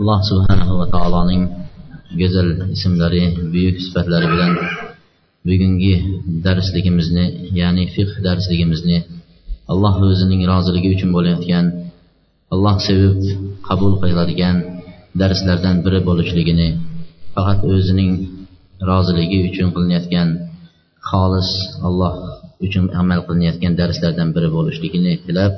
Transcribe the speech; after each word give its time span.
Alloh 0.00 0.20
subhanahu 0.30 0.74
va 0.80 0.86
taoloning 0.94 1.42
go'zal 2.20 2.48
ismlari 2.76 3.22
buyuk 3.52 3.76
sifatlari 3.84 4.26
bilan 4.32 4.52
bugungi 5.46 5.94
darsligimizni 6.46 7.26
ya'ni 7.60 7.84
fiqh 7.94 8.14
darsligimizni 8.26 8.98
alloh 9.72 9.94
o'zining 10.10 10.40
roziligi 10.52 10.88
uchun 10.96 11.10
bo'layotgan 11.16 11.64
alloh 12.54 12.76
sevib 12.86 13.20
qabul 13.68 13.92
qiladigan 14.02 14.56
darslardan 15.20 15.76
biri 15.84 16.00
bo'lishligini 16.08 16.68
faqat 17.34 17.58
o'zining 17.74 18.10
roziligi 18.90 19.38
uchun 19.48 19.68
qilinayotgan 19.74 20.28
xolis 21.08 21.50
alloh 21.86 22.14
uchun 22.66 22.84
amal 23.00 23.20
qilinayotgan 23.26 23.72
darslardan 23.80 24.28
biri 24.36 24.48
bo'lishligini 24.56 25.12
tilab 25.26 25.52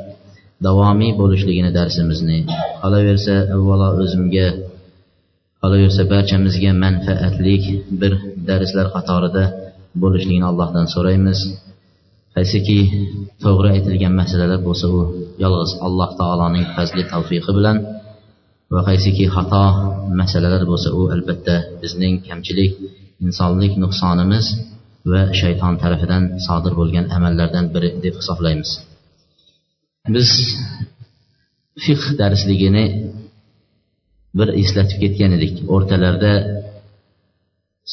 davomiy 0.65 1.12
bo'lishligini 1.20 1.70
darsimizni 1.78 2.38
qolaversa 2.83 3.34
avvalo 3.56 3.88
o'zimga 4.02 4.48
qolaversa 5.60 6.02
barchamizga 6.12 6.73
manfaatlik 6.84 7.62
bir 8.01 8.13
darslar 8.48 8.87
qatorida 8.96 9.45
bo'lishligini 10.02 10.46
allohdan 10.51 10.87
so'raymiz. 10.95 11.38
Qaysiki 12.35 12.79
to'g'ri 13.45 13.68
aytilgan 13.76 14.15
masalalar 14.21 14.60
bo'lsa 14.68 14.87
u 14.96 14.98
yolg'iz 15.43 15.73
alloh 15.87 16.10
taoloning 16.21 16.66
fazli 16.76 17.02
tavfiqi 17.13 17.52
bilan 17.59 17.76
va 18.74 18.80
qaysiki 18.88 19.24
xato 19.37 19.65
masalalar 20.20 20.63
bo'lsa 20.70 20.88
u 21.01 21.02
albatta 21.15 21.57
bizning 21.82 22.15
kamchilik 22.29 22.73
insonlik 23.24 23.73
nuqsonimiz 23.82 24.46
va 25.13 25.23
shayton 25.41 25.74
tarafidan 25.82 26.23
sodir 26.46 26.73
bo'lgan 26.80 27.04
amallardan 27.16 27.66
biri 27.74 27.91
deb 28.04 28.15
hisoblaymiz. 28.20 28.70
Biz 30.15 30.30
fiqh 31.85 32.07
darsligini 32.21 32.85
bir 34.38 34.48
eslatib 34.63 34.98
ketgan 35.02 35.30
edik. 35.38 35.54
O'rtalarda 35.74 36.32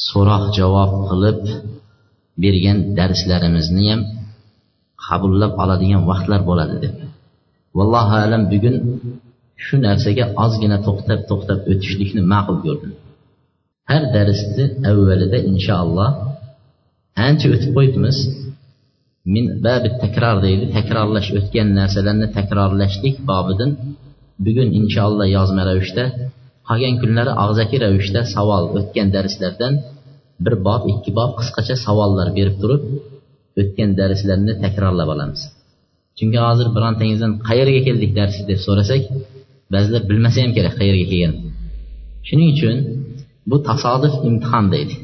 so'roq 0.07 0.43
javob 0.57 0.91
qilib 1.09 1.41
bergan 2.43 2.77
darslarimizni 2.99 3.83
ham 3.91 4.01
qabullab 5.05 5.53
oladigan 5.63 6.01
vaqtlar 6.11 6.41
bo'ladi 6.49 6.75
deb. 6.83 6.95
Vallohu 7.77 8.15
alam 8.25 8.43
bugun 8.53 8.75
shu 9.65 9.75
narsaga 9.87 10.25
ozgina 10.43 10.77
to'xtab 10.87 11.19
to'xtab 11.29 11.59
o'tishlikni 11.71 12.21
ma'qul 12.33 12.57
ko'rdim. 12.65 12.91
Har 13.89 14.03
darsni 14.15 14.65
avvalida 14.89 15.39
inshaalloh 15.51 16.09
ancha 17.27 17.47
o'tib 17.55 17.71
qo'yibmiz. 17.77 18.17
Min 19.33 19.45
babi 19.65 19.89
takror 20.03 20.37
deydi. 20.45 20.65
Takrorlash 20.77 21.29
o'tgan 21.39 21.67
narsalarni 21.79 22.27
takrorlashlik 22.37 23.15
bobidan. 23.31 23.71
Bugun 24.45 24.69
inshaalloh 24.79 25.27
yozma 25.37 25.63
ravishda 25.69 26.03
qolgan 26.69 26.95
kunlari 27.01 27.31
og'zaki 27.43 27.77
ravishda 27.83 28.21
savol 28.35 28.63
o'tgan 28.77 29.07
darslardan 29.15 29.73
bir 30.43 30.53
bob 30.67 30.81
ikki 30.93 31.11
bob 31.19 31.31
qisqacha 31.39 31.75
savollar 31.85 32.27
berib 32.37 32.55
turib 32.61 32.81
o'tgan 33.61 33.89
darslarni 33.99 34.53
takrorlab 34.63 35.09
olamiz. 35.15 35.41
Chunki 36.17 36.39
hozir 36.45 36.67
birontangizdan 36.75 37.31
qayerga 37.47 37.81
keldik 37.87 38.11
darsi 38.19 38.41
deb 38.49 38.59
so'rasak 38.65 39.01
ba'zilar 39.73 40.01
bilmasa 40.09 40.37
ham 40.43 40.51
kerak 40.57 40.73
qayerga 40.79 41.05
kelgan 41.11 41.33
shuning 42.27 42.49
uchun 42.55 42.75
bu 43.49 43.57
tasodif 43.69 44.13
imtihon 44.29 44.65
deydi. 44.73 44.95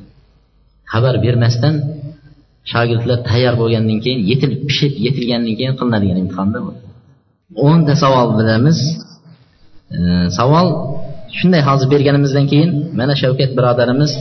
Xabar 0.91 1.15
bermasdan 1.25 1.75
shogirdlar 2.71 3.19
tayyor 3.29 3.55
bo'lgandan 3.61 3.99
keyin 4.05 4.21
yetilib 4.31 4.61
pishib 4.69 4.93
yetilgandan 5.05 5.53
keyin 5.59 5.73
qilinadigan 5.79 6.17
imtihonda 6.23 6.59
bu. 6.65 6.71
O'nta 7.67 7.93
savol 8.03 8.29
bilamiz. 8.39 8.79
E, 9.97 9.99
savol 10.39 10.67
shunday 11.37 11.61
hozir 11.69 11.87
berganimizdan 11.93 12.45
keyin 12.51 12.69
mana 12.99 13.13
shavkat 13.21 13.51
birodarimiz 13.57 14.11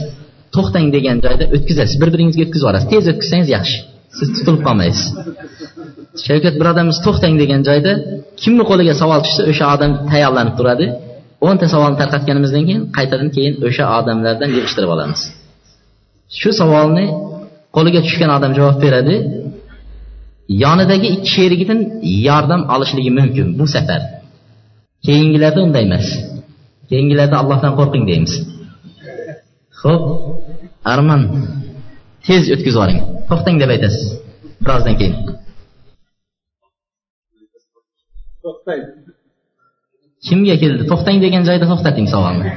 to'xtang 0.55 0.87
degan 0.95 1.17
joyda 1.25 1.45
o'tkazasiz. 1.55 1.95
Bir 2.01 2.09
biringizga 2.13 2.43
o'tkazib 2.45 2.65
yuborasiz. 2.65 2.87
Tez 2.93 3.03
o'tkazsangiz 3.11 3.49
yaxshi. 3.57 3.77
Siz 4.17 4.27
tutilib 4.35 4.61
qolmaysiz. 4.67 5.05
Shavkat 6.27 6.55
birodarimiz 6.59 6.97
to'xtang 7.05 7.35
degan 7.41 7.61
joyda 7.69 7.91
kimni 8.41 8.63
qo'liga 8.69 8.93
savol 9.01 9.19
tushsa 9.25 9.41
o'sha 9.51 9.65
odam 9.75 9.91
tayyorlanib 10.11 10.55
turadi. 10.59 10.85
O'nta 11.47 11.65
savolni 11.73 11.97
tarqatganimizdan 12.01 12.63
keyin 12.67 12.83
qaytadan 12.97 13.29
keyin 13.35 13.53
o'sha 13.67 13.85
odamlardan 13.99 14.49
yig'ishtirib 14.57 14.91
olamiz. 14.95 15.21
Shu 16.39 16.49
savolni 16.61 17.05
qo'liga 17.75 17.99
tushgan 18.05 18.31
odam 18.37 18.51
javob 18.57 18.77
beradi. 18.85 19.15
Yonidagi 20.63 21.07
ikki 21.15 21.29
sherigidan 21.35 21.79
yordam 22.27 22.61
olishligi 22.73 23.11
mumkin 23.19 23.47
bu 23.59 23.65
safar. 23.75 24.01
Keyingilarda 25.05 25.59
unday 25.67 25.83
emas. 25.89 26.07
Keyingilarda 26.89 27.35
allohdan 27.41 27.73
qo'rqing 27.79 28.03
deymiz. 28.09 28.33
Ho'p 29.81 30.03
arman 30.93 31.21
tez 32.25 32.43
o'tkazib 32.53 32.75
yuboring 32.77 32.99
to'xtang 33.29 33.55
deb 33.61 33.69
aytasiz. 33.75 34.03
Birozdan 34.63 34.95
keyin. 34.99 35.15
Kimga 40.27 40.55
keldi? 40.63 40.81
To'xtang 40.91 41.17
degan 41.25 41.43
joyda 41.49 41.65
to'xtating 41.71 42.07
savolni 42.13 42.47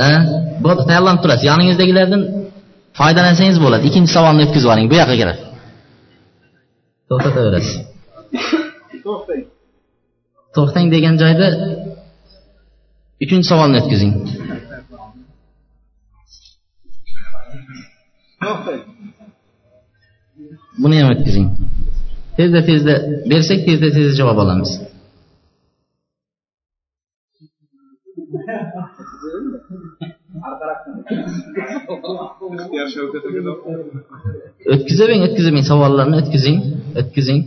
bo'ldi 0.64 0.82
tayyorlanib 0.88 1.20
turasiz. 1.24 1.44
Yoningizdagilardan 1.50 2.22
foydalansangiz 3.00 3.58
bo'ladi. 3.64 3.84
Ikkinchi 3.88 4.12
savolni 4.16 4.40
o'tkazib 4.44 4.66
yuboring 4.66 4.86
bu 4.92 4.96
yoqqa 5.00 5.16
kirib 5.20 5.38
to'xtataverasiz 7.10 7.74
to'xtang. 9.04 9.42
To'xtang 10.56 10.86
degan 10.94 11.14
joyda 11.22 11.46
uchinchi 13.24 13.46
savolni 13.52 13.76
o'tkazing. 13.80 14.12
Buni 20.82 20.96
ham 21.00 21.08
o'tkazing. 21.14 21.46
Tezda 22.38 22.60
tezda 22.68 22.94
bersak 23.30 23.60
tezda 23.68 23.88
tezda 23.96 24.12
javob 24.20 24.38
olamiz 24.44 24.70
o'tkazavering 34.72 35.22
o'tkazavering 35.26 35.66
savollarni 35.70 36.16
o'tkazing 36.22 36.58
o'tkazing. 37.00 37.40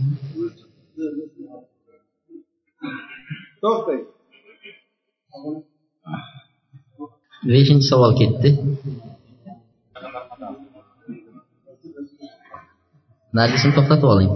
Beshinchi 7.51 7.85
savol 7.91 8.11
ketdi. 8.19 8.49
Nargisni 13.39 13.71
to'xtatib 13.77 14.09
oling. 14.13 14.31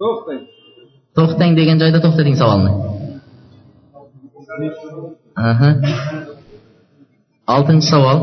To'xtang. 0.00 0.42
To'xtang 1.16 1.52
degan 1.60 1.76
joyda 1.82 1.98
to'xtating 2.04 2.36
savolni. 2.42 2.72
Aha 5.50 5.70
oltinchi 7.56 7.86
savol. 7.92 8.18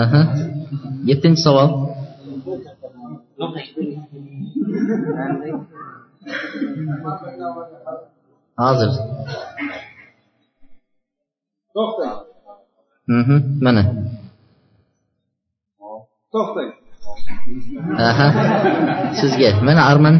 Aha. 0.00 0.20
Yettinchi 1.08 1.42
savol. 1.46 1.68
Hozir 8.62 8.90
to'xtang. 11.74 12.16
Mana. 13.64 13.82
To'xtang. 16.32 16.70
Aha. 18.08 18.28
Sizga. 19.18 19.50
Mana 19.66 19.82
arman 19.90 20.16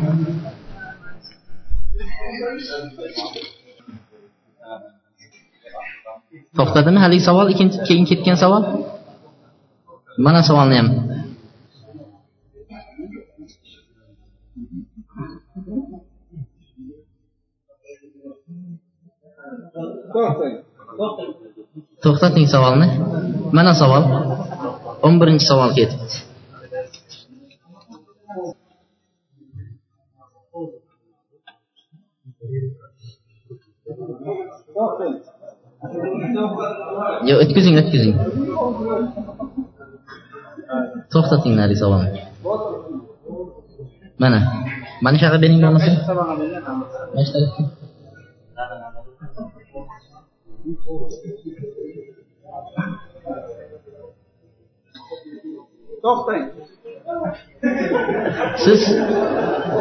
to'xtadimi? 6.59 6.99
Haligi 7.05 7.25
savol 7.29 7.47
ikkinchi 7.53 7.79
keyin 7.89 8.05
ketgan 8.11 8.39
savol? 8.43 8.63
Mana 10.25 10.41
savolni 10.49 10.77
ham. 10.81 10.89
To'xtating 22.03 22.47
savolni. 22.55 22.89
Mana 23.57 23.73
savol. 23.81 24.03
O'n 25.07 25.15
birinchi 25.21 25.47
savol 25.51 25.71
ketibdi 25.79 26.28
Yo, 37.27 37.41
excuse 37.43 37.67
me, 37.67 37.79
excuse 37.83 38.05
me. 38.07 38.15
To'xtating 41.11 41.55
nari 41.59 41.75
savolni. 41.75 42.23
Mana. 44.23 44.41
Mana 45.03 45.19
shaqa 45.19 45.39
bering 45.43 45.59
bo'lmasa. 45.65 45.91
Mashta. 47.17 47.39
To'xtang. 56.05 56.45
Siz 58.65 58.81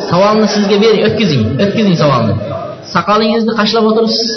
savolni 0.10 0.48
sizga 0.56 0.78
bering, 0.84 1.02
o'tkazing. 1.08 1.44
O'tkazing 1.64 1.98
savolni. 2.02 2.34
Saqolingizni 2.96 3.54
soqolingizni 3.54 3.54
qashlab 3.60 3.84
o'tiribsiz. 3.90 4.30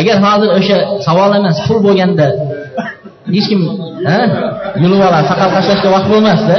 Agar 0.00 0.16
hozir 0.26 0.48
o'sha 0.58 0.76
savol 1.06 1.30
emas 1.38 1.58
pul 1.66 1.78
bo'lganda 1.86 2.26
hech 3.34 3.46
kim 3.50 3.62
yulib 4.82 5.00
oladi 5.08 5.24
soqol 5.30 5.50
qashlashga 5.56 5.88
vaqt 5.94 6.08
bo'lmasda 6.12 6.56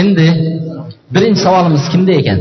endi 0.00 0.26
birinchi 1.14 1.40
savolimiz 1.46 1.84
kimda 1.92 2.12
ekan? 2.20 2.38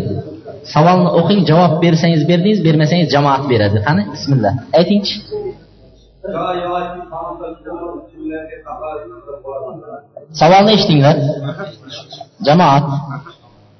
Savolni 0.74 1.10
o'qing 1.20 1.42
javob 1.50 1.74
bersangiz 1.84 2.22
berdingiz 2.30 2.60
bermasangiz 2.68 3.08
jamoat 3.16 3.44
beradi. 3.52 3.78
Qani? 3.88 4.04
Bismillah. 4.14 4.54
Aytingchi. 4.80 5.16
Savolni 10.42 10.72
eshitinglar. 10.78 11.16
Jamoat 12.48 12.86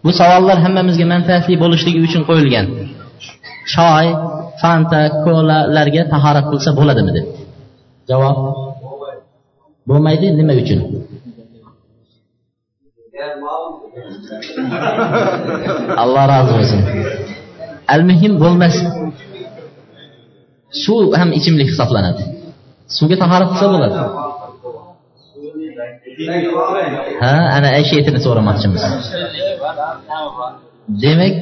bu 0.04 0.12
savollar 0.20 0.58
hammamizga 0.66 1.06
manfaatli 1.14 1.56
bo'lishligi 1.64 2.00
uchun 2.08 2.22
qo'yilgan. 2.30 2.66
Choy 3.74 4.06
fanta 4.62 5.02
kolalarga 5.24 6.02
tahorat 6.14 6.46
qilsa 6.52 6.70
bo'ladimi 6.80 7.12
deb 7.18 7.26
javob 8.10 8.38
bo'lmaydi 9.90 10.28
nima 10.40 10.54
uchun? 10.64 10.80
Alloh 16.04 16.24
rozi 16.32 16.52
bo'lsin. 16.58 16.82
Al 17.94 18.02
muhim 18.10 18.34
bo'lmas 18.44 18.76
suv 20.84 21.06
ham 21.20 21.30
ichimlik 21.40 21.68
hisoblanadi. 21.74 22.24
Suvga 22.98 23.16
tahorat 23.24 23.50
qilsa 23.52 23.68
bo'ladi. 23.74 23.98
Ha 27.24 27.36
ana 27.58 27.70
o'sha 27.80 27.94
yetini 28.00 28.20
so'ramoqchimiz. 28.26 28.84
Demak 31.04 31.36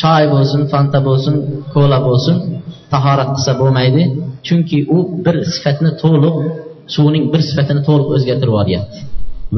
choy 0.00 0.24
bo'lsin 0.34 0.60
fanta 0.72 0.98
bo'lsin 1.08 1.34
kola 1.74 1.98
bo'lsin 2.08 2.36
tahorat 2.92 3.28
qilsa 3.34 3.52
bo'lmaydi. 3.60 4.02
Chunki 4.46 4.78
u 4.96 4.98
bir 5.24 5.36
sifatni 5.54 5.90
to'liq 6.02 6.36
suvning 6.94 7.24
bir 7.32 7.40
sifatini 7.48 7.82
to'liq 7.88 8.08
o'zgartirib 8.16 8.52
yuboryapti. 8.52 8.98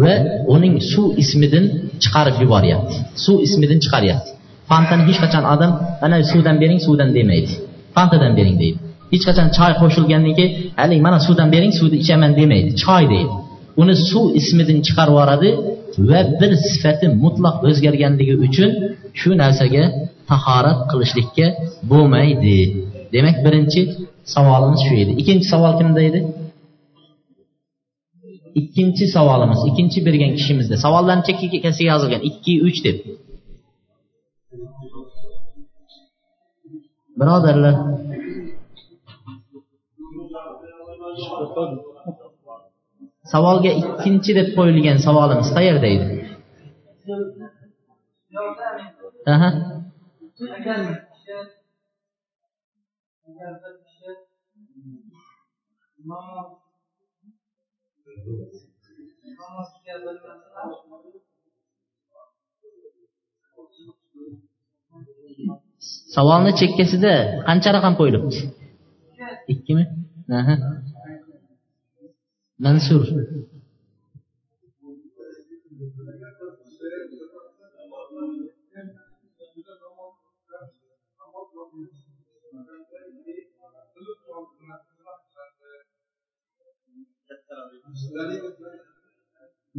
Va 0.02 0.14
uning 0.54 0.74
suv 0.92 1.06
ismidan 1.22 1.64
chiqarib 2.02 2.36
yuboryapti. 2.42 2.96
Suv 3.24 3.36
ismidan 3.46 3.78
chiqaryapti. 3.84 4.30
Fantani 4.70 5.02
hech 5.08 5.18
qachon 5.24 5.44
odam 5.54 5.72
ana 6.04 6.16
suvdan 6.30 6.56
bering 6.62 6.80
suvdan 6.86 7.10
demaydi. 7.18 7.52
Fantadan 7.98 8.32
bering 8.38 8.56
deydi. 8.62 8.78
Hech 9.12 9.24
qachon 9.28 9.48
choy 9.58 9.72
qo'shilgandan 9.80 10.34
keyin 10.38 10.52
haligi 10.80 11.02
mana 11.06 11.18
suvdan 11.26 11.48
bering 11.54 11.72
suvni 11.78 11.96
ichaman 12.04 12.32
demaydi. 12.40 12.70
Choy 12.84 13.04
deydi. 13.12 13.34
Uni 13.82 13.94
suv 14.10 14.24
ismidan 14.40 14.78
chiqarib 14.86 15.14
yuboradi 15.14 15.50
va 16.10 16.20
bir 16.40 16.52
sifati 16.68 17.06
mutlaq 17.24 17.56
o'zgarganligi 17.68 18.34
uchun 18.46 18.70
shu 19.20 19.30
narsaga 19.42 19.84
tahorat 20.30 20.78
qilishlikka 20.90 21.46
bo'lmaydi. 21.90 22.58
Demak 23.14 23.36
birinchi 23.46 23.80
savolimiz 24.34 24.80
shu 24.86 24.94
edi. 25.02 25.12
Ikkinchi 25.20 25.46
savol 25.52 25.72
kimda 25.80 26.00
edi? 26.08 26.20
Ikkinchi 28.60 29.04
savolimiz 29.16 29.60
ikkinchi 29.70 29.98
bergan 30.06 30.30
kishimizda. 30.38 30.76
Savollarni 30.84 31.22
chekkaga 31.28 31.70
yozilgan. 31.92 32.20
Ikki 32.30 32.52
uch 32.68 32.78
deb. 32.86 32.96
Birodarlar. 37.20 37.74
Savolga 43.32 43.70
ikkinchi 43.80 44.32
deb 44.38 44.48
qo'yilgan 44.56 44.98
savolimiz 45.06 45.48
qayerda 45.56 45.88
edi? 45.96 46.06
Aha. 49.34 49.50
Savolni 66.18 66.52
chekkasida 66.60 67.12
qancha 67.48 67.70
raqam 67.76 67.94
qo'yilibdi? 67.98 68.38
Ikkimi? 69.52 69.84
Aha. 70.38 70.54
Mansur. 72.64 73.04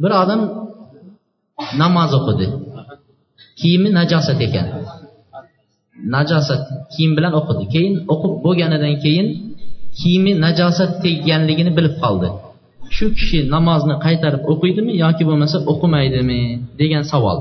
Bir 0.02 0.12
odam 0.22 0.40
namoz 1.80 2.12
o'qidi. 2.18 2.46
Kiyimi 3.60 3.88
najosat 3.98 4.40
ekan. 4.46 4.66
Najosat 6.14 6.62
kiyim 6.92 7.12
bilan 7.16 7.32
o'qidi. 7.40 7.64
Keyin 7.74 7.94
o'qib 8.12 8.32
bo'lganidan 8.44 8.94
keyin 9.04 9.26
kiyimi 9.98 10.32
najosat 10.44 10.90
tegganligini 11.04 11.72
bilib 11.78 11.94
qoldi. 12.02 12.28
Shu 12.96 13.06
kishi 13.18 13.38
namozni 13.54 13.94
qaytarib 14.06 14.42
o'qiydimi 14.52 14.92
yoki 15.04 15.22
bo'lmasa 15.28 15.56
o'qimaydimi 15.72 16.40
degan 16.80 17.04
savol. 17.12 17.38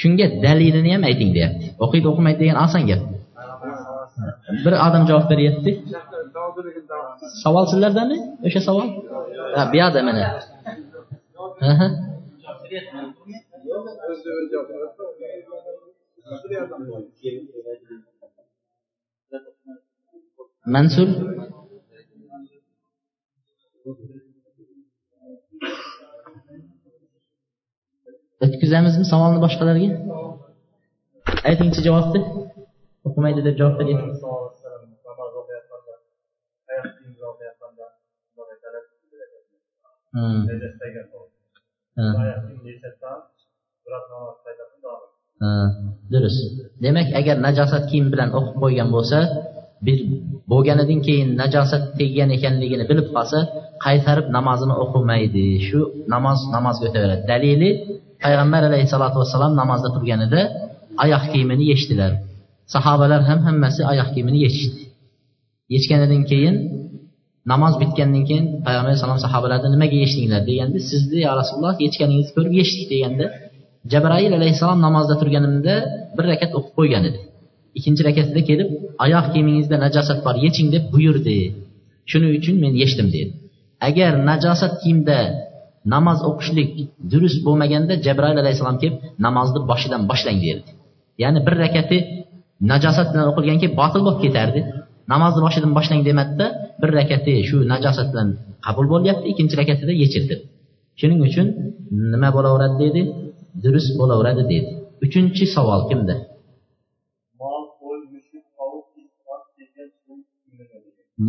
Shunga 0.00 0.26
dalilini 0.44 0.90
ham 0.94 1.02
ayting 1.10 1.30
deyapti. 1.36 1.66
O'qiydi 1.84 2.06
o'qimaydi 2.12 2.38
degan 2.42 2.58
oson 2.64 2.82
gap. 2.90 3.02
Bir 4.64 4.72
odam 4.86 5.02
javob 5.10 5.26
beryapti. 5.32 5.70
Savol 7.42 7.64
sizlardami 7.72 8.18
o'sha 8.46 8.60
savol? 8.68 8.88
Ha 9.56 9.62
bu 9.70 9.76
yoqda 9.82 10.00
mana. 10.08 10.24
Mansur? 20.74 21.08
O'tkazamizmi 28.44 29.04
savolni 29.10 29.38
boshqalarga 29.44 29.88
aytingchi 31.50 31.80
javobni 31.86 32.20
o'qimaydi 33.08 33.40
deb 33.46 33.54
javob 33.60 33.76
beryapti 33.80 34.16
durust. 46.12 46.40
Demak 46.84 47.08
agar 47.20 47.36
najosat 47.46 47.82
kiyim 47.90 48.06
bilan 48.12 48.28
o'qib 48.38 48.56
qo'ygan 48.62 48.88
bo'lsa 48.96 49.18
bir 49.86 49.98
bo'lganidan 50.50 51.00
keyin 51.06 51.28
najosat 51.42 51.82
teggan 51.98 52.30
ekanligini 52.36 52.84
bilib 52.90 53.08
qolsa 53.14 53.38
qaytarib 53.84 54.26
namozini 54.36 54.74
o'qimaydi. 54.84 55.46
Shu 55.66 55.80
namoz 56.14 56.38
namozga 56.56 56.84
o'taveradi. 56.88 57.22
Dalili 57.32 57.70
payg'ambar 58.24 58.62
alayhissalotu 58.68 59.16
vassalom 59.22 59.52
namozda 59.62 59.88
turganida 59.96 60.40
oyoq 61.04 61.24
kiyimini 61.32 61.64
yechdilar. 61.72 62.12
Sahobalar 62.74 63.20
ham 63.28 63.40
hammasi 63.46 63.80
oyoq 63.92 64.08
kiyimini 64.14 64.38
yechishdi 64.46 64.86
yechganidan 65.74 66.22
keyin 66.30 66.56
namoz 67.52 67.74
bitgandan 67.82 68.24
keyin 68.28 68.46
payg'ambar 68.66 68.90
alayhissalom 68.90 69.20
sahobalardan 69.26 69.70
nimaga 69.76 69.96
yechdinglar 70.04 70.42
deganda 70.50 70.78
sizni 70.90 71.18
yo 71.26 71.32
rasululloh 71.40 71.74
yechganingizni 71.86 72.32
ko'rib 72.36 72.54
yechdik 72.60 72.86
deganda 72.92 73.26
jabroil 73.92 74.32
alayhissalom 74.38 74.80
namozda 74.86 75.14
turganimda 75.20 75.74
bir 76.16 76.24
rakat 76.32 76.50
o'qib 76.58 76.72
qo'ygan 76.78 77.02
edi. 77.08 77.18
Ikkinchi 77.78 78.02
rakatida 78.08 78.40
kelib 78.48 78.68
oyoq 79.04 79.26
kiyimingizda 79.32 79.76
najosat 79.84 80.18
bor 80.26 80.36
yeching 80.46 80.68
deb 80.74 80.84
buyurdi. 80.94 81.36
Shuning 82.10 82.32
uchun 82.38 82.56
men 82.64 82.72
yechdim 82.82 83.08
dedi. 83.16 83.32
Agar 83.88 84.12
najosat 84.30 84.72
kiyimda 84.82 85.18
namoz 85.94 86.18
o'qishlik 86.28 86.70
durust 87.12 87.38
bo'lmaganda 87.46 87.94
jabroil 88.06 88.38
alayhissalom 88.42 88.78
kelib 88.82 88.96
namozni 89.26 89.60
boshidan 89.70 90.02
boshlang 90.10 90.38
derdi. 90.44 90.70
Ya'ni 91.22 91.40
bir 91.46 91.54
rakati 91.64 91.98
najosat 92.72 93.06
bilan 93.12 93.26
o'qilganki 93.30 93.62
keyin 93.64 93.78
botil 93.80 94.00
bo'lib 94.06 94.20
ketardi. 94.24 94.60
Namozni 95.12 95.40
boshidan 95.46 95.72
boshlang 95.78 96.00
demadida 96.08 96.46
bir 96.80 96.90
rakati 96.98 97.32
shu 97.48 97.56
najosat 97.72 98.08
bilan 98.12 98.28
qabul 98.66 98.86
bo'lyapti 98.92 99.24
ikkinchi 99.32 99.54
rakatida 99.60 99.92
yechildi. 100.02 100.34
Shuning 101.00 101.20
uchun 101.28 101.46
nima 102.12 102.28
bo'laveradi 102.36 102.76
deydi 102.82 103.02
durust 103.62 103.90
bo'laveradi 103.98 104.42
deydi. 104.50 104.70
Uchinchi 105.04 105.44
savol 105.54 105.82
kimda? 105.90 106.14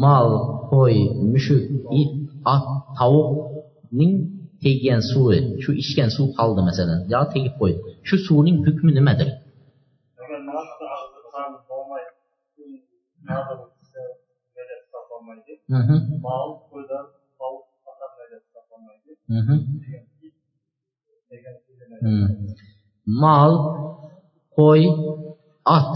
Mol 0.03 0.31
qo'y 0.71 0.97
mushuk 1.33 1.63
it 2.01 2.11
ot 2.53 2.65
tovuqning 2.99 4.13
teggan 4.63 5.01
suvi. 5.11 5.39
Shu 5.63 5.71
ichgan 5.83 6.09
suv 6.15 6.27
qoldi 6.37 6.61
masalan. 6.69 6.99
Yo 7.13 7.21
tegib 7.33 7.53
qo'ydi 7.61 7.79
shu 8.07 8.15
suvning 8.27 8.57
hukmi 8.65 8.91
nimadir? 8.97 9.29
Mol 16.27 16.49
qo'ydan 16.69 17.05
tovuq 17.39 17.65
Hmm. 22.03 22.27
mol 23.23 23.53
qo'y 24.57 24.83
ot 25.77 25.93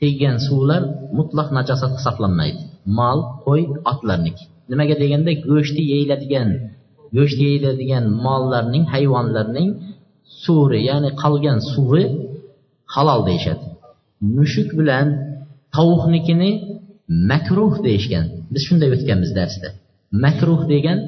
teggan 0.00 0.36
suvlar 0.46 0.82
mutlaq 1.18 1.48
najosat 1.56 1.92
hisoblanmaydi. 1.98 2.60
Mol 2.98 3.18
qo'y 3.44 3.62
otlarniki 3.92 4.44
nimaga 4.70 4.94
deganda 5.02 5.30
go'shtni 5.48 5.82
yeyiladigan 5.92 6.48
go'sht 7.16 7.38
yeyiladigan 7.46 8.04
mollarning 8.24 8.84
hayvonlarning 8.94 9.70
suvi 10.44 10.78
ya'ni 10.88 11.10
qolgan 11.22 11.58
suvi 11.72 12.04
halol 12.94 13.20
deyishadi. 13.28 13.64
Mushuk 14.36 14.68
bilan 14.78 15.06
tovuqnikini 15.76 16.50
makruh 17.30 17.74
deyishgan. 17.86 18.26
Biz 18.52 18.62
shunday 18.68 18.90
o'tganmiz 18.96 19.30
darsda. 19.38 19.68
Makruh 20.24 20.60
degan 20.72 20.98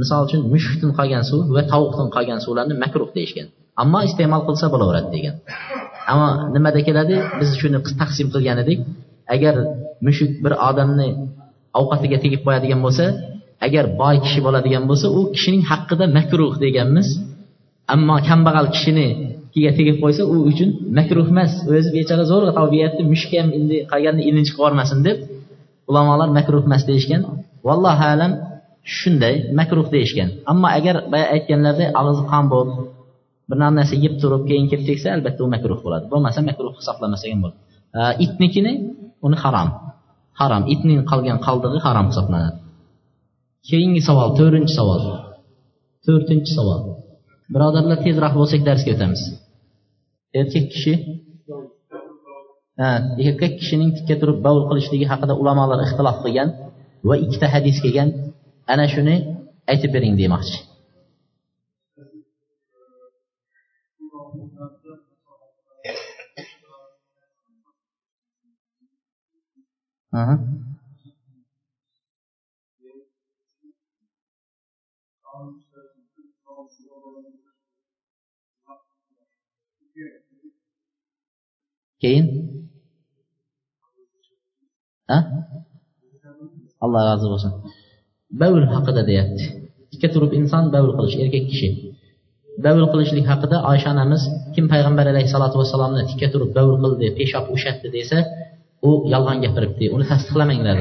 misol 0.00 0.20
uchun 0.26 0.40
mushukdan 0.52 0.90
qolgan 0.98 1.22
suv 1.30 1.40
va 1.56 1.62
tovuqdan 1.72 2.08
qolgan 2.16 2.38
suvlarni 2.44 2.74
makruh 2.84 3.10
deyishgan. 3.16 3.46
Ammo 3.82 3.98
iste'mol 4.08 4.42
qilsa 4.48 4.66
bo'laveradi 4.72 5.08
degan. 5.16 5.34
Ammo 6.12 6.28
nimada 6.54 6.80
keladi? 6.88 7.14
Biz 7.40 7.50
shuni 7.60 7.78
taqsim 8.00 8.28
qilgan 8.34 8.58
edik. 8.64 8.78
Agar 9.34 9.54
mushuk 10.06 10.30
bir 10.44 10.52
odamni 10.68 11.08
ovqatiga 11.80 12.18
tegib 12.24 12.40
qo'yadigan 12.46 12.80
bo'lsa 12.86 13.04
agar 13.66 13.84
boy 14.00 14.16
kishi 14.24 14.40
bo'ladigan 14.46 14.84
bo'lsa 14.90 15.06
u 15.18 15.20
kishining 15.34 15.62
haqqida 15.70 16.04
makruh 16.18 16.52
deganmiz. 16.64 17.08
Ammo 17.94 18.14
kambag'al 18.28 18.66
kishini 18.74 19.08
kiga 19.54 19.70
tegib 19.78 19.96
qo'ysa 20.02 20.22
u 20.34 20.36
uchun 20.50 20.70
makruh 20.98 21.26
emas. 21.32 21.52
O'zi 21.76 21.88
bechora 21.96 22.24
zo'rg'a 22.32 22.52
tobyapti 22.60 23.02
mushuk 23.12 23.32
ham 23.38 23.48
endi 23.58 23.76
qolganda 23.92 24.22
ilinj 24.28 24.48
qilib 24.48 24.58
yubormasin 24.60 24.98
deb 25.06 25.18
ulamolar 25.90 26.28
makruh 26.38 26.62
emas 26.68 26.82
deyishgan. 26.90 27.22
Vallohu 27.66 28.04
alam 28.14 28.32
shunday 28.98 29.34
makruh 29.58 29.86
deyishgan. 29.94 30.28
Ammo 30.50 30.68
agar 30.78 30.96
boya 31.12 31.26
aytganlaridek 31.34 31.88
og'zi 32.00 32.22
qon 32.32 32.44
bo'lib 32.52 32.76
bir 33.48 33.56
narsa 33.62 33.94
yeb 34.04 34.14
turib 34.22 34.42
keyin 34.48 34.66
kelib 34.70 34.86
tegsa 34.90 35.06
albatta 35.16 35.40
u 35.46 35.48
makruh 35.54 35.78
bo'ladi. 35.84 36.04
Bo'lmasa 36.12 36.38
makruh 36.50 36.72
hisoblanmasa 36.80 37.24
ham 37.32 37.40
bo'ladi. 37.44 37.58
Itnikini 38.24 38.72
uni 39.26 39.36
harom 39.44 39.68
harom. 40.40 40.62
Itning 40.74 41.00
qolgan 41.10 41.38
qoldig'i 41.46 41.78
harom 41.86 42.06
hisoblanadi. 42.10 42.58
Keyingi 43.68 44.00
savol 44.08 44.28
to'rtinchi 44.38 44.72
savol. 44.78 45.02
To'rtinchi 46.06 46.52
savol. 46.58 46.80
Birodarlar 47.54 47.98
tezroq 48.06 48.34
bo'lsak 48.40 48.60
darsga 48.68 48.90
o'tamiz. 48.96 49.22
Erkak 50.40 50.66
kishi 50.74 50.92
erkak 53.28 53.52
kishining 53.60 53.90
tikka 53.96 54.14
turib 54.20 54.38
bavul 54.46 54.64
qilishligi 54.70 55.06
haqida 55.12 55.34
ulamolar 55.42 55.78
ixtilof 55.86 56.16
qilgan 56.24 56.48
va 57.08 57.14
ikkita 57.24 57.46
hadis 57.54 57.76
kelgan. 57.84 58.08
Ana 58.72 58.84
shuni 58.92 59.16
aytib 59.72 59.90
bering 59.96 60.14
demoqchi. 60.20 60.58
Keyin? 82.02 82.26
Ha? 85.10 85.18
Alloh 86.84 87.02
rozi 87.08 87.26
bo'lsin 87.32 87.52
bavl 88.40 88.62
haqida 88.74 89.02
deyapti. 89.10 89.44
Ikka 89.94 90.08
turib 90.14 90.32
inson 90.38 90.64
bavl 90.74 90.90
qilish 90.98 91.16
erkak 91.24 91.44
kishi. 91.50 91.68
Bavl 92.64 92.84
qilishlik 92.92 93.26
haqida 93.32 93.56
oysha 93.70 93.88
onamiz 93.94 94.22
kim 94.54 94.64
payg'ambar 94.72 95.06
alayhissalotu 95.12 95.56
vassalomni 95.60 96.02
tikka 96.10 96.28
turib 96.34 96.50
bavl 96.58 96.74
qildi 96.82 97.06
peshob 97.18 97.44
ushatdi 97.56 97.88
desa 97.96 98.18
u 98.88 98.90
yolg'on 99.12 99.38
gapiribdi 99.44 99.84
uni 99.94 100.04
tasdiqlamanglar 100.10 100.78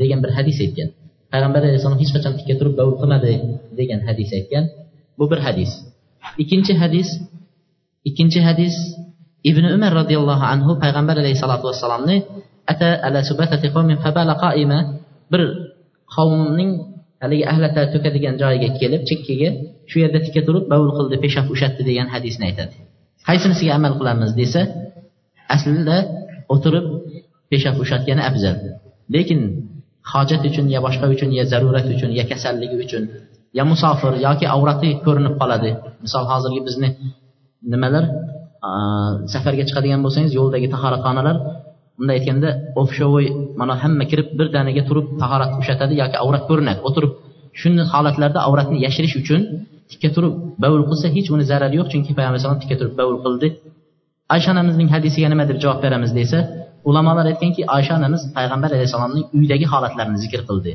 degan 0.00 0.18
bir 0.24 0.30
hadis 0.38 0.56
aytgan. 0.64 0.88
Payg'ambar 1.32 1.60
alayhissalom 1.66 1.98
hech 2.02 2.12
qachon 2.16 2.32
tikka 2.38 2.54
turib 2.60 2.74
bavul 2.80 2.96
qilmadi 3.00 3.32
degan 3.78 4.00
hadis 4.08 4.30
aytgan. 4.38 4.64
Bu 5.18 5.24
bir 5.32 5.40
hadis. 5.46 5.70
Ikkinchi 6.42 6.72
hadis 6.82 7.08
ikkinchi 8.08 8.40
hadis 8.48 8.74
ibn 9.50 9.64
umar 9.76 9.92
roziyallohu 10.00 10.44
anhu 10.54 10.70
payg'ambar 10.82 11.16
alayhissalotu 11.22 11.64
vassalomni 11.70 12.16
ata 12.72 12.88
ala 13.06 13.20
subatati 13.30 13.66
qawmin 13.74 13.98
fabala 14.04 14.34
qaima? 14.44 14.78
Bir 15.32 15.42
qavmning 16.14 16.70
haligi 17.22 17.44
ahlata 17.52 17.82
to'kadigan 17.92 18.34
joyiga 18.42 18.68
kelib 18.80 19.02
chekkaga 19.10 19.48
shu 19.90 19.96
yerda 20.02 20.18
tikka 20.24 20.40
turib 20.48 20.64
bavul 20.72 20.90
qildi 20.98 21.16
peshob 21.24 21.46
ushatdi 21.54 21.82
degan 21.88 22.06
hadisni 22.14 22.44
aytadi. 22.50 22.74
Qaysinisiga 23.28 23.72
amal 23.78 23.92
qilamiz 24.00 24.30
desa 24.40 24.60
aslida 25.54 25.96
o'tirib 26.54 26.86
peshob 27.50 27.76
ushatgani 27.84 28.22
afzal. 28.30 28.56
Lekin 29.14 29.40
hojat 30.12 30.42
uchun 30.48 30.66
yo 30.74 30.80
boshqa 30.86 31.06
uchun 31.14 31.30
yo 31.38 31.44
zarurat 31.52 31.86
uchun 31.94 32.10
yo 32.18 32.24
kasalligi 32.30 32.76
uchun 32.84 33.02
yo 33.58 33.62
musofir 33.72 34.12
yoki 34.26 34.46
avrati 34.56 34.88
ko'rinib 35.04 35.34
qoladi. 35.40 35.70
Misol 36.04 36.24
hozirgi 36.30 36.60
bizni 36.68 36.88
nimalar 37.72 38.04
safarga 39.32 39.64
chiqadigan 39.68 40.00
bo'lsangiz 40.04 40.32
yo'ldagi 40.38 40.68
tahoratxonalar 40.74 41.36
bunday 41.98 42.14
aytganda 42.18 42.48
ofshovoy 42.82 43.26
mana 43.60 43.74
hamma 43.82 44.04
kirib 44.10 44.28
birdaniga 44.38 44.82
turib 44.88 45.06
tahorat 45.22 45.50
ushlatadi 45.60 45.94
yoki 46.02 46.16
avrat 46.24 46.44
ko'rinadi. 46.50 46.80
O'tirib 46.88 47.12
shunday 47.60 47.86
holatlarda 47.92 48.38
avratni 48.48 48.78
yashirish 48.86 49.14
uchun 49.22 49.40
tikka 49.90 50.08
turib 50.16 50.32
bavul 50.62 50.82
qilsa 50.90 51.06
hech 51.16 51.28
uni 51.34 51.44
zarari 51.50 51.74
yo'q 51.80 51.88
chunki 51.92 52.10
payg'ambar 52.16 52.34
alayhisalom 52.36 52.58
tikka 52.62 52.76
turib 52.80 52.94
bavul 53.00 53.18
qildi. 53.24 53.48
Oysha 54.34 54.48
onamizning 54.54 54.88
hadisiga 54.94 55.28
nima 55.32 55.44
deb 55.50 55.58
javob 55.64 55.78
beramiz 55.84 56.10
desa 56.20 56.38
ulamolar 56.88 57.26
aytganki 57.32 57.62
oysha 57.76 57.92
onamiz 57.98 58.22
payg'ambar 58.36 58.70
alayhissalomning 58.76 59.26
uydagi 59.38 59.66
holatlarini 59.72 60.18
zikr 60.24 60.40
qildi. 60.48 60.72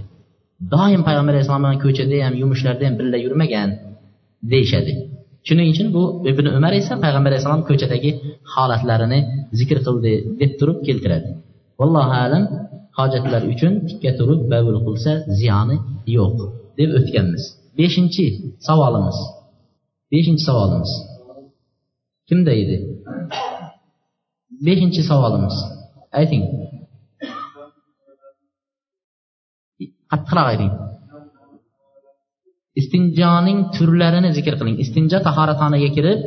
Doim 0.74 1.02
payg'ambar 1.08 1.34
alayhissalom 1.36 1.64
bilan 1.66 1.80
ko'chada 1.86 2.18
ham 2.26 2.34
yumushlarda 2.42 2.84
ham 2.88 2.96
birga 3.00 3.18
yurmagan 3.26 3.70
deyishadi. 4.52 4.92
Shuning 5.48 5.68
uchun 5.74 5.88
bu 5.96 6.04
ibn 6.32 6.46
umar 6.58 6.74
esa 6.80 6.94
payg'ambar 7.04 7.30
alayhissalom 7.32 7.64
ko'chadagi 7.70 8.12
holatlarini 8.54 9.20
zikr 9.60 9.78
qildi 9.88 10.14
deb 10.42 10.52
turib 10.60 10.78
keltiradi. 10.88 11.30
Vallohu 11.80 12.16
alam 12.26 12.44
hojatlar 12.98 13.42
uchun 13.54 13.74
tikka 13.90 14.12
turib 14.20 14.42
bavul 14.52 14.78
qilsa 14.88 15.12
ziyoni 15.40 15.78
yo'q 16.18 16.38
deb 16.80 16.90
o'tganmiz. 17.00 17.44
Beshinchi 17.80 18.26
savolimiz. 18.68 19.18
Beshinchi 20.12 20.44
savolimiz. 20.50 20.92
Kimda 22.30 22.54
edi? 22.62 22.78
Beshinchi 24.68 25.02
savolimiz. 25.10 25.56
Ayting. 26.20 26.44
Qattiqroq 30.12 30.48
ayting. 30.54 30.72
Istinjoning 32.80 33.60
turlarini 33.76 34.30
zikr 34.38 34.56
qiling. 34.60 34.78
Istinjo 34.84 35.20
tahoratxonaga 35.28 35.90
kirib 35.98 36.20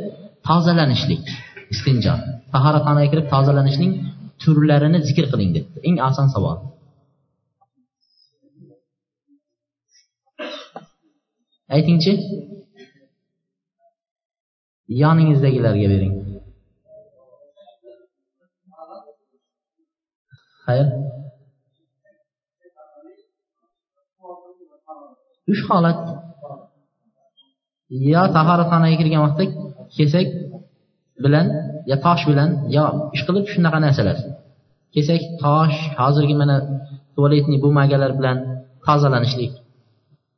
tozalanishlik. 0.47 1.25
Istinjo 1.73 2.13
tahoratxonaga 2.53 3.07
kirib 3.13 3.27
tozalanishning 3.33 3.93
turlarini 4.43 4.99
zikr 5.07 5.25
qiling 5.31 5.51
debdi 5.55 5.77
eng 5.87 5.97
oson 6.09 6.27
savol. 6.35 6.57
Aytingchi. 11.75 12.13
Yoningizdagilarga 15.01 15.87
bering. 15.93 16.13
Xayr. 20.67 20.87
Uch 25.51 25.61
holat 25.69 25.99
yo 27.89 28.21
tahoratxonaga 28.35 28.95
kirgan 29.01 29.21
vaqtda 29.25 29.43
kesak 29.97 30.27
bilan 31.23 31.45
yo 31.89 31.95
tosh 32.05 32.23
bilan 32.29 32.49
yo 32.75 32.83
ishqilib 33.15 33.45
shunaqa 33.53 33.79
narsalar. 33.85 34.17
Kesak 34.95 35.21
tosh 35.43 35.77
hozirgi 35.99 36.35
mana 36.41 36.55
tualetniy 37.15 37.59
bumagalar 37.65 38.11
bilan 38.19 38.37
tozalanishlik. 38.85 39.53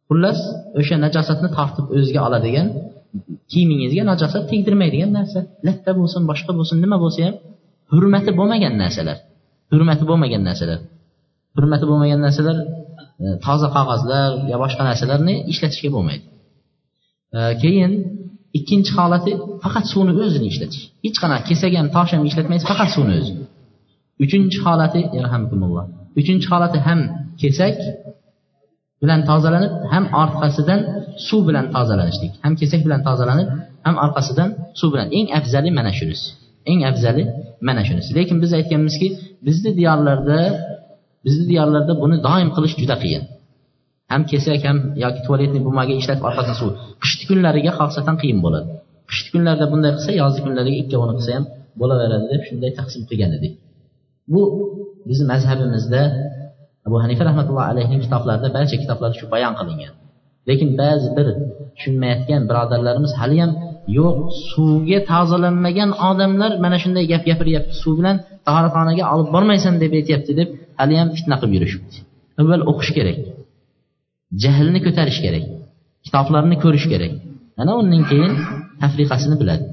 Xullas 0.07 0.39
o'sha 0.79 0.95
najosatni 1.05 1.49
tortib 1.57 1.85
o'ziga 1.97 2.21
oladigan 2.27 2.67
kiyimingizga 3.51 4.03
najosat 4.11 4.43
tegdirmaydigan 4.51 5.11
narsa. 5.17 5.39
Latta 5.67 5.91
bo'lsin 5.99 6.21
boshqa 6.31 6.51
bo'lsin 6.59 6.77
nima 6.83 6.97
bo'lsa 7.03 7.19
ham 7.27 7.35
hurmati 7.93 8.31
bo'lmagan 8.39 8.73
narsalar. 8.83 9.17
Hurmati 9.71 10.03
bo'lmagan 10.09 10.41
narsalar. 10.49 10.79
Hurmati 11.57 11.85
bo'lmagan 11.89 12.19
narsalar 12.25 12.57
e, 13.23 13.27
toza 13.45 13.67
qog'ozlar 13.75 14.29
yo 14.51 14.57
boshqa 14.63 14.83
narsalarni 14.89 15.33
ishlatishga 15.51 15.89
bo'lmaydi. 15.95 16.25
Keyin 17.61 17.91
ikkinchi 18.57 18.91
holati 18.99 19.31
faqat 19.63 19.85
suvni 19.91 20.13
o'zini 20.23 20.47
ishlatish 20.51 20.83
hech 21.05 21.17
qanaqa 21.23 21.43
kesak 21.49 21.71
ham 21.79 21.87
tosh 21.95 22.11
ham 22.15 22.23
ishlatmaysiz 22.29 22.65
faqat 22.71 22.89
suvni 22.95 23.13
o'zi. 23.21 23.33
Uchinchi 24.23 24.57
holati 24.65 25.01
uchinchi 26.19 26.47
holati 26.53 26.77
ham 26.87 26.99
kesak 27.41 27.75
bilan 29.01 29.21
tozalanib 29.29 29.73
ham 29.93 30.05
orqasidan 30.23 30.79
suv 31.27 31.41
bilan 31.49 31.65
tozalanishlik 31.75 32.33
ham 32.43 32.53
kesak 32.61 32.81
bilan 32.85 33.01
tozalanib 33.07 33.47
ham 33.85 33.95
orqasidan 34.05 34.49
suv 34.79 34.89
bilan. 34.93 35.07
Eng 35.17 35.27
afzali 35.39 35.69
mana 35.77 35.91
shunisi. 35.99 36.27
Eng 36.71 36.81
afzali 36.89 37.23
mana 37.67 37.81
shunisi. 37.87 38.09
Lekin 38.17 38.37
biz 38.43 38.51
aytganmizki 38.59 39.07
bizni 39.47 39.71
diyorlarda 39.79 40.39
bizni 41.25 41.45
diyorlarda 41.51 41.93
buni 42.01 42.17
doim 42.27 42.49
qilish 42.55 42.75
juda 42.81 42.95
qiyin. 43.03 43.23
Ham 44.11 44.21
kesak 44.31 44.61
ham 44.67 44.77
yoki 45.03 45.19
tualetni 45.25 45.59
bumaga 45.67 45.93
ishlatib 46.01 46.23
orqasidan 46.29 46.57
suv. 46.61 46.69
Qishni 47.03 47.23
kunlariga 47.29 47.71
xosatan 47.79 48.15
qiyin 48.21 48.39
bo'ladi. 48.45 48.67
Qishni 49.09 49.29
kunlarda 49.33 49.65
bunday 49.71 49.91
qilsa 49.97 50.11
yozgi 50.21 50.41
kunlariga 50.45 50.77
ikkovini 50.83 51.13
qilsa 51.17 51.31
ham 51.37 51.45
bo'laveradi 51.81 52.25
deb 52.33 52.41
shunday 52.47 52.71
taqsim 52.79 53.01
qilgan 53.09 53.31
edik. 53.37 53.53
Bu 54.33 54.41
bizni 55.09 55.25
mazhabimizda 55.33 56.01
abu 56.87 56.97
hanifa 57.03 57.23
rahmatullohi 57.29 57.67
alayhining 57.73 58.01
kitoblarida 58.05 58.47
barcha 58.57 58.75
kitoblarda 58.83 59.15
shu 59.21 59.25
bayon 59.33 59.53
qilingan. 59.59 59.93
Lekin 60.49 60.69
ba'zi 60.81 61.07
bir 61.17 61.27
tushunmayotgan 61.75 62.41
birodarlarimiz 62.49 63.13
haliyam 63.21 63.51
yo'q 63.99 64.17
suvga 64.51 64.99
tozalanmagan 65.11 65.89
odamlar 66.09 66.51
mana 66.63 66.77
shunday 66.83 67.05
gap 67.11 67.23
gapiryapti 67.29 67.73
suv 67.83 67.93
bilan 67.99 68.15
tahoratxonaga 68.47 69.03
olib 69.13 69.27
bormaysan 69.35 69.73
deb 69.83 69.91
aytyapti 69.99 70.31
deb 70.39 70.49
haliyam 70.81 71.07
fitna 71.17 71.35
qilib 71.41 71.53
yurishibdi. 71.57 71.95
Avval 72.41 72.61
o'qish 72.71 72.91
kerak. 72.97 73.17
Jahlni 74.43 74.79
ko'tarish 74.85 75.19
kerak 75.25 75.45
kitoblarni 76.05 76.55
ko'rish 76.63 76.87
kerak. 76.91 77.13
Ana 77.61 77.71
undan 77.81 78.03
keyin 78.11 78.33
tafriqasini 78.81 79.35
biladi. 79.41 79.63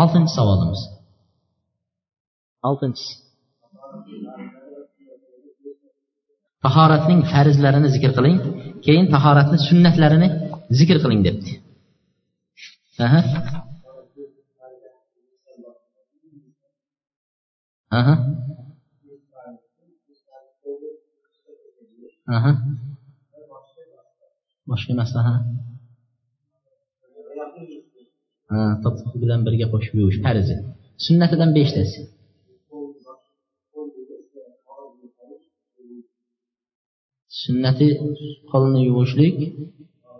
Oltinchi 0.00 0.32
savolimiz. 0.38 0.80
Oltinchisi. 2.68 3.12
Tahoratning 6.64 7.20
farzlarini 7.32 7.88
zikr 7.94 8.10
qiling 8.16 8.38
keyin 8.86 9.06
tahoratni 9.14 9.58
sunnatlarini 9.68 10.28
zikr 10.78 10.96
qiling 11.02 11.20
debdi. 11.26 11.50
Aha. 13.04 13.20
Aha. 17.98 18.14
Aha. 22.36 22.52
Boshqa 24.70 24.90
emas 24.94 25.10
ha 25.18 25.34
to'qqiz 28.82 29.14
bilan 29.22 29.40
birga 29.46 29.66
qo'shib 29.72 29.94
yuvish 30.00 30.18
farzi 30.26 30.56
sunnatidan 31.06 31.50
beshtasi. 31.58 32.00
Sunnati 37.42 37.88
qo'lni 38.52 38.80
yuvishlik 38.88 39.36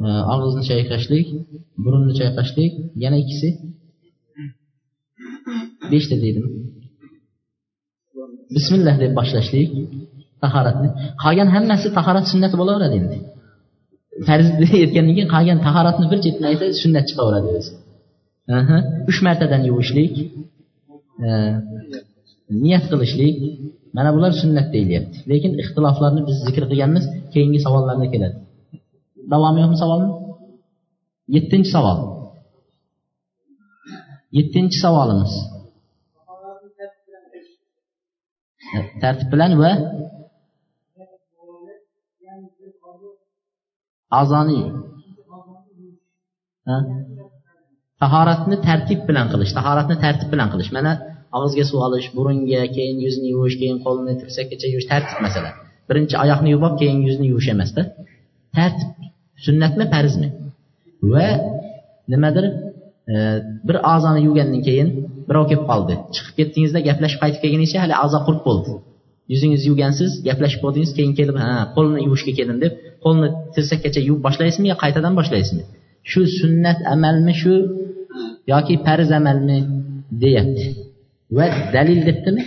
e, 0.06 0.08
og'izni 0.34 0.62
chayqashlik 0.70 1.26
burunni 1.84 2.12
chayqashlik 2.20 2.72
yana 3.04 3.16
ikkisi. 3.22 3.48
Beshta 5.92 6.16
dedim 6.24 6.46
bismillah 8.56 8.94
deb 9.02 9.12
boshlashlik 9.18 9.68
tahoratni. 10.42 10.88
Qolgan 11.22 11.48
hammasi 11.56 11.88
tahorat 11.96 12.26
sunnati 12.32 12.56
bo'laveradi 12.60 12.96
endi. 13.00 13.18
Farz 14.28 14.46
aytgandan 14.82 15.14
keyin 15.16 15.30
qolgan 15.34 15.58
tahoratni 15.66 16.06
bir 16.12 16.18
chetdan 16.24 16.46
aytsa 16.50 16.66
sunnat 16.82 17.04
chiqaveradi 17.10 17.48
o'zi. 17.58 17.72
Uch 19.10 19.18
martadan 19.26 19.62
yuvishlik 19.68 20.14
e, 21.26 21.28
niyat 22.64 22.84
qilishlik 22.90 23.36
mana 23.96 24.10
bular 24.16 24.32
sunnat 24.42 24.68
deyilyapti. 24.74 25.16
Lekin 25.30 25.52
ixtiloflarni 25.62 26.20
biz 26.28 26.36
zikr 26.46 26.64
qilganmiz 26.70 27.04
keyingi 27.32 27.60
savollarda 27.66 28.06
keladi. 28.12 28.36
Davomi 29.32 29.58
yo'qmi 29.62 29.78
savolni 29.82 30.08
yettinchi 31.36 31.70
savol. 31.76 31.98
Yettinchi 34.38 34.78
savolimiz. 34.84 35.32
Tartib 39.02 39.28
bilan 39.32 39.52
va 39.62 39.72
a'zoniy. 44.20 44.64
Tahoratni 48.02 48.56
tartib 48.66 49.00
bilan 49.08 49.26
qilish 49.32 49.52
tahoratni 49.58 49.96
tartib 50.04 50.28
bilan 50.32 50.48
qilish. 50.52 50.70
Mana 50.76 50.92
og'izga 51.36 51.64
suv 51.70 51.80
olish 51.86 52.08
burunga 52.16 52.62
keyin 52.76 52.98
yuzni 53.06 53.28
yuvish 53.34 53.56
keyin 53.60 53.78
qo'lni 53.86 54.12
tirsakkacha 54.20 54.66
yuvish 54.72 54.88
tartib 54.92 55.18
masala 55.26 55.50
birinchi 55.88 56.14
oyoqni 56.24 56.48
yuvib 56.52 56.66
olib 56.68 56.78
keyin 56.82 57.00
yuzni 57.08 57.26
yuvish 57.32 57.48
emasda. 57.54 57.82
Tartib 58.56 58.90
sunnatmi 59.46 59.84
farzmi 59.92 60.28
va 61.12 61.28
nimadir 62.12 62.44
e, 63.12 63.14
bir 63.68 63.76
a'zoni 63.94 64.20
yuvgandan 64.26 64.62
keyin 64.68 64.88
birov 65.28 65.44
kelib 65.50 65.64
qoldi. 65.70 65.94
Chiqib 66.14 66.34
ketdingizda 66.38 66.80
gaplashib 66.88 67.20
qaytib 67.22 67.40
kelguningizcha 67.44 67.78
hali 67.84 67.94
a'zo 68.04 68.18
qurib 68.26 68.42
bo'ldi. 68.48 68.72
Yuzingizni 69.32 69.66
yuvgansiz 69.70 70.10
gaplashib 70.28 70.60
bo'ldingiz 70.64 70.92
keyin 70.98 71.12
kelib 71.18 71.36
ha 71.42 71.50
qo'lni 71.76 71.98
yuvishga 72.06 72.32
keldim 72.38 72.58
deb 72.64 72.72
qo'lni 73.06 73.28
tirsakkacha 73.54 74.00
yuvib 74.08 74.22
boshlaysizmi 74.26 74.66
yo 74.72 74.76
qaytadan 74.84 75.14
boshlaysizmi 75.18 75.64
shu 76.10 76.20
sunnat 76.38 76.78
amalmi 76.94 77.34
shu 77.42 77.54
yoki 78.52 78.74
farz 78.86 79.10
amalmi 79.18 79.58
deyapti. 80.22 80.66
Va 81.36 81.46
dalil 81.74 82.00
debdimi? 82.08 82.44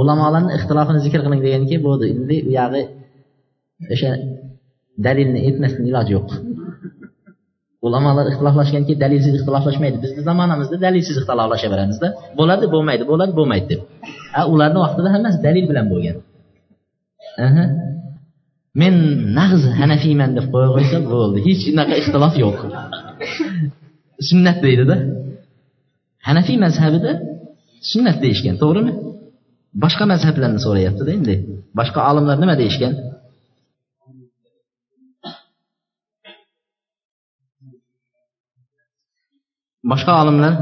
Ulamolarni 0.00 0.52
ixtilofini 0.58 1.00
zikr 1.06 1.20
qiling 1.24 1.42
deganki 1.46 1.76
bo'ldi? 1.86 2.06
Endi 2.14 2.36
u 2.48 2.50
yog'i 2.58 2.82
o'sha 3.94 4.10
dalilni 5.06 5.40
aytmasdan 5.48 5.84
iloji 5.90 6.12
yo'q. 6.16 6.28
Ulamolar 7.86 8.26
ixtiloflashganki 8.32 8.92
dalilsiz 9.02 9.32
ixtiloflashmaydi 9.38 9.98
bizni 10.04 10.20
zamonamizda 10.28 10.76
dalilsiz 10.86 11.16
ixtiloflashaveramizda 11.20 12.08
bo'ladi 12.38 12.66
bo'lmaydi. 12.74 13.02
Bo'ladi 13.10 13.32
bo'lmaydi 13.38 13.66
deb. 13.72 13.80
A 14.38 14.40
ularni 14.52 14.78
vaqtida 14.84 15.08
hammasi 15.14 15.38
dalil 15.46 15.64
bilan 15.70 15.86
bo'lgan. 15.92 16.16
Men 18.80 18.94
nag'z 19.38 19.62
hanafiyman 19.80 20.30
deb 20.38 20.46
qo'ya 20.52 20.68
qo'ysa 20.76 20.98
bo'ldi. 21.12 21.38
Hech 21.48 21.62
unaqa 21.72 21.94
ixtilof 22.02 22.34
yo'q. 22.44 22.58
Sunnat 24.28 24.58
deydida. 24.66 24.96
Hanafiy 26.28 26.58
mazhabida 26.64 27.12
sunnat 27.92 28.16
deyishgan 28.24 28.56
to'g'rimi? 28.62 28.92
Boshqa 29.82 30.04
mazhablarni 30.12 30.60
so'rayaptida 30.66 31.10
endi. 31.18 31.34
Boshqa 31.78 32.00
olimlar 32.10 32.36
nima 32.42 32.54
deyishgan 32.62 32.92
boshqa 39.90 40.12
olimlar 40.22 40.54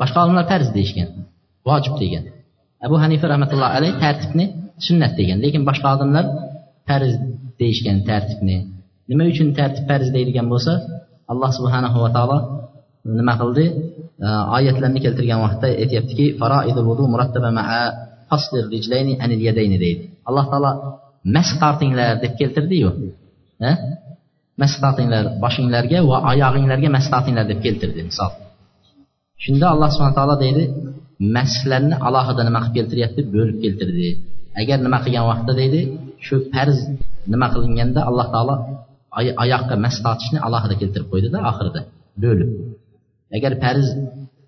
boshqa 0.00 0.18
olimlar 0.24 0.44
farz 0.52 0.68
deyishgan 0.76 1.08
vojib 1.68 1.94
degan 2.02 2.24
abu 2.86 2.96
hanifa 3.04 3.26
rahmatullohi 3.32 3.72
alayh 3.78 3.92
tartibni 4.04 4.44
sunnat 4.86 5.12
degan 5.20 5.38
lekin 5.44 5.62
boshqa 5.68 5.88
odamlar 5.96 6.24
farz 6.88 7.12
deyishgan 7.60 7.98
tartibni 8.08 8.56
nima 9.10 9.24
uchun 9.32 9.48
tartib 9.58 9.84
farz 9.90 10.08
deydigan 10.16 10.46
bo'lsa 10.52 10.72
alloh 11.32 11.50
subhanahu 11.58 11.98
va 12.04 12.10
taolo 12.16 12.38
nima 13.18 13.34
qildi 13.40 13.64
oyatlarni 14.56 15.00
keltirgan 15.04 15.38
vaqtda 15.46 15.68
aytyaptiki 15.82 16.26
deydi 19.84 20.04
alloh 20.28 20.44
taolo 20.52 20.70
mas 21.34 21.48
tortinglar 21.62 22.10
deb 22.24 22.32
keltirdiyu 22.40 22.90
maslatinglar 24.62 25.24
boshinglarga 25.44 25.98
va 26.10 26.16
oyog'inglarga 26.32 26.88
maslatinglar 26.98 27.44
deb 27.50 27.60
keltirdi 27.66 28.00
misol. 28.10 28.30
Shunda 29.44 29.66
alloh 29.74 29.88
subhana 29.94 30.14
taolo 30.18 30.36
deydi 30.44 30.62
maslarni 31.36 31.96
alohida 32.08 32.42
nima 32.48 32.60
qilib 32.64 32.74
keltiryapti? 32.78 33.20
Bo'lib 33.34 33.56
keltirdi. 33.64 34.08
Agar 34.60 34.78
nima 34.86 34.98
qilgan 35.04 35.24
vaqtda 35.30 35.52
deydi 35.60 35.80
shu 36.26 36.36
farz 36.52 36.78
nima 37.32 37.46
qilinganda 37.54 38.00
alloh 38.08 38.26
taolo 38.34 38.54
oyoqqa 39.44 39.74
mas 39.84 39.96
tortishni 40.04 40.38
alohida 40.46 40.74
keltirib 40.80 41.08
qo'ydida 41.12 41.38
oxirida. 41.50 41.80
Bo'lib. 42.24 42.48
Agar 43.36 43.52
farz 43.62 43.86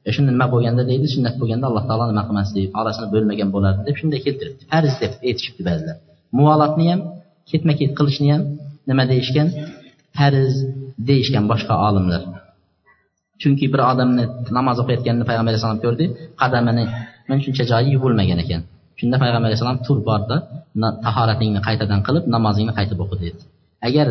e, 0.06 0.10
shunda 0.14 0.30
nima 0.36 0.46
bo'lganda 0.54 0.82
deydi 0.90 1.06
sunnat 1.14 1.34
bo'lganda 1.40 1.64
alloh 1.70 1.84
taolo 1.88 2.04
nima 2.12 2.22
qilmasdi 2.28 2.60
orasini 2.80 3.08
bo'lmagan 3.14 3.48
bo'lardi 3.54 3.80
deb 3.88 3.96
shunday 4.00 4.20
keltiribdi. 4.26 4.62
Farz 4.72 4.92
deb 5.02 5.12
aytishibdi 5.28 5.62
ba'zilar. 5.68 5.96
Muvolatni 6.38 6.86
ham 6.90 7.00
ketma 7.50 7.72
ket 7.80 7.92
qilishni 7.98 8.28
ham 8.34 8.42
nima 8.90 9.04
deyishgan? 9.12 9.48
Farz 10.16 10.54
deyishgan 11.08 11.44
boshqa 11.50 11.74
olimlar. 11.88 12.22
Chunki 13.42 13.66
bir 13.72 13.80
odamni 13.90 14.24
namoz 14.58 14.76
o'qiyotganini 14.82 15.24
payg'ambar 15.28 15.50
alayhissalom 15.52 15.80
ko'rdi 15.84 16.04
qadamini 16.42 16.84
mana 17.28 17.40
shuncha 17.44 17.64
joyi 17.72 17.88
yuvilmagan 17.96 18.38
ekan. 18.44 18.62
Shunda 18.98 19.16
payg'ambar 19.22 19.48
alayhissalom 19.48 19.78
tur 19.86 19.98
borda 20.08 20.36
tahoratingni 21.06 21.60
qaytadan 21.68 22.00
qilib 22.06 22.24
namozingni 22.34 22.72
qaytib 22.78 22.98
o'qi 23.04 23.16
dedi. 23.24 23.40
Agar 23.88 24.06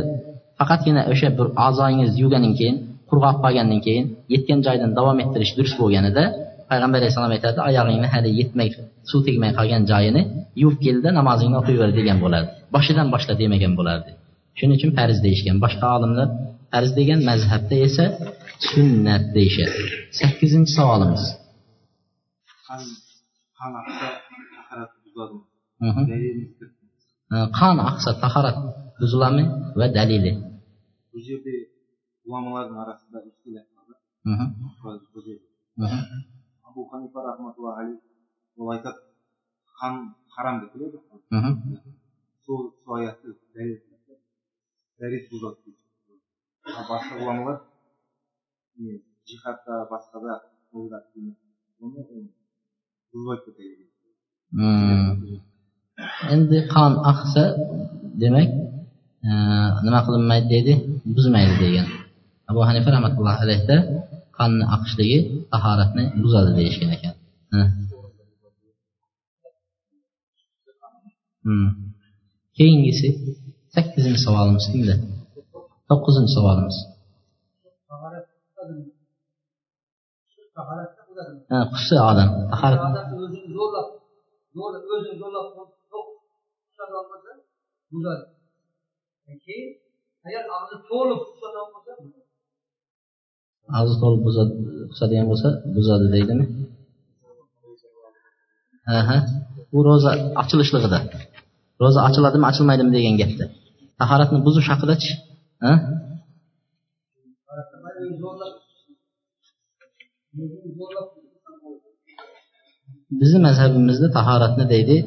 faqatgina 0.59 1.01
o'sha 1.13 1.29
bir 1.37 1.47
a'zoyingiz 1.65 2.11
yuvgandan 2.21 2.53
keyin 2.59 2.75
qurg'oq 3.09 3.37
qolgandan 3.43 3.79
keyin 3.85 4.05
yetgan 4.33 4.59
joydan 4.67 4.91
davom 4.97 5.17
ettirish 5.23 5.51
durust 5.57 5.75
bo'lganida 5.81 6.23
payg'ambar 6.69 6.97
alayhissalom 7.01 7.31
aytadi 7.37 7.59
oyog'ingni 7.69 8.07
hali 8.13 8.29
yetmay 8.39 8.67
suv 9.09 9.19
tegmay 9.27 9.51
qolgan 9.59 9.83
joyini 9.91 10.21
yuvib 10.61 10.79
kelda 10.85 11.09
namozingni 11.19 11.57
o'qiyver 11.61 11.89
degan 11.99 12.17
bo'lardi. 12.23 12.49
Boshidan 12.75 13.07
boshla 13.13 13.33
demagan 13.41 13.73
bo'lardi. 13.79 14.11
shuning 14.58 14.76
uchun 14.78 14.92
farz 14.98 15.16
deyishgan 15.24 15.56
boshqa 15.64 15.86
olimlar 15.96 16.28
farz 16.72 16.90
degan 16.98 17.20
mazhabda 17.30 17.76
esa 17.88 18.04
sunnat 18.68 19.24
deyishadi 19.36 19.80
sakkizinchi 20.18 20.72
savolimiz 20.78 21.24
qon 27.58 27.76
oqsa 27.90 28.10
tahorat 28.22 28.56
buziladimi 29.00 29.44
va 29.78 29.86
dalili 29.96 30.32
bu 31.12 31.18
yerda 31.28 31.54
ulamolarning 32.26 32.78
orasida 32.84 33.18
abu 36.68 36.80
hanifa 36.90 37.18
rahmatullohi 37.28 37.76
alayhi 37.82 38.00
u 38.60 38.62
aytadi 38.74 39.00
qon 39.78 39.94
harom 40.34 40.56
deb 40.62 40.70
biladi 40.74 40.98
сол 42.44 42.64
oyatni 44.97 45.01
dalil 45.01 45.23
buzadi 45.31 45.71
boshqa 46.89 47.13
ulamolar 47.21 47.57
jihatda 49.27 49.73
boshqada 49.91 50.33
endi 56.33 56.57
qon 56.73 56.93
oqsa 57.11 57.43
demak 58.21 58.49
nima 59.85 59.99
qilinmaydi 60.05 60.47
deydi? 60.53 60.73
Buzmaydi 61.15 61.55
degan. 61.63 61.87
Abu 62.49 62.59
hanifa 62.67 62.89
rahmatullohi 62.95 63.39
alayhda 63.45 63.75
qonni 64.37 64.65
oqishligi 64.75 65.17
tahoratni 65.51 66.03
buzadi 66.21 66.51
deyishgan 66.57 66.91
ekan. 66.97 67.13
Keyingisi 72.57 73.07
sakkizinchi 73.75 74.21
savolimiz 74.25 74.65
kimda? 74.71 74.95
To'qqizinchi 75.89 76.31
savolimiz. 76.37 76.77
Qusi 81.73 81.95
odam 82.09 82.29
tahorat 82.51 82.81
o'zini 83.21 83.49
zo'rlab 83.57 83.87
o'zini 84.95 85.15
zo'rlab 85.21 85.47
buzadi 87.91 88.23
keyin 89.45 89.69
agar 90.27 90.43
og'zi 90.57 90.75
to'liq 90.89 91.21
og'zi 93.79 93.95
to'liq 94.01 94.21
qusadigan 94.91 95.25
bo'lsa 95.31 95.49
buzadi 95.75 96.07
deydimi? 96.15 96.45
Aha. 98.99 99.17
Bu 99.71 99.79
ro'za 99.87 100.11
ochilishligida. 100.41 100.99
Ro'za 101.83 101.99
ochiladimi 102.07 102.45
ochilmaydimi 102.51 102.91
degan 102.97 103.15
gapda. 103.21 103.45
Tahoratni 104.01 104.39
buzish 104.47 104.67
haqidachi 104.73 105.11
bizni 113.19 113.39
mazhabimizda 113.47 114.07
tahoratni 114.17 114.65
deydi 114.73 114.97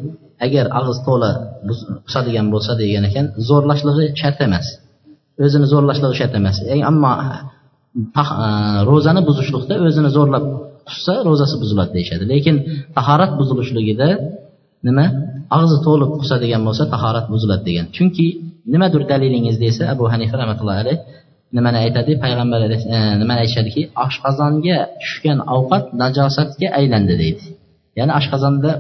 agar 0.47 0.67
og'iz 0.79 0.99
to'la 1.07 1.31
qusadigan 2.07 2.47
bo'lsa 2.55 2.73
degan 2.83 3.03
ekan 3.11 3.27
zo'rlashligi 3.49 4.05
shart 4.21 4.39
emas. 4.47 4.67
O'zini 5.45 5.67
zo'rlashligi 5.73 6.17
shart 6.21 6.35
emas. 6.41 6.57
Ammo 6.91 7.13
e, 8.21 8.49
ro'zani 8.91 9.21
buzishlikda 9.29 9.75
o'zini 9.87 10.11
zo'rlab 10.17 10.45
qussa 10.89 11.15
ro'zasi 11.29 11.57
buziladi 11.63 11.91
deyishadi. 11.97 12.25
Lekin 12.33 12.57
tahorat 12.97 13.33
buzilishligida 13.41 14.09
nima? 14.87 15.07
Og'zi 15.59 15.77
to'liq 15.87 16.11
qusadigan 16.21 16.63
bo'lsa 16.69 16.85
tahorat 16.95 17.27
buziladi 17.33 17.63
degan. 17.69 17.87
Chunki 17.97 18.27
nimadir 18.73 19.03
dalilingiz 19.11 19.57
desa 19.65 19.83
abu 19.95 20.05
hanifa 20.13 20.35
rahmatullohi 20.41 20.81
alayh 20.85 20.99
nimani 21.57 21.79
aytadi? 21.85 22.13
Payg'ambar 22.25 22.61
e, 22.67 22.99
nimani 23.21 23.41
aytishadiki? 23.45 23.83
Oshqozonga 24.07 24.77
tushgan 25.03 25.39
ovqat 25.57 25.85
najosatga 26.03 26.69
aylandi 26.79 27.15
deydi. 27.23 27.43
Ya'ni 27.99 28.13
oshqozonda 28.21 28.71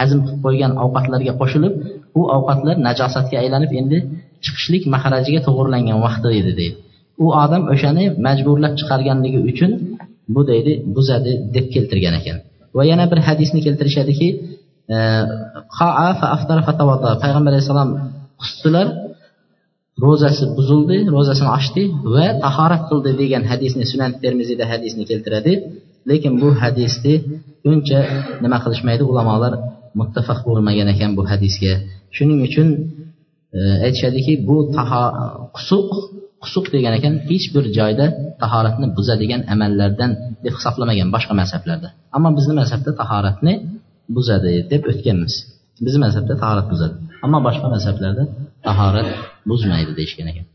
hazm 0.00 0.18
qilib 0.24 0.40
qo'ygan 0.46 0.72
ovqatlarga 0.84 1.32
qo'shilib 1.40 1.74
u 2.18 2.22
ovqatlar 2.36 2.76
najosatga 2.88 3.36
aylanib 3.42 3.72
endi 3.80 3.98
chiqishlik 4.44 4.82
maharajiga 4.94 5.40
to'g'irlangan 5.46 5.98
vaqti 6.06 6.28
edi 6.40 6.52
deydi. 6.60 6.76
U 7.24 7.26
odam 7.44 7.62
o'shani 7.74 8.04
majburlab 8.26 8.74
chiqarganligi 8.80 9.40
uchun 9.50 9.70
bu 10.34 10.40
deydi 10.50 10.72
buzadi 10.96 11.32
deb 11.54 11.66
keltirgan 11.74 12.14
ekan. 12.20 12.36
Va 12.76 12.82
yana 12.90 13.04
bir 13.12 13.18
hadisni 13.28 13.60
keltirishadiki 13.66 14.28
payg'ambar 17.22 17.50
alayhissalom 17.52 17.90
qustilar 18.40 18.86
ro'zasi 20.04 20.44
buzildi 20.58 20.96
ro'zasini 21.14 21.50
ochdi 21.58 21.82
va 22.14 22.26
tahorat 22.44 22.82
qildi 22.90 23.10
degan 23.22 23.42
hadisni 23.50 23.84
sunan 23.92 24.10
termiziyda 24.22 24.64
hadisni 24.72 25.04
keltiradi. 25.10 25.52
Lekin 26.10 26.32
bu 26.42 26.48
hadisni 26.62 27.14
uncha 27.70 28.00
nima 28.44 28.58
qilishmaydi 28.64 29.02
ulamolar 29.10 29.52
muttafaq 30.00 30.38
bo'lmagan 30.48 30.88
ekan 30.94 31.10
bu 31.18 31.22
hadisga. 31.32 31.72
Shuning 32.16 32.40
uchun 32.48 32.68
e, 33.58 33.60
aytishadiki 33.86 34.32
bu 34.48 34.56
qusuq 35.56 35.88
qusuq 36.42 36.66
degan 36.74 36.92
ekan 36.98 37.14
hech 37.28 37.46
bir 37.54 37.64
joyda 37.78 38.06
tahoratni 38.42 38.86
buzadigan 38.96 39.40
amallardan 39.54 40.10
deb 40.44 40.52
hisoblamagan 40.58 41.08
boshqa 41.14 41.32
mazhablarda. 41.40 41.88
Ammo 42.16 42.28
bizni 42.38 42.54
mazhabda 42.60 42.90
tahoratni 43.00 43.54
buzadi 44.16 44.52
deb 44.72 44.82
o'tganmiz 44.92 45.34
bizni 45.84 46.00
mazhabda 46.04 46.34
tahorat 46.42 46.66
buzadi 46.72 46.94
ammo 47.24 47.38
boshqa 47.46 47.66
mazhablarda 47.74 48.24
tahorat 48.66 49.08
buzmaydi 49.50 49.92
deyishgan 49.98 50.26
ekan 50.32 50.46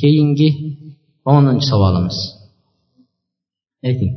keyingi 0.00 0.48
o'ninchi 1.32 1.66
savolimiz 1.72 2.18
ayting 3.88 4.12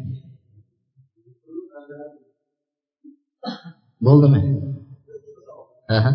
bo'ldimi 4.05 4.41
aha. 5.97 6.11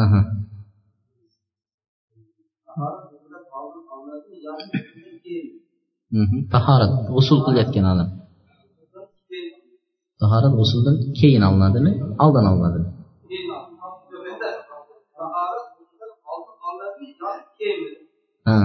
Aha 0.00 0.47
tahorat 6.52 6.92
g'usul 7.14 7.38
qilayotgan 7.46 7.86
odam 7.92 8.08
tahorat 10.20 10.52
g'usuldan 10.58 10.96
keyin 11.18 11.42
olinadimi 11.48 11.92
oldin 12.24 12.44
olinadimi 12.52 12.88
ha. 18.48 18.56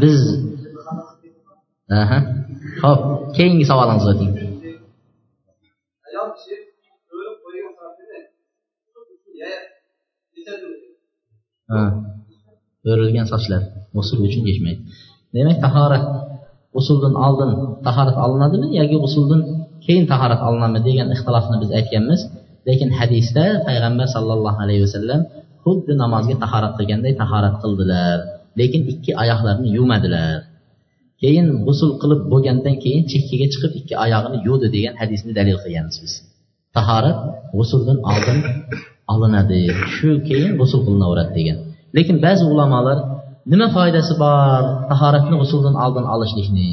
Biz 0.00 0.20
aha 2.00 2.18
ho'p 2.82 3.00
keyingi 3.36 3.64
savolingizni 3.70 4.10
o'ting 4.14 4.32
o'rilgan 12.90 13.26
sochlar 13.32 13.62
g'usul 13.94 14.18
uchun 14.28 14.42
yechmaydi 14.50 14.80
demak 15.34 15.58
tahorat 15.66 16.04
g'usuldan 16.74 17.14
oldin 17.26 17.50
tahorat 17.86 18.16
olinadimi 18.24 18.68
yoki 18.80 18.96
g'usuldan 19.04 19.42
keyin 19.84 20.04
tahorat 20.12 20.40
olinadimi 20.48 20.80
degan 20.88 21.08
ixtilofni 21.14 21.56
biz 21.62 21.70
aytganmiz. 21.78 22.20
Lekin 22.68 22.90
hadisda 22.98 23.44
payg'ambar 23.66 24.06
sallallohu 24.14 24.58
alayhi 24.64 24.82
vasallam 24.86 25.20
xuddi 25.64 25.92
namozga 26.02 26.36
tahorat 26.44 26.72
qilganday 26.78 27.12
tahorat 27.22 27.54
qildilar 27.62 28.16
lekin 28.60 28.82
ikki 28.92 29.10
oyoqlarini 29.22 29.68
yuvmadilar. 29.76 30.38
Keyin 31.22 31.46
g'usul 31.66 31.90
qilib 32.02 32.20
bo'lgandan 32.32 32.76
keyin 32.84 33.02
chekkaga 33.12 33.46
chiqib 33.52 33.72
ikki 33.80 33.94
oyog'ini 34.04 34.38
yuvdi 34.48 34.66
degan 34.76 34.94
hadisni 35.00 35.32
dalil 35.38 35.56
qilganmiz 35.64 35.96
biz. 36.04 36.12
Tahorat 36.76 37.18
g'usuldan 37.58 37.98
oldin 38.12 38.38
olinadi. 39.12 39.60
Shu 39.94 40.10
keyin 40.28 40.52
g'usul 40.60 40.80
qilinaveradi 40.86 41.32
degan. 41.38 41.56
Lekin 41.96 42.16
ba'zi 42.24 42.44
ulamolar 42.52 42.98
nima 43.52 43.66
foydasi 43.76 44.12
bor 44.22 44.62
tahoratni 44.90 45.36
g'usuldan 45.40 45.74
oldin 45.84 46.04
olishlikni? 46.14 46.68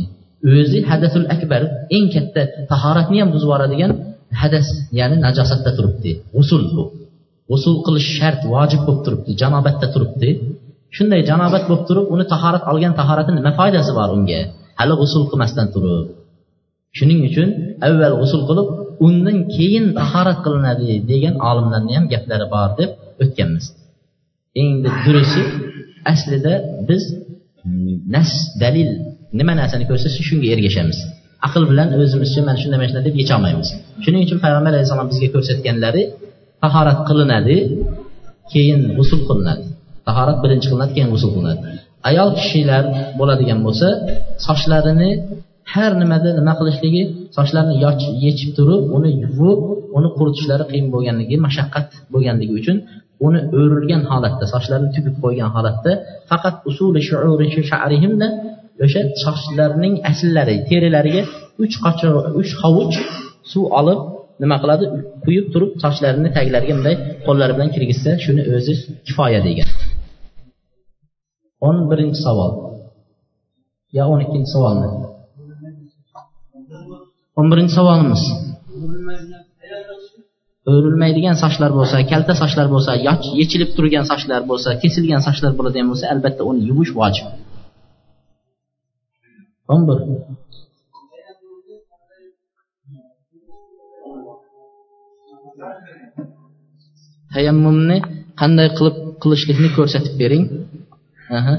O'zi 0.53 0.79
hadasul 0.89 1.25
akbar 1.35 1.61
eng 1.95 2.05
katta 2.13 2.41
tahoratni 2.71 3.17
ham 3.21 3.29
buzib 3.33 3.47
yuboradigan 3.47 3.91
hadas 4.41 4.67
ya'ni 4.99 5.15
najosatda 5.25 5.71
turibdi. 5.77 6.11
G'usul 6.35 6.63
bu. 6.75 6.83
G'usul 7.51 7.75
qilish 7.85 8.09
shart 8.17 8.41
vojib 8.53 8.81
bo'lib 8.87 9.01
turibdi 9.05 9.31
janobatda 9.41 9.87
turibdi. 9.93 10.29
Shunday 10.95 11.21
janobat 11.29 11.63
bo'lib 11.69 11.83
turib 11.89 12.05
uni 12.13 12.25
tahorat 12.33 12.63
olgan 12.71 12.93
tahorati 12.99 13.31
nima 13.37 13.51
foydasi 13.59 13.91
bor 13.99 14.09
unga? 14.17 14.39
Hali 14.79 14.93
g'usul 15.01 15.23
qilmasdan 15.31 15.67
turib. 15.73 16.05
Shuning 16.97 17.19
uchun 17.29 17.49
avval 17.87 18.13
g'usul 18.21 18.41
qilib 18.49 18.67
undan 19.05 19.37
keyin 19.55 19.85
tahorat 19.99 20.39
qilinadi 20.45 20.89
degan 21.11 21.35
olimlarni 21.49 21.93
ham 21.97 22.05
gaplari 22.13 22.45
bor 22.53 22.69
deb 22.79 22.91
o'tganmiz. 23.23 23.65
Endi 24.61 24.89
durusi 25.05 25.41
aslida 26.11 26.53
biz 26.89 27.03
mm, 27.13 27.95
nas 28.15 28.29
dalil 28.63 28.89
nima 29.39 29.53
narsani 29.61 29.85
ko'rsatsa 29.89 30.21
shunga 30.29 30.47
ergashamiz. 30.55 30.97
Aql 31.47 31.63
bilan 31.71 31.87
o'zimizcha 32.01 32.39
mana 32.47 32.57
shunday 32.61 32.77
mana 32.79 32.87
shunday 32.89 33.05
deb 33.09 33.15
yecholmaymiz 33.21 33.69
shuning 34.03 34.21
uchun 34.25 34.39
payg'ambar 34.43 34.71
alayhissalom 34.73 35.07
bizga 35.11 35.27
ko'rsatganlari 35.35 36.03
tahorat 36.63 36.99
qilinadi 37.09 37.57
keyin 38.51 38.81
g'usul 38.97 39.21
qilinadi. 39.29 39.63
Tahorat 40.07 40.37
birinchi 40.43 40.67
qilinadi 40.71 40.91
keyin 40.97 41.09
g'usul 41.13 41.31
qilinadi. 41.35 41.61
Ayol 42.09 42.29
kishilar 42.39 42.83
bo'ladigan 43.19 43.59
bo'lsa 43.65 43.87
sochlarini 44.47 45.09
har 45.73 45.91
nimada 46.01 46.29
nima 46.39 46.53
qilishligi 46.59 47.03
sochlarni 47.37 47.75
yechib 48.25 48.49
turib 48.57 48.81
uni 48.97 49.09
yuvib 49.23 49.59
uni 49.97 50.09
quritishlari 50.17 50.65
qiyin 50.71 50.87
bo'lganligi 50.93 51.35
mashaqqat 51.45 51.87
bo'lganligi 52.13 52.53
uchun 52.59 52.77
uni 53.27 53.39
o'rilgan 53.59 54.03
holatda 54.11 54.45
sochlarini 54.53 54.91
tugib 54.95 55.15
qo'ygan 55.23 55.49
holatda 55.55 55.91
faqat 56.29 56.55
usuli 56.69 57.01
sha'rihimda 57.71 58.27
o'sha 58.85 59.01
sochlarning 59.23 59.93
asllari 60.11 60.55
terilariga 60.69 61.23
uch 61.63 61.75
qochoq 61.85 62.15
uch 62.41 62.51
hovuch 62.61 62.95
suv 63.51 63.65
olib 63.79 63.99
nima 64.43 64.57
qiladi? 64.63 64.85
Quyib 65.25 65.45
turib 65.53 65.71
sochlarini 65.83 66.29
taglariga 66.37 66.73
bunday 66.77 66.95
qo'llari 67.27 67.53
bilan 67.57 67.69
kirgizsa 67.75 68.11
shuni 68.23 68.43
o'zi 68.55 68.73
kifoya 69.07 69.39
degan. 69.47 69.69
O'n 71.67 71.77
birinchi 71.89 72.19
savol. 72.25 72.51
Yo 73.97 74.03
o'n 74.13 74.19
ikkinchi 74.25 74.49
savolmi 74.55 74.87
o'n 77.39 77.47
birinchi 77.51 77.73
savolimiz. 77.77 78.21
O'rilmaydigan 80.71 81.37
sochlar 81.43 81.71
bo'lsa 81.77 81.97
kalta 82.11 82.33
sochlar 82.41 82.67
bo'lsa 82.73 82.91
yechilib 83.39 83.69
turgan 83.77 84.05
sochlar 84.11 84.41
bo'lsa 84.49 84.69
kesilgan 84.83 85.21
sochlar 85.27 85.53
bo'ladigan 85.59 85.87
bo'lsa 85.91 86.05
albatta 86.13 86.41
uni 86.49 86.61
yuvish 86.69 86.91
vojib. 86.99 87.27
O'n 89.73 89.81
bir. 89.87 89.97
Tayammumni 97.33 97.97
qanday 98.41 98.67
qilib 98.77 98.97
qilishlikni 99.23 99.69
ko'rsatib 99.77 100.13
bering. 100.21 100.43
Aha 101.37 101.55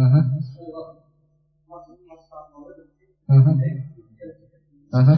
aha 4.98 5.14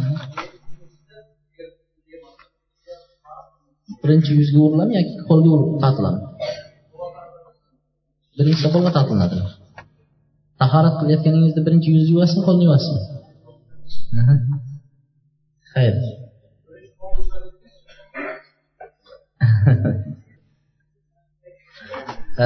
birinchi 4.02 4.30
yuzga 4.38 4.58
uriladimi 4.66 4.94
yoki 4.98 5.12
qo'lga 5.28 5.48
urib 5.54 5.70
tortiladi 5.82 6.20
birinchisi 8.36 8.68
qo'lga 8.74 8.90
tortilinadi 8.96 9.36
tahorat 10.60 10.94
qilayotganingizda 11.00 11.60
birinchi 11.66 11.88
yuzni 11.94 12.10
yuvasizmi 12.14 12.42
qo'lni 12.48 12.64
yuvasizmi 12.68 13.00
xayr. 15.72 15.94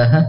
Aha 0.01 0.21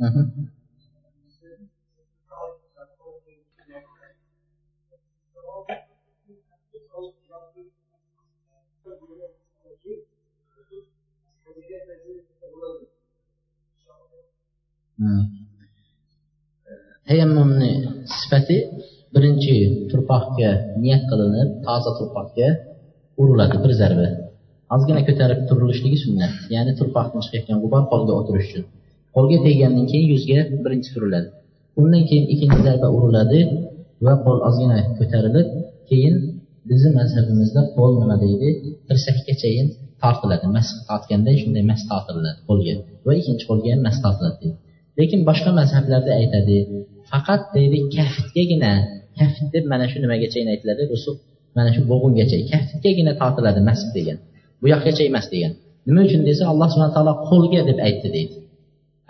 Uh-huh. 0.00 0.24
tayammumni 17.10 17.70
sifati 18.16 18.56
birinchi 19.14 19.54
turpoqga 19.90 20.50
niyat 20.82 21.02
qilinib 21.10 21.48
toza 21.66 21.90
turpoqga 21.98 22.48
uriladi 23.20 23.56
bir 23.64 23.72
zarba. 23.80 24.08
Ozgina 24.74 25.00
ko'tarib 25.08 25.40
turilishligi 25.48 25.98
sunnat 26.04 26.34
ya'ni 26.54 26.72
turpoqdan 26.80 27.20
chiqayotgan 27.24 27.58
g'ubor 27.62 27.82
polga 27.92 28.12
o'tirish 28.20 28.48
uchun. 28.50 28.64
Qo'lga 29.14 29.38
teggandan 29.46 29.86
keyin 29.90 30.08
yuzga 30.14 30.38
birinchi 30.64 30.88
suriladi. 30.94 31.28
Undan 31.80 32.02
keyin 32.08 32.24
ikkinchi 32.32 32.60
zarba 32.66 32.88
uriladi 32.96 33.40
va 34.06 34.14
qo'l 34.24 34.38
ozgina 34.48 34.78
ko'tarilib 34.98 35.48
keyin 35.90 36.14
bizni 36.70 36.90
mazhabimizda 36.98 37.60
qo'l 37.76 37.92
nima 38.02 38.16
deydi? 38.24 38.48
Tirsakkachayin 38.88 39.66
tortiladi 40.02 40.46
mas 40.56 40.68
tortganda 40.88 41.30
shunday 41.40 41.64
mas 41.70 41.80
tortiladi 41.90 42.38
qo'lga 42.48 42.74
va 43.06 43.12
ikkinchi 43.20 43.44
qo'lga 43.50 43.68
ham 43.74 43.80
mas 43.86 43.96
tortiladi 44.04 44.36
deydi. 44.42 44.56
Lekin 44.98 45.20
boshqa 45.28 45.50
mazhablarda 45.60 46.12
aytadi 46.20 46.56
faqat 47.10 47.42
deydi 47.56 47.78
kaftgagina 47.96 48.72
kaft 49.18 49.40
deb 49.54 49.64
mana 49.72 49.84
shu 49.90 49.96
nimagachayin 50.04 50.48
aytiladi? 50.54 50.82
Rusuq 50.92 51.16
mana 51.56 51.70
shu 51.74 51.80
bo'g'ingacha 51.90 52.36
kaftgagina 52.52 53.12
tortiladi 53.20 53.60
mas 53.68 53.80
degan. 53.96 54.18
Bu 54.60 54.66
yoqgacha 54.72 55.02
emas 55.10 55.26
degan. 55.34 55.52
Nima 55.88 56.00
uchun 56.08 56.22
desa 56.28 56.42
alloh 56.52 56.68
subhana 56.72 56.92
taolo 56.96 57.12
qo'lga 57.28 57.60
deb 57.68 57.78
aytdi 57.88 58.08
deydi. 58.16 58.34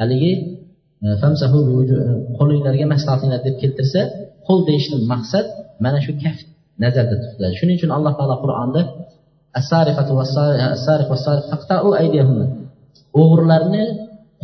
Haligi 0.00 0.32
e, 1.04 1.08
qo'linglarga 2.38 2.86
mas 2.92 3.02
tortinglar 3.08 3.40
deb 3.46 3.56
keltirsa 3.62 4.00
qo'l 4.46 4.60
deyishni 4.68 4.96
maqsad 5.12 5.46
mana 5.84 5.98
shu 6.04 6.12
kaft 6.24 6.46
nazarda 6.84 7.14
tutiladi. 7.22 7.54
Shuning 7.60 7.76
uchun 7.80 7.90
alloh 7.96 8.12
taolo 8.18 8.36
qur'onda 8.44 8.80
o'g'irlarni 13.20 13.84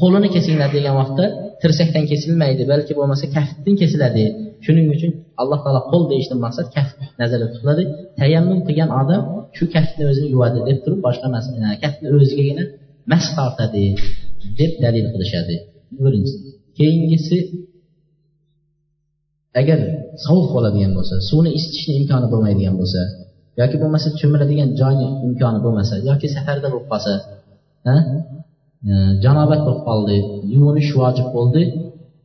qo'lini 0.00 0.28
kesinglar 0.36 0.70
degan 0.76 0.94
vaqtda 1.00 1.24
tirsakdan 1.62 2.04
kesilmaydi 2.10 2.62
balki 2.72 2.92
bo'lmasa 2.98 3.26
kaftdan 3.36 3.74
kesiladi 3.82 4.24
shuning 4.64 4.86
uchun 4.94 5.10
alloh 5.42 5.58
taolo 5.64 5.80
qo'l 5.90 6.04
deyishdan 6.12 6.38
maqsad 6.46 6.66
kaft 6.76 6.96
nazarda 7.20 7.46
tutiladi. 7.52 7.82
Tayammum 8.20 8.60
qilgan 8.66 8.90
odam 9.00 9.22
shu 9.56 9.64
kaftni 9.74 10.02
o'zini 10.10 10.28
yuvadi 10.34 10.58
deb 10.68 10.78
turib 10.84 11.00
boshqa 11.06 11.26
e, 11.66 11.76
kaftni 11.84 12.06
o'zigagina 12.16 12.64
mas 13.10 13.24
tortadi. 13.36 13.84
Deb 14.58 14.72
dalil 14.84 15.06
qilishadi. 15.12 15.54
Birinchisi 16.04 16.48
keyingisi 16.78 17.36
agar 19.60 19.78
sovuq 20.24 20.48
bo'ladigan 20.56 20.92
bo'lsa 20.98 21.14
suvni 21.28 21.50
isitishni 21.58 21.92
imkoni 22.00 22.26
bo'lmaydigan 22.32 22.74
bo'lsa 22.80 23.00
yoki 23.60 23.76
bo'lmasa 23.82 24.08
cho'miladigan 24.20 24.70
joyni 24.80 25.06
imkoni 25.26 25.58
bo'lmasa 25.64 25.94
yoki 26.08 26.26
safarda 26.36 26.66
bo'lib 26.72 26.86
qolsa 26.92 27.12
e, 27.90 27.92
janobat 29.24 29.60
bo'lib 29.66 29.82
qoldi 29.88 30.16
yuvinish 30.54 30.90
vojib 31.00 31.28
bo'ldi 31.36 31.62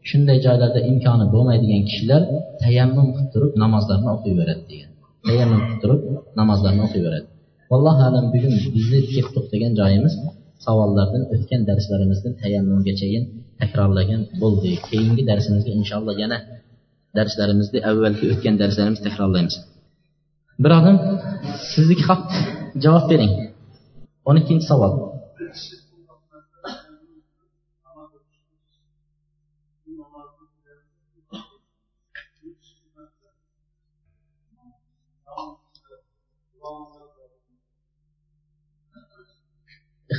shunday 0.09 0.37
joylarda 0.45 0.79
imkoni 0.91 1.25
bo'lmaydigan 1.33 1.81
kishilar 1.89 2.21
tayammum 2.63 3.07
qilib 3.15 3.29
turib 3.33 3.51
namozlarni 3.63 4.09
o'qiyveradi 4.15 4.63
degan. 4.71 4.89
Tayammum 5.27 5.61
qilib 5.65 5.79
turib 5.83 6.01
namozlarni 6.39 6.81
o'qiyveradi 6.87 7.27
vallohu 7.71 8.01
alam 8.09 8.25
bugun 8.33 8.53
bizni 8.75 8.99
kelib 9.13 9.29
to'xtagan 9.35 9.73
joyimiz 9.79 10.13
savollardan 10.65 11.23
o'tgan 11.33 11.61
darslarimizdan 11.69 12.33
tayammumgachayin 12.41 13.23
takrorlagan 13.61 14.21
bo'ldik. 14.41 14.79
Keyingi 14.89 15.23
darsimizga 15.29 15.71
inshaalloh 15.79 16.15
yana 16.23 16.37
darslarimizni 17.17 17.79
avvalgi 17.89 18.25
o'tgan 18.33 18.55
darslarimizni 18.61 19.03
takrorlaymiz. 19.09 19.55
Bir 20.63 20.71
odam 20.79 20.97
sizniki 21.71 22.03
xat 22.09 22.27
javob 22.83 23.05
bering. 23.11 23.33
O'n 24.29 24.35
ikkinchi 24.41 24.65
savol. 24.71 24.93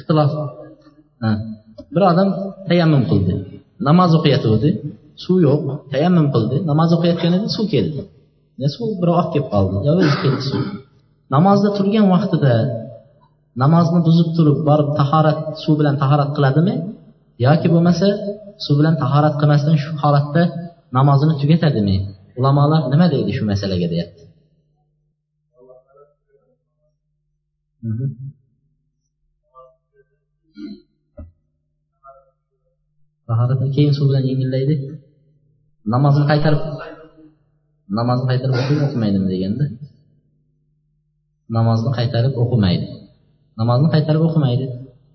Ixtilof. 0.03 0.33
Bir 1.95 2.03
odam 2.11 2.29
tayammum 2.69 3.03
qildi 3.11 3.35
namoz 3.89 4.11
o'qiyotgandi. 4.19 4.71
Suv 5.25 5.37
yo'q 5.47 5.61
tayammum 5.93 6.27
qildi 6.35 6.57
namoz 6.71 6.91
o'qiyotgan 6.97 7.33
edi 7.39 7.49
suv 7.57 7.67
keldi. 7.75 8.01
Suv? 8.77 8.89
Bir 9.01 9.09
oqib 9.21 9.31
kelib 9.35 9.49
qoldi. 9.55 9.77
Yo 9.87 9.93
o'zi 10.01 10.17
keldi 10.23 10.43
suv. 10.51 10.63
Namozda 11.35 11.69
turgan 11.77 12.07
vaqtida 12.15 12.55
namozni 13.63 14.01
buzib 14.09 14.29
turib 14.37 14.59
borib 14.69 14.91
tahorat 15.01 15.39
suv 15.63 15.75
bilan 15.81 15.95
tahorat 16.03 16.31
qiladimi? 16.37 16.75
Yoki 17.47 17.69
bo'lmasa 17.75 18.07
suv 18.65 18.75
bilan 18.81 18.95
tahorat 19.03 19.35
qilmasdan 19.41 19.77
shu 19.83 19.91
holatda 20.03 20.43
namozini 20.99 21.35
tugatadimi? 21.41 21.97
Ulamolar 22.39 22.83
nima 22.93 23.07
deydi 23.15 23.31
shu 23.37 23.43
masalaga 23.51 23.87
deyapti 23.93 24.23
tahoratni 33.29 33.69
keyin 33.77 33.93
suv 33.97 34.07
bilan 34.11 34.25
yengillaydi. 34.31 34.75
Namozni 35.95 36.25
qaytarib 36.31 36.63
namozni 37.99 38.27
qaytarib 38.31 38.55
o'qiymi 38.61 38.83
o'qimaydimi 38.89 39.29
deganda 39.35 39.65
namozni 41.57 41.91
qaytarib 41.99 42.35
o'qimaydi. 42.43 42.87
Namozni 43.61 43.89
qaytarib 43.95 44.23
o'qimaydi. 44.29 44.67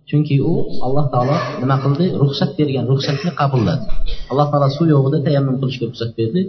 Chunki 0.10 0.36
u 0.52 0.54
alloh 0.86 1.06
taolo 1.14 1.38
nima 1.62 1.76
qildi? 1.84 2.06
Ruxsat 2.22 2.52
bergan 2.60 2.86
ruxsatni 2.92 3.32
qabulladi. 3.40 3.84
Alloh 4.32 4.48
taolo 4.52 4.68
suv 4.78 4.88
yo'g'ida 4.94 5.18
tayammum 5.28 5.56
qilishga 5.62 5.86
ruxsat 5.90 6.12
berdi. 6.20 6.42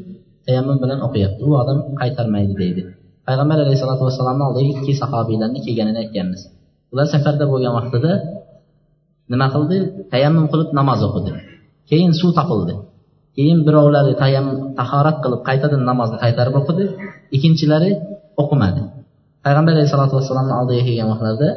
Tayammum 0.46 0.76
bilan 0.82 1.00
o'qiyapti. 1.06 1.40
U 1.48 1.50
odam 1.62 1.78
qaytarmaydi 2.00 2.54
deydi. 2.62 2.82
Payg'ambar 3.26 3.58
alayhisalotu 3.64 4.02
vassalomni 4.08 4.44
oldiga 4.48 4.70
ikki 4.74 4.92
sahobiylarni 5.02 5.58
kelganini 5.66 5.98
aytganmiz. 6.04 6.40
Ular 6.92 7.06
safarda 7.14 7.44
bo'lgan 7.52 7.72
vaqtida 7.78 8.12
nima 9.32 9.46
qildi? 9.54 9.76
Tayammum 10.12 10.46
qilib 10.52 10.68
namoz 10.78 11.00
o'qidi. 11.08 11.30
Keyin 11.90 12.12
suv 12.20 12.30
topildi. 12.38 12.74
Keyin 13.36 13.58
birovlari 13.66 14.12
tahorat 14.80 15.16
qilib 15.24 15.40
qaytadan 15.48 15.82
namozni 15.90 16.18
qaytarib 16.24 16.54
o'qidi. 16.60 16.84
Ikkinchilari 17.36 17.90
o'qimadi. 18.42 18.80
Payg'ambar 19.44 19.72
alayhisalotu 19.76 20.14
vassalomni 20.18 20.54
oldiga 20.60 20.82
kelgan 20.88 21.08
vaqtlarida 21.12 21.48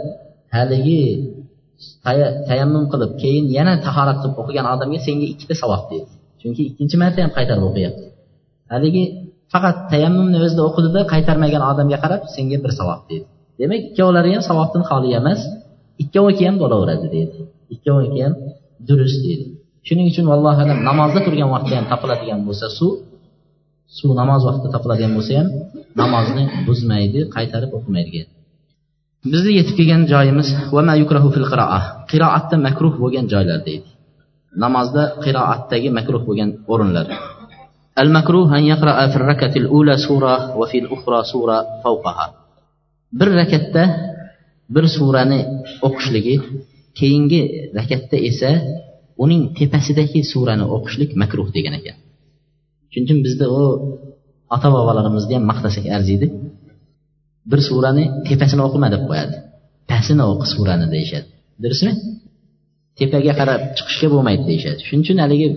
haligi 0.55 1.01
tayammum 2.49 2.85
qilib 2.91 3.11
keyin 3.21 3.45
yana 3.57 3.73
tahorat 3.85 4.17
qilib 4.21 4.37
o'qigan 4.41 4.65
odamga 4.73 4.99
senga 5.07 5.25
ikkita 5.33 5.55
savob 5.61 5.83
deydi. 5.91 6.11
Chunki 6.41 6.61
ikkinchi 6.69 6.95
marta 7.01 7.19
ham 7.23 7.31
qaytarib 7.37 7.63
o'qiyapti. 7.69 8.05
Haligi 8.73 9.03
faqat 9.53 9.75
tayammumni 9.91 10.37
o'zida 10.45 10.61
o'qidida 10.69 11.01
qaytarmagan 11.13 11.63
odamga 11.71 11.97
qarab 12.03 12.21
senga 12.35 12.57
bir 12.63 12.71
savob 12.79 13.01
deydi. 13.09 13.25
Demak 13.59 13.81
ikkovlari 13.89 14.29
ham 14.35 14.43
savobdan 14.49 14.83
xoli 14.89 15.09
emas 15.19 15.41
ikkoviki 16.03 16.43
ham 16.47 16.55
bo'laveradi 16.63 17.07
deydi. 17.15 17.37
Ikkoviki 17.75 18.19
ham 18.25 18.33
durust 18.87 19.19
deydi. 19.25 19.45
shuning 19.87 20.07
uchun 20.11 20.25
alloh 20.35 20.55
alam 20.63 20.79
namozda 20.89 21.19
turgan 21.25 21.49
vaqtda 21.55 21.73
ham 21.79 21.85
topiladigan 21.91 22.39
bo'lsa 22.47 22.67
suv 22.77 22.93
suv 23.97 24.09
namoz 24.21 24.41
vaqtida 24.47 24.69
topiladigan 24.75 25.13
bo'lsa 25.17 25.31
ham 25.39 25.47
namozni 26.01 26.43
buzmaydi 26.67 27.19
qaytarib 27.35 27.71
o'qimaydigan 27.77 28.27
bizni 29.31 29.51
yetib 29.59 29.75
kelgan 29.79 30.03
joyimiz 30.13 30.47
qiroatda 32.11 32.55
makruh 32.67 32.93
bo'lgan 33.01 33.25
joylar 33.33 33.59
deydi. 33.67 33.89
Namozda 34.63 35.03
qiroatdagi 35.23 35.89
makruh 35.97 36.21
bo'lgan 36.27 36.49
o'rinlar. 36.73 37.05
Al 38.01 38.09
an 38.57 38.63
yaqraa 38.73 39.05
fil 39.53 39.67
ula 39.79 39.95
fil 40.71 40.87
ukhra 40.95 41.19
fawqaha 41.83 42.25
bir 43.19 43.29
rakatda 43.39 43.83
bir 44.75 44.85
surani 44.95 45.39
o'qishligi 45.87 46.35
keyingi 46.99 47.41
rakatda 47.77 48.17
esa 48.29 48.51
uning 49.23 49.41
tepasidagi 49.57 50.19
surani 50.31 50.65
o'qishlik 50.75 51.11
makruh 51.21 51.47
degan 51.57 51.73
ekan. 51.79 51.97
Shuning 52.91 53.05
uchun 53.07 53.19
bizda 53.25 53.45
u 53.59 53.61
ota 54.55 54.67
bobolarimizni 54.75 55.33
ham 55.37 55.45
maqtasak 55.51 55.85
arziydi. 55.97 56.27
Bir 57.51 57.59
surani 57.67 58.03
tepasini 58.27 58.61
o'qima 58.67 58.87
deb 58.93 59.03
qo'yadi. 59.09 59.35
Pastini 59.91 60.23
o'qi 60.31 60.45
surani 60.53 60.87
deyishadi. 60.95 61.27
Durustmi 61.63 61.91
tepaga 62.99 63.33
qarab 63.39 63.61
chiqishga 63.77 64.07
bo'lmaydi 64.13 64.43
deyishadi. 64.49 64.79
Shuning 64.87 65.03
uchun 65.05 65.17
haligi 65.23 65.47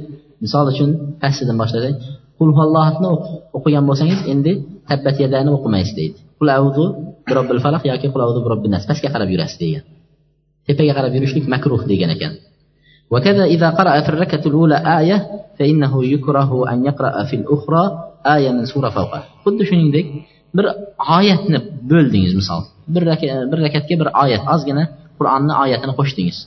misol 0.44 0.66
uchun 0.72 0.90
pastidan 1.22 1.56
boshlasak 1.62 1.94
qulvallohni 2.38 3.08
o'qigan 3.56 3.84
bo'lsangiz 3.88 4.20
endi 4.32 4.52
tabbat 4.88 5.16
yadani 5.24 5.50
o'qimaysiz 5.56 5.94
deydi. 6.00 6.16
Qul 6.38 6.48
avzu 6.58 6.84
birobbil 7.28 7.58
falaq 7.64 7.82
yoki 7.90 8.06
qul 8.12 8.22
avzu 8.26 8.38
birobbil 8.46 8.70
nas 8.74 8.84
pastga 8.90 9.08
qarab 9.14 9.28
yurasiz 9.34 9.58
degan. 9.64 9.84
Tepaga 10.66 10.92
qarab 10.98 11.12
yurishlik 11.16 11.44
makruh 11.54 11.82
degan 11.92 12.10
ekan. 12.16 12.32
وكذا 13.11 13.43
إذا 13.55 13.69
قرأ 13.69 14.01
في 14.01 14.09
الركعة 14.09 14.43
الأولى 14.45 14.77
آية 14.99 15.17
فإنه 15.59 15.93
يكره 16.05 16.71
أن 16.71 16.85
يقرأ 16.85 17.23
في 17.23 17.35
الأخرى 17.35 17.83
آية 18.35 18.49
من 18.51 18.65
سورة 18.65 18.89
فوقه 18.89 19.21
خد 19.45 19.57
shuningdek 19.69 20.05
bir 20.57 20.65
oyatni 21.17 21.59
bo'ldingiz 21.91 22.33
misol 22.39 22.61
bir 22.93 23.03
bir 23.51 23.59
rakatga 23.65 23.95
bir 24.01 24.09
oyat 24.23 24.43
ozgina 24.53 24.83
qur'onni 25.19 25.53
oyatini 25.63 25.93
qo'shdingiz 25.99 26.37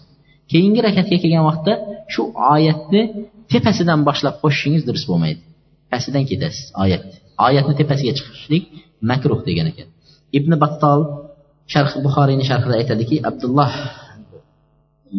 keyingi 0.53 0.81
rakatga 0.89 1.17
kelgan 1.23 1.45
vaqtda 1.51 1.73
shu 2.13 2.23
oyatni 2.55 3.03
tepasidan 3.53 4.01
boshlab 4.09 4.35
qo'shishingiz 4.43 4.83
durust 4.89 5.07
bo'lmaydi 5.11 5.41
pastidan 5.93 6.25
ketasiz 6.31 6.65
oyat 6.85 7.05
oyatni 7.47 7.75
tepasiga 7.81 8.13
chiqishlik 8.19 8.65
makruh 9.11 9.41
degan 9.49 9.67
ekan 9.73 9.89
ibn 10.39 10.53
battol 10.63 11.01
sharh 11.73 11.93
buxoriyni 12.05 12.45
sharhida 12.51 12.75
aytadiki 12.81 13.17
abdulloh 13.29 13.73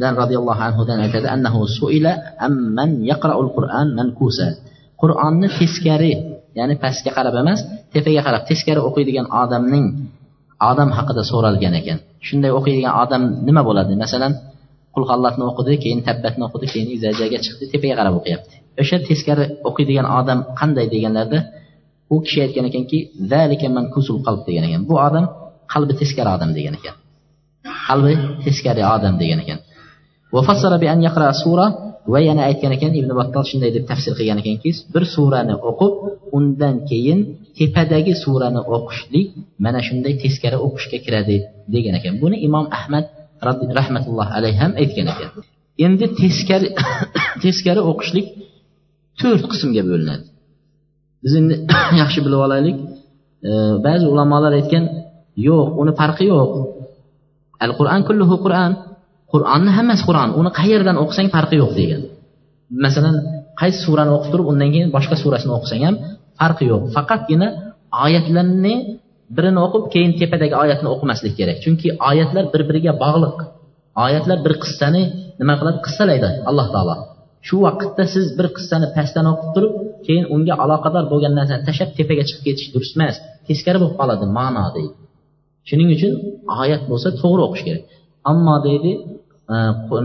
dan 0.03 0.13
roziyallohu 0.21 0.63
anhudan 0.69 0.99
aytadi 1.05 1.27
annahu 1.35 1.61
suila 1.79 2.13
amman 2.47 2.91
yaqraul 3.11 3.51
qur'an 3.57 3.89
mankusa. 3.99 4.49
Qur'onni 5.03 5.49
teskari 5.59 6.13
ya'ni 6.59 6.75
pastga 6.83 7.11
qarab 7.17 7.35
emas 7.43 7.61
tepaga 7.95 8.21
qarab 8.27 8.43
teskari 8.51 8.81
o'qiydigan 8.89 9.27
odamning 9.43 9.87
odam 10.71 10.89
haqida 10.99 11.23
so'ralgan 11.31 11.75
ekan. 11.81 11.99
Shunday 12.27 12.51
o'qiydigan 12.59 12.93
odam 13.03 13.23
nima 13.49 13.63
bo'ladi? 13.69 13.93
Masalan 14.05 14.33
qulqallatni 14.95 15.45
o'qidi 15.51 15.75
keyin 15.83 16.01
tabbatni 16.09 16.43
o'qidi 16.49 16.67
keyin 16.73 16.89
izajaga 16.97 17.39
chiqdi 17.45 17.65
tepaga 17.73 17.95
qarab 18.01 18.15
o'qiyapti. 18.21 18.55
O'sha 18.83 18.97
teskari 19.09 19.45
o'qiydigan 19.69 20.07
odam 20.19 20.39
qanday 20.61 20.87
deganlarda 20.95 21.39
u 22.15 22.17
kishi 22.25 22.39
aytgan 22.47 22.65
ekanki 22.71 22.99
qalb 24.27 24.41
degan 24.49 24.65
ekan. 24.69 24.83
Bu 24.89 24.95
odam 25.09 25.25
qalbi 25.73 25.93
teskari 26.01 26.31
odam 26.37 26.51
degan 26.59 26.75
ekan. 26.81 26.95
Qalbi 27.87 28.15
teskari 28.45 28.83
odam 28.95 29.15
degan 29.23 29.41
ekan. 29.45 29.59
Va 32.13 32.19
yana 32.29 32.43
aytgan 32.51 32.73
ekan 32.77 32.93
ibn 33.01 33.11
battol 33.21 33.45
shunday 33.51 33.71
deb 33.77 33.85
tafsir 33.91 34.13
qilgan 34.19 34.39
ekanki 34.43 34.71
bir 34.95 35.05
surani 35.15 35.55
o'qib 35.71 35.95
undan 36.39 36.77
keyin 36.91 37.19
tepadagi 37.59 38.13
surani 38.25 38.61
o'qishlik 38.77 39.27
mana 39.65 39.81
shunday 39.89 40.15
teskari 40.23 40.59
o'qishga 40.67 40.99
kiradi 41.05 41.37
degan 41.75 41.95
ekan. 41.99 42.15
Buni 42.23 42.37
imom 42.47 42.67
ahmad 42.79 43.05
rahmatullohi 43.79 44.33
alayhi 44.39 44.59
ham 44.63 44.73
aytgan 44.83 45.07
ekan. 45.13 45.31
Endi 45.85 46.07
teskari 46.21 46.69
teskari 47.45 47.81
o'qishlik 47.91 48.27
to'rt 49.21 49.45
qismga 49.53 49.83
bo'linadi. 49.91 50.25
Biz 51.25 51.33
endi 51.41 51.55
yaxshi 52.01 52.21
bilib 52.25 52.41
olaylik. 52.47 52.77
Ba'zi 53.87 54.05
ulamolar 54.13 54.53
aytgan 54.61 54.85
yo'q 55.49 55.69
uni 55.83 55.93
farqi 56.01 56.25
yo'q. 56.33 56.53
Al 57.65 57.73
qur'an 57.79 58.01
kulluhu 58.09 58.37
qur'an. 58.45 58.71
Qur'onni 59.33 59.71
hammasi 59.79 60.03
qur'on. 60.09 60.31
Uni 60.41 60.51
qayerdan 60.61 60.97
o'qisang 61.03 61.29
farqi 61.35 61.57
yo'q 61.63 61.73
degan. 61.81 62.03
Masalan 62.85 63.17
qaysi 63.61 63.79
surani 63.87 64.11
o'qib 64.17 64.31
turib 64.33 64.47
undan 64.53 64.69
keyin 64.75 64.89
boshqa 64.97 65.17
surasini 65.23 65.53
o'qisang 65.59 65.83
ham 65.87 65.97
farqi 66.41 66.65
yo'q. 66.73 66.83
Faqatgina 66.97 67.49
oyatlarni 68.05 68.75
birini 69.37 69.61
o'qib 69.67 69.85
keyin 69.95 70.13
tepadagi 70.21 70.55
oyatni 70.63 70.89
o'qimaslik 70.95 71.35
kerak. 71.39 71.57
Chunki 71.65 71.89
oyatlar 72.11 72.45
bir 72.53 72.63
biriga 72.69 72.93
bog'liq. 73.05 73.39
Oyatlar 74.05 74.39
bir 74.47 74.55
qissani 74.63 75.03
nima 75.41 75.55
qiladi? 75.61 75.79
Qissalaydi 75.87 76.29
alloh 76.51 76.67
taolo. 76.75 76.95
Shu 77.47 77.57
vaqtda 77.67 78.05
siz 78.15 78.25
bir 78.39 78.47
qissani 78.57 78.87
pastdan 78.97 79.27
o'qib 79.33 79.51
turib 79.55 79.75
keyin 80.07 80.25
unga 80.35 80.55
aloqador 80.65 81.05
bo'lgan 81.13 81.33
narsani 81.39 81.63
tashlab 81.69 81.91
tepaga 81.99 82.25
chiqib 82.29 82.43
ketish 82.49 82.69
durust 82.75 82.95
emas 82.99 83.17
teskari 83.49 83.79
bo'lib 83.83 83.97
qoladi 84.01 84.25
ma'no 84.39 84.65
deydi. 84.77 84.95
Shuning 85.69 85.89
uchun 85.97 86.13
oyat 86.63 86.83
bo'lsa 86.91 87.09
to'g'ri 87.23 87.43
o'qish 87.47 87.65
kerak. 87.69 87.83
Ammo 88.31 88.57
deydi 88.67 88.93
e, 89.53 89.57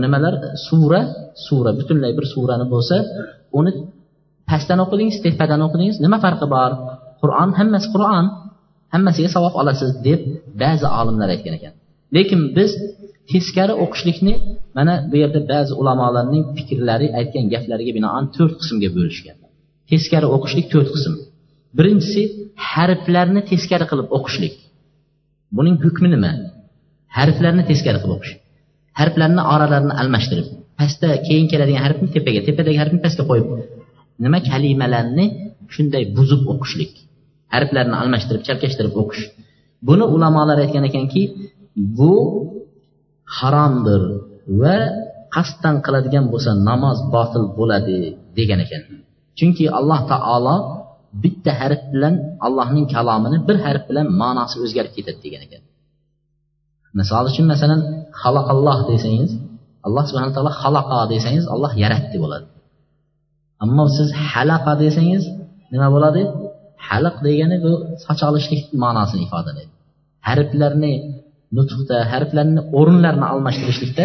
nimalar? 0.04 0.34
Sura 0.66 1.00
sura. 1.46 1.70
Butunlay 1.78 2.12
bir 2.18 2.26
surani 2.34 2.66
bo'lsa 2.74 2.96
uni 3.58 3.70
pastdan 4.50 4.78
o'qidingiz 4.84 5.16
tepadan 5.24 5.60
o'qidingiz 5.66 5.96
nima 6.04 6.18
farqi 6.24 6.46
bor? 6.54 6.70
Qur'on 7.20 7.50
hammasi 7.58 7.88
qur'on. 7.94 8.26
Hammasiga 8.94 9.28
savob 9.36 9.54
olasiz 9.60 9.90
deb 10.06 10.20
ba'zi 10.62 10.86
olimlar 11.00 11.28
aytgan 11.34 11.54
ekan. 11.58 11.72
Lekin 12.16 12.40
biz 12.56 12.70
teskari 13.32 13.74
o'qishlikni 13.84 14.34
mana 14.76 14.94
bu 15.10 15.16
yerda 15.22 15.40
ba'zi 15.52 15.72
ulamolarning 15.80 16.44
fikrlari 16.56 17.06
aytgan 17.20 17.44
gaplariga 17.54 17.92
binoan 17.98 18.24
to'rt 18.36 18.54
qismga 18.60 18.88
bo'lishgan. 18.96 19.36
Teskari 19.90 20.26
o'qishlik 20.36 20.66
to'rt 20.72 20.90
qism. 20.94 21.14
Birinchisi 21.78 22.22
harflarni 22.70 23.40
teskari 23.50 23.86
qilib 23.90 24.08
o'qishlik. 24.16 24.54
Buning 25.56 25.76
hukmi 25.84 26.08
nima? 26.14 26.32
Harflarni 27.18 27.62
teskari 27.70 27.98
qilib 28.02 28.16
o'qish. 28.16 28.34
Harflarni 29.00 29.42
oralarini 29.54 29.94
almashtirib 30.02 30.48
pastda 30.78 31.08
keyin 31.26 31.46
keladigan 31.52 31.82
harfni 31.86 32.08
tepaga 32.16 32.40
tepadagi 32.48 32.78
harfni 32.82 33.00
pastga 33.04 33.24
qo'yib 33.30 33.46
nima 34.24 34.38
kalimalarni 34.50 35.24
shunday 35.74 36.02
buzib 36.16 36.42
o'qishlik. 36.52 36.92
Harflarni 37.54 37.96
almashtirib 38.02 38.42
chalkashtirib 38.48 38.94
o'qish. 39.02 39.22
Buni 39.88 40.04
ulamolar 40.14 40.58
aytgan 40.64 40.84
ekanki 40.90 41.22
bu 41.98 42.14
haromdir 43.38 44.02
va 44.60 44.76
qasddan 45.34 45.76
qiladigan 45.86 46.24
bo'lsa 46.32 46.50
namoz 46.68 46.98
botil 47.14 47.44
bo'ladi 47.58 47.96
degan 48.38 48.60
ekan. 48.66 48.82
Chunki 49.38 49.64
alloh 49.78 50.00
taolo 50.12 50.56
bitta 51.22 51.52
harf 51.60 51.82
bilan 51.92 52.14
allohning 52.46 52.86
kalomini 52.94 53.38
bir 53.48 53.56
harf 53.64 53.82
bilan 53.90 54.06
ma'nosi 54.22 54.56
o'zgarib 54.64 54.92
ketadi 54.96 55.20
degan 55.26 55.42
ekan. 55.46 55.62
Misol 56.98 57.24
uchun 57.30 57.46
masalan 57.52 57.80
xalaqalloh 58.22 58.78
desangiz 58.90 59.30
alloh 59.86 60.04
subhana 60.08 60.32
taolo 60.36 60.52
xalaqa 60.62 60.98
desangiz 61.12 61.44
alloh 61.54 61.72
yaratdi 61.82 62.16
bo'ladi 62.24 62.46
ammo 63.64 63.84
siz 63.96 64.08
halaqa 64.30 64.72
desangiz 64.84 65.22
nima 65.72 65.88
bo'ladi 65.94 66.22
halq 66.88 67.16
degani 67.26 67.56
bu 67.64 67.72
olishlik 68.30 68.60
ma'nosini 68.82 69.22
ifodalaydi 69.26 69.72
harflarni 70.28 70.92
nutqda 71.56 71.96
harflarni 72.12 72.60
o'rinlarini 72.78 73.26
almashtirishlikda 73.32 74.04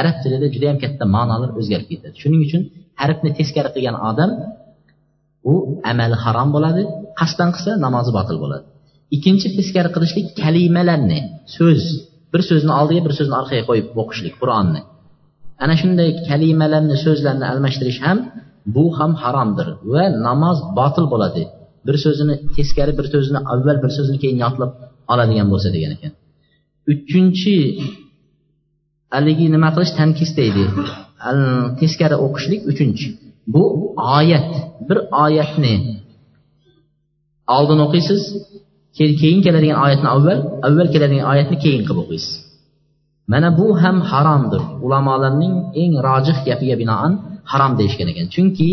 arab 0.00 0.16
tilida 0.22 0.46
juda 0.54 0.66
yam 0.70 0.78
katta 0.84 1.04
ma'nolar 1.16 1.50
o'zgarib 1.60 1.88
ketadi 1.92 2.14
shuning 2.22 2.40
uchun 2.46 2.62
harfni 3.02 3.30
teskari 3.38 3.70
qilgan 3.74 3.96
odam 4.10 4.30
u 5.52 5.54
amali 5.90 6.16
harom 6.24 6.48
bo'ladi 6.56 6.82
qasddan 7.20 7.50
qilsa 7.54 7.70
namozi 7.84 8.10
botil 8.18 8.36
bo'ladi 8.44 8.64
ikkinchi 9.16 9.48
teskari 9.58 9.90
qilishlik 9.96 10.26
kalimalarni 10.42 11.20
so'z 11.56 11.84
bir 12.32 12.42
so'zni 12.48 12.72
oldiga 12.80 13.00
bir 13.06 13.14
so'zni 13.18 13.34
orqaga 13.40 13.64
qo'yib 13.68 13.86
o'qishlik 14.02 14.34
qur'onni. 14.40 14.80
Ana 15.64 15.74
shunday 15.80 16.08
kalimalarni 16.28 16.96
so'zlarni 17.06 17.44
almashtirish 17.52 18.00
ham 18.06 18.18
bu 18.74 18.84
ham 18.98 19.12
haromdir 19.22 19.68
va 19.92 20.04
namoz 20.26 20.58
botil 20.78 21.06
bo'ladi. 21.12 21.42
Bir 21.86 21.96
so'zini 22.04 22.34
teskari 22.56 22.92
bir 22.98 23.06
so'zini 23.14 23.40
avval 23.52 23.76
bir 23.84 23.90
so'zini 23.96 24.18
keyin 24.22 24.38
yodlab 24.44 24.72
oladigan 25.12 25.48
bo'lsa 25.52 25.68
degan 25.76 25.92
ekan. 25.96 26.12
Uchinchi 26.92 27.56
haligi 29.14 29.46
nima 29.54 29.68
qilish? 29.74 29.92
Tankis 30.00 30.30
deydi. 30.40 30.62
Teskari 31.80 32.16
o'qishlik 32.26 32.60
uchinchi. 32.72 33.08
Bu 33.54 33.64
oyat. 34.18 34.50
Bir 34.88 34.98
oyatni 35.24 35.74
oldin 37.56 37.78
o'qiysiz 37.86 38.22
keyin 38.98 39.40
keladigan 39.46 39.78
oyatni 39.84 40.08
avval 40.16 40.38
avval 40.68 40.88
keladigan 40.94 41.26
oyatni 41.32 41.56
keyin 41.64 41.82
qilib 41.86 42.00
o'qiysiz. 42.04 42.32
Mana 43.32 43.48
bu 43.58 43.66
ham 43.82 43.96
haromdir 44.10 44.62
ulamolarning 44.84 45.54
eng 45.82 45.92
rojih 46.06 46.38
gapiga 46.48 46.76
binoan 46.82 47.12
harom 47.52 47.72
deyishgan 47.78 48.08
ekan. 48.12 48.26
Chunki 48.34 48.70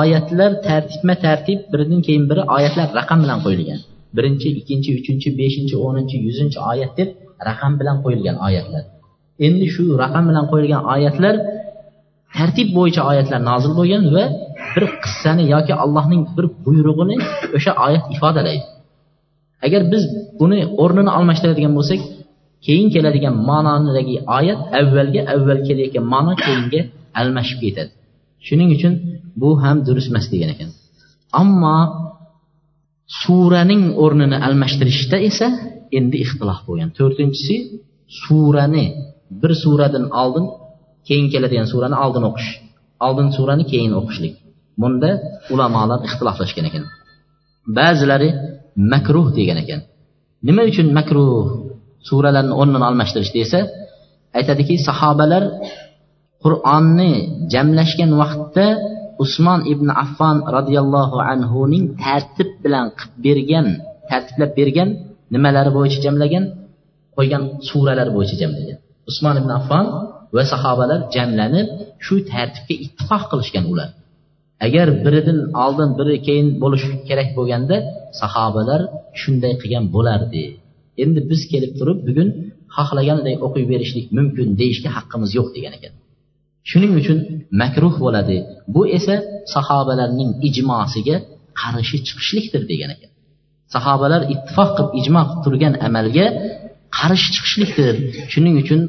oyatlar 0.00 0.50
tartibma 0.66 1.14
tartib 1.24 1.58
biridan 1.72 2.00
keyin 2.06 2.24
biri 2.30 2.42
oyatlar 2.56 2.88
raqam 2.98 3.18
bilan 3.24 3.38
qo'yilgan. 3.44 3.80
Birinchi 4.16 4.48
ikkinchi 4.60 4.90
uchinchi 4.98 5.28
beshinchi 5.40 5.74
o'ninchi 5.86 6.16
yuzinchi 6.26 6.58
oyat 6.72 6.92
deb 6.98 7.08
raqam 7.48 7.72
bilan 7.80 7.96
qo'yilgan 8.04 8.36
oyatlar. 8.46 8.82
Endi 9.46 9.66
shu 9.74 9.82
raqam 10.02 10.24
bilan 10.30 10.44
qo'yilgan 10.52 10.82
oyatlar 10.94 11.34
tartib 12.36 12.68
bo'yicha 12.76 13.02
oyatlar 13.10 13.40
nozil 13.50 13.72
bo'lgan 13.78 14.04
va 14.14 14.24
bir 14.74 14.84
qissani 15.04 15.44
yoki 15.54 15.72
allohning 15.84 16.22
bir 16.36 16.46
buyrug'ini 16.64 17.16
o'sha 17.56 17.72
oyat 17.86 18.04
ifodalaydi. 18.14 18.64
Agar 19.66 19.82
biz 19.92 20.02
buni 20.40 20.58
o'rnini 20.82 21.10
almashtiradigan 21.18 21.72
bo'lsak 21.78 22.00
keyin 22.66 22.88
keladigan 22.94 23.34
ma'nodagi 23.50 24.16
oyat 24.38 24.60
avvalga 24.78 25.22
avval 25.34 25.60
kelayotgan 25.68 26.04
ma'no 26.14 26.32
keyinga 26.44 26.80
almashib 27.20 27.58
ketadi. 27.64 27.90
Shuning 28.46 28.70
uchun 28.76 28.92
bu 29.40 29.48
ham 29.62 29.76
durust 29.86 30.08
emas 30.12 30.26
degan 30.32 30.50
ekan. 30.54 30.70
Ammo 31.40 31.78
suraning 33.22 33.82
o'rnini 34.04 34.36
almashtirishda 34.46 35.16
esa 35.28 35.46
endi 35.98 36.16
ixtilof 36.24 36.60
bo'lgan. 36.68 36.88
To'rtinchisi 36.98 37.56
surani 38.22 38.86
bir 39.42 39.52
suradan 39.62 40.04
oldin 40.22 40.46
keyin 41.08 41.26
keladigan 41.32 41.66
surani 41.72 41.96
oldin 42.04 42.24
o'qish. 42.30 42.50
Oldin 43.06 43.28
surani 43.36 43.64
keyin 43.72 43.92
o'qishlik. 44.00 44.34
Bunda 44.82 45.10
ulamolar 45.52 45.98
ixtiloflashgan 46.08 46.64
ekan. 46.70 46.84
Ba'zilari 47.78 48.28
makruh 48.92 49.26
degan 49.36 49.58
ekan. 49.62 49.80
Nima 50.46 50.62
uchun 50.70 50.88
makruh 50.98 51.30
suralarni 52.08 52.52
o'rnini 52.60 52.84
almashtirish 52.90 53.32
esa 53.44 53.60
aytadiki 54.38 54.74
sahobalar 54.88 55.44
qur'onni 56.44 57.12
jamlashgan 57.52 58.10
vaqtda 58.22 58.66
usmon 59.24 59.60
ibn 59.72 59.88
affon 60.04 60.36
roziyallohu 60.56 61.16
anhuning 61.32 61.84
tartib 62.02 62.50
bilan 62.64 62.86
qilib 62.98 63.14
bergan 63.26 63.66
tartiblab 64.10 64.52
bergan 64.58 64.88
nimalari 65.34 65.70
bo'yicha 65.76 66.00
jamlagan? 66.06 66.44
Qo'ygan 67.16 67.42
suralar 67.68 68.08
bo'yicha 68.16 68.36
jamlagan. 68.42 68.78
Usmon 69.10 69.34
ibn 69.40 69.50
affon 69.58 69.84
va 70.36 70.42
sahobalar 70.52 71.00
jamlanib 71.14 71.66
shu 72.04 72.14
tartibga 72.32 72.74
ittifoq 72.84 73.22
qilishgan 73.30 73.64
ular. 73.72 73.88
Agar 74.66 74.86
biridan 75.04 75.38
oldin 75.64 75.90
biri 75.98 76.16
keyin 76.26 76.48
bo'lishi 76.62 76.88
kerak 77.08 77.28
bo'lganda 77.38 77.76
sahobalar 78.20 78.80
shunday 79.20 79.54
qilgan 79.62 79.84
bo'lardi. 79.94 80.44
Endi 81.02 81.20
biz 81.30 81.40
kelib 81.52 81.72
turib 81.78 81.98
bugun 82.08 82.28
xohlaganiday 82.76 83.36
o'qib 83.46 83.64
berishlik 83.72 84.06
mumkin 84.18 84.48
deyishga 84.60 84.90
haqqimiz 84.96 85.30
yo'q 85.38 85.48
degan 85.56 85.72
ekan. 85.78 85.92
Shuning 86.70 86.92
uchun 87.00 87.18
makruh 87.62 87.94
bo'ladi. 88.04 88.36
Bu 88.74 88.82
esa 88.98 89.14
sahobalarning 89.54 90.30
ijmosiga 90.48 91.16
qarshi 91.60 91.96
chiqishlikdir 92.06 92.62
degan 92.72 92.90
ekan. 92.96 93.10
Sahobalar 93.74 94.22
ittifoq 94.34 94.70
qilib 94.76 94.92
ijmo 95.00 95.22
qilib 95.28 95.40
turgan 95.44 95.74
amalga 95.88 96.26
qarshi 96.98 97.28
chiqishlikdir. 97.34 97.94
Shuning 98.32 98.54
uchun 98.62 98.80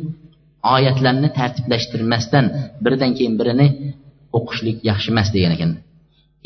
oyatlarni 0.76 1.30
tartiblashtirmasdan 1.40 2.46
biridan 2.84 3.12
keyin 3.18 3.36
birini 3.40 3.68
o'qishlik 4.38 4.78
yaxshi 4.90 5.10
emas 5.14 5.30
degan 5.36 5.52
ekan. 5.58 5.72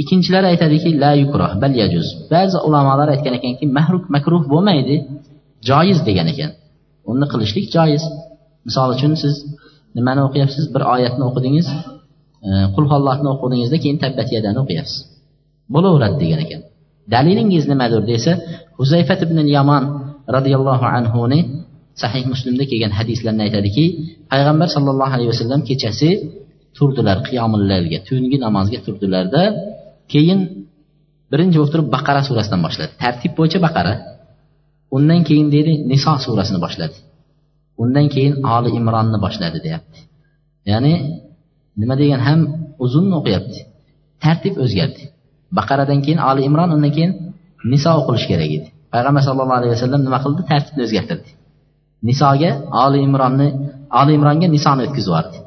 Ikkinchilari 0.02 0.48
aytadiki 0.54 0.90
la 1.04 1.12
yukroh 1.22 1.52
bal 1.62 1.74
yajuz. 1.82 2.08
Ba'zi 2.34 2.58
ulamolar 2.68 3.08
aytgan 3.16 3.34
ekanki 3.40 3.66
mahruh 3.78 4.04
makruh 4.16 4.44
bo'lmaydi 4.54 4.96
joiz 5.70 6.00
degan 6.08 6.28
ekan. 6.34 6.52
Uni 7.12 7.26
qilishlik 7.32 7.66
joiz. 7.76 8.04
Misol 8.68 8.90
uchun 8.96 9.14
siz 9.24 9.36
nimani 9.98 10.22
o'qiyapsiz? 10.28 10.64
Bir 10.74 10.84
oyatni 10.94 11.24
o'qidingiz 11.30 11.68
e, 12.48 12.50
qulhollohni 12.76 13.28
o'qidingizda 13.34 13.78
keyin 13.84 13.98
tabbatiyadani 14.04 14.60
o'qiyapsiz. 14.64 15.00
Bo'laveradi 15.74 16.18
degan 16.24 16.40
ekan. 16.46 16.62
Dalilingiz 17.14 17.64
nimadir 17.72 18.02
desa 18.12 18.32
huzayfat 18.80 19.20
ibn 19.26 19.38
yamon 19.58 19.84
roziyallohu 20.36 20.86
anhuni 20.98 21.40
sahih 22.02 22.24
muslimda 22.32 22.64
kelgan 22.72 22.94
hadislarni 23.00 23.42
aytadiki 23.48 23.86
payg'ambar 24.32 24.68
sollallohu 24.76 25.14
alayhi 25.18 25.30
vasallam 25.34 25.62
kechasi 25.70 26.10
turdilar 26.78 27.18
qiyomillaylga 27.28 28.00
tungi 28.08 28.38
namozga 28.46 28.80
turdilarda 28.86 29.44
keyin 30.12 30.40
birinchi 31.32 31.58
bo'lib 31.60 31.72
turib 31.74 31.88
baqara 31.96 32.22
surasidan 32.28 32.62
boshladi. 32.66 32.92
Tartib 33.04 33.32
bo'yicha 33.38 33.60
baqara 33.68 33.94
undan 34.96 35.22
keyin 35.28 35.48
deydi 35.56 35.74
niso 35.92 36.12
surasini 36.26 36.60
boshladi. 36.66 36.98
Undan 37.84 38.06
keyin 38.14 38.34
oli 38.56 38.70
imronni 38.80 39.18
boshladi 39.26 39.58
deyapti. 39.66 40.00
Ya'ni 40.70 40.94
nima 41.82 41.96
degan 42.02 42.22
ham 42.28 42.40
uzunni 42.86 43.14
o'qiyapti? 43.20 43.60
Tartib 44.24 44.54
o'zgardi. 44.64 45.04
Baqaradan 45.58 46.00
keyin 46.06 46.20
oli 46.30 46.42
imron 46.50 46.70
undan 46.76 46.92
keyin 46.98 47.12
niso 47.72 47.92
o'qilishi 48.00 48.28
kerak 48.32 48.52
edi. 48.58 48.68
Payg'ambar 48.94 49.22
sallallohu 49.28 49.58
alayhi 49.60 49.74
vasallam 49.76 50.02
nima 50.08 50.20
qildi? 50.26 50.42
Tartibni 50.52 50.82
o'zgartirdi. 50.88 51.30
Nisoga 52.10 52.52
oli 52.86 53.00
imronni 53.08 53.48
oli 54.00 54.12
imronga 54.18 54.48
nisoni 54.56 54.82
o'tkazib 54.86 55.10
yubordi. 55.10 55.38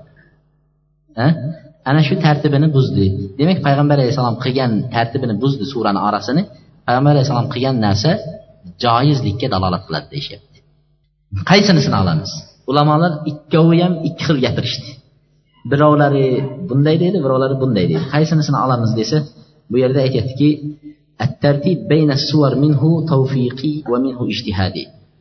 ana 1.88 2.00
shu 2.06 2.14
tartibini 2.24 2.68
buzdi. 2.76 3.04
Demak 3.38 3.58
payg'ambar 3.66 3.96
alayhissalom 4.00 4.36
qilgan 4.44 4.72
tartibini 4.94 5.34
buzdi 5.42 5.64
surani 5.72 6.00
orasini. 6.08 6.42
Payg'ambar 6.86 7.10
alayhissalom 7.14 7.48
qilgan 7.54 7.76
narsa 7.86 8.10
joizlikka 8.84 9.46
dalolat 9.54 9.82
qiladi 9.88 10.06
deyishyapti. 10.14 10.58
Qaysinisini 11.50 11.96
olamiz? 12.02 12.30
Ulamolar 12.70 13.12
ikkovi 13.30 13.78
ham 13.84 13.94
ikki 14.08 14.22
xil 14.28 14.38
gapirishdi. 14.44 14.90
Birovlari 15.70 16.26
bunday 16.68 16.96
deydi 17.02 17.18
birovlari 17.24 17.54
bunday 17.62 17.84
deydi. 17.90 18.04
Qaysinisini 18.14 18.58
olamiz 18.66 18.90
desa 19.00 19.18
bu 19.70 19.76
yerda 19.82 19.98
aytyaptiki 20.06 20.48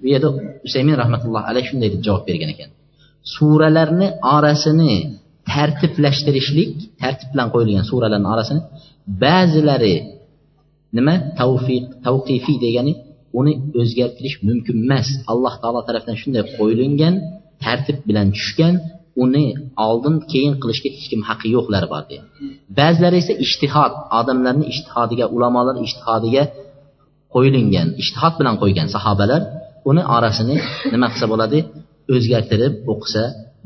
bu 0.01 0.07
yerda 0.13 0.29
usaymin 0.67 0.95
rahmatullohi 1.01 1.45
alayhi 1.51 1.67
shunday 1.71 1.89
deb 1.93 2.01
javob 2.07 2.23
bergan 2.29 2.49
ekan. 2.55 2.69
Suralarni 3.35 4.07
orasini 4.35 4.93
tartiblashtirishlik 5.51 6.71
tartib 7.01 7.29
bilan 7.33 7.47
qo'yilgan 7.53 7.85
suralarni 7.91 8.27
orasini 8.33 8.61
ba'zilari 9.23 9.95
nima? 10.97 11.15
Tavfiq 11.39 11.85
tavqifiy 12.05 12.57
degani 12.65 12.93
uni 13.39 13.53
o'zgartirish 13.81 14.35
mumkin 14.47 14.75
emas. 14.85 15.07
Alloh 15.31 15.53
taolo 15.61 15.79
tarafidan 15.87 16.17
shunday 16.21 16.43
qo'yilgan 16.57 17.13
tartib 17.63 17.97
bilan 18.09 18.27
tushgan 18.37 18.75
uni 19.23 19.45
oldin 19.87 20.15
keyin 20.31 20.53
qilishga 20.61 20.89
hech 20.95 21.07
kim 21.11 21.21
haqqi 21.29 21.47
yo'qlari 21.55 21.87
bor 21.93 22.03
degan 22.09 22.25
ba'zilari 22.79 23.17
esa 23.23 23.33
ishtihod 23.45 23.93
odamlarni 24.19 24.65
ishtihodiga 24.73 25.25
ulamolar 25.35 25.75
ishtihodiga 25.87 26.43
qo'yilingan 27.33 27.87
ishtihod 28.01 28.33
bilan 28.39 28.55
qo'ygan 28.61 28.87
sahobalar 28.95 29.41
uni 29.89 30.03
orasini 30.15 30.55
nima 30.93 31.07
qilsa 31.11 31.27
bo'ladi? 31.33 31.59
O'zgartirib 32.15 32.73
o'qisa 32.91 33.23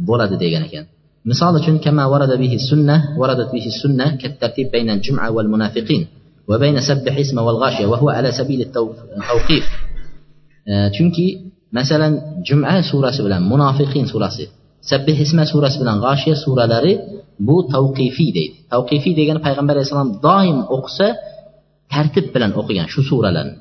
bo'ladi 0.10 0.36
degan 0.44 0.64
ekan. 0.68 0.86
مثال 1.26 1.66
شن 1.66 1.78
كما 1.78 2.06
ورد 2.06 2.40
به 2.40 2.54
السنة 2.56 2.98
وردت 3.18 3.52
به 3.52 3.66
السنة 3.66 4.16
كالترتيب 4.16 4.72
بين 4.72 4.90
الجمعة 4.90 5.32
والمنافقين 5.32 6.08
وبين 6.48 6.82
سبح 6.82 7.18
اسمه 7.18 7.42
والغاشية 7.42 7.86
وهو 7.86 8.10
على 8.10 8.32
سبيل 8.32 8.62
التوقيف. 8.62 9.66
آه، 10.68 10.88
تنكي 10.88 11.40
مثلا 11.74 12.22
جمعة 12.48 12.82
سورة 12.82 13.12
سبلان 13.12 13.50
منافقين 13.50 14.06
سورة 14.06 14.28
سبلان 14.28 14.52
سبح 14.82 15.20
اسم 15.20 15.44
سورة 15.46 15.70
سبلان 15.70 15.98
غاشية 16.00 16.34
سورة 16.34 16.66
داري 16.66 17.00
بو 17.40 17.62
توقيفي 17.62 18.32
دي. 18.32 18.54
توقيفي 18.72 19.14
دي 19.14 19.26
كان 19.26 19.40
عليه 19.70 19.82
الصلاة 19.82 20.20
دائم 20.24 20.60
أقصى 20.60 21.14
ترتيب 21.92 22.34
بلان 22.34 22.52
أقيا 22.52 22.86
شو 22.88 23.02
سورة 23.02 23.30
لأن 23.30 23.56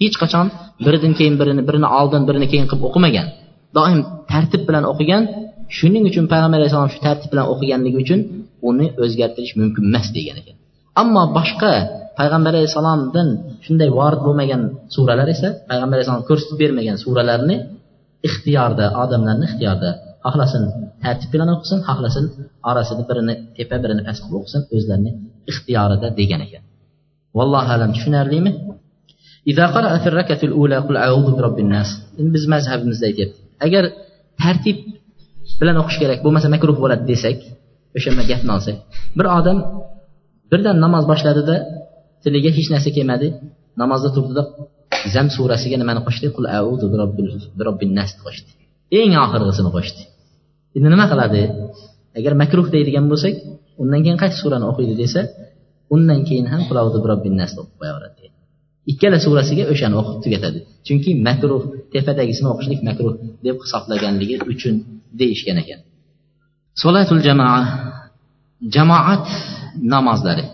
هيج 0.00 0.16
قشان 0.16 0.48
بردن 0.80 1.12
كين 1.14 1.38
برن 1.38 1.66
برن 1.66 1.84
عالدن 1.84 2.26
برن 2.26 2.44
كين 2.44 2.66
قب 2.66 2.84
أقوم 2.84 3.06
دائم 3.74 4.04
ترتيب 4.28 4.66
بلان 4.66 4.84
أقيا 4.84 5.47
shuning 5.76 6.04
uchun 6.10 6.24
payg'ambar 6.32 6.58
alayhissalom 6.60 6.90
shu 6.94 7.00
tartib 7.06 7.28
bilan 7.32 7.46
o'qiganligi 7.52 7.98
uchun 8.04 8.20
uni 8.68 8.86
o'zgartirish 9.04 9.54
mumkin 9.60 9.82
emas 9.90 10.06
degan 10.16 10.36
ekan. 10.42 10.56
Ammo 11.02 11.22
boshqa 11.38 11.72
payg'ambar 12.18 12.52
alayhissalomdan 12.54 13.28
shunday 13.64 13.88
vorid 13.98 14.20
bo'lmagan 14.26 14.62
suralar 14.94 15.28
esa 15.34 15.48
payg'ambar 15.70 15.94
alayhissalom 15.96 16.24
ko'rsatib 16.30 16.56
bermagan 16.62 16.96
suralarni 17.04 17.56
ixtiyorda 18.28 18.84
odamlarni 19.02 19.44
ixtiyorda 19.50 19.88
xohlasin 20.24 20.62
tartib 21.04 21.30
bilan 21.34 21.48
o'qisin 21.54 21.78
xohlasin 21.88 22.24
orasida 22.70 23.02
birini 23.10 23.34
tepa 23.56 23.76
birini 23.82 24.02
past 24.08 24.20
qilib 24.24 24.38
o'qisin 24.40 24.62
o'zlarini 24.76 25.10
ixtiyorida 25.50 26.08
degan 26.20 26.40
ekan. 26.46 26.62
Vallohu 27.38 27.70
alam 27.76 27.90
tushunarlimi? 27.96 28.52
Endi 32.20 32.30
biz 32.36 32.44
mazhabimizda 32.54 33.04
aytyapmiz 33.10 33.38
agar 33.66 33.84
tartib 34.42 34.78
bilan 35.60 35.76
o'qish 35.82 35.98
kerak. 36.02 36.18
Bo'lmasa 36.24 36.48
makruh 36.54 36.76
bo'ladi 36.82 37.04
desak 37.12 37.38
o'sha 37.96 38.10
gapni 38.30 38.50
olsak. 38.56 38.76
Bir 39.18 39.26
odam 39.38 39.58
birdan 40.50 40.76
namoz 40.84 41.04
boshladida 41.10 41.56
tiliga 42.22 42.50
hech 42.58 42.68
narsa 42.74 42.90
kelmadi. 42.96 43.26
Namozda 43.82 44.08
turdida 44.16 44.42
zam 45.14 45.26
surasiga 45.36 45.76
nimani 45.82 46.00
qo'shdi? 46.06 46.26
Qul 46.36 46.44
audu 46.58 46.84
nas 47.98 48.10
qo'shdi. 48.22 48.50
Eng 49.00 49.12
oxirgisini 49.24 49.70
qo'shdi. 49.76 50.02
Endi 50.76 50.88
nima 50.94 51.06
qiladi? 51.12 51.42
Agar 52.18 52.32
makruh 52.42 52.66
deydigan 52.74 53.04
bo'lsak 53.12 53.34
undan 53.82 54.00
keyin 54.04 54.18
qaysi 54.22 54.36
surani 54.42 54.66
o'qiydi 54.70 54.94
desa 55.02 55.20
undan 55.94 56.20
keyin 56.28 56.46
ham 56.52 56.62
nas 57.40 57.52
o'qib 57.60 57.74
qo'yaveradi. 57.80 58.24
Ikkala 58.92 59.18
surasiga 59.24 59.64
o'shani 59.72 59.94
o'qib 60.00 60.16
tugatadi. 60.24 60.58
Chunki 60.86 61.10
makruh 61.28 61.62
tepadagisini 61.94 62.48
o'qishlik 62.52 62.80
makruh 62.88 63.14
deb 63.46 63.56
hisoblaganligi 63.64 64.36
uchun 64.52 64.74
deyishgan 65.20 65.58
ekan. 65.62 65.80
Solatul 66.82 67.20
jamoa 67.28 67.58
jamoat 68.74 69.26
namozlari. 69.94 70.44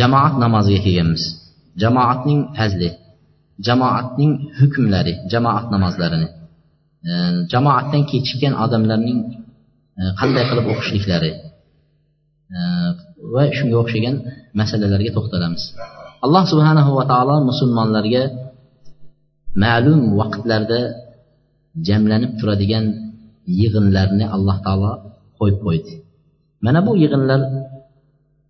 Jamoat 0.00 0.34
namoziga 0.44 0.80
kelganmiz. 0.86 1.24
Jamoatning 1.82 2.40
fazli 2.56 2.90
jamoatning 3.66 4.32
hukmlari 4.58 5.14
jamoat 5.32 5.66
namozlarini. 5.74 6.28
Jamoatdan 7.52 8.02
kechikkan 8.10 8.54
odamlarning 8.64 9.18
e, 10.00 10.02
qanday 10.20 10.44
qilib 10.50 10.66
o'qishliklari. 10.72 11.30
E, 12.56 12.58
va 13.34 13.42
shunga 13.56 13.76
o'xshagan 13.82 14.16
masalalarga 14.60 15.10
to'xtalamiz. 15.16 15.62
Alloh 16.24 16.44
subhanahu 16.52 16.90
va 16.98 17.04
taolo 17.12 17.36
musulmonlarga 17.50 18.22
ma'lum 19.64 20.00
vaqtlarda 20.20 20.80
jamlanib 21.88 22.32
turadigan 22.40 22.84
yig'inlarni 23.60 24.24
alloh 24.36 24.56
taolo 24.66 24.92
qo'yib 25.38 25.58
qo'ydi. 25.66 25.92
Mana 26.64 26.80
bu 26.86 26.92
yig'inlar 27.02 27.40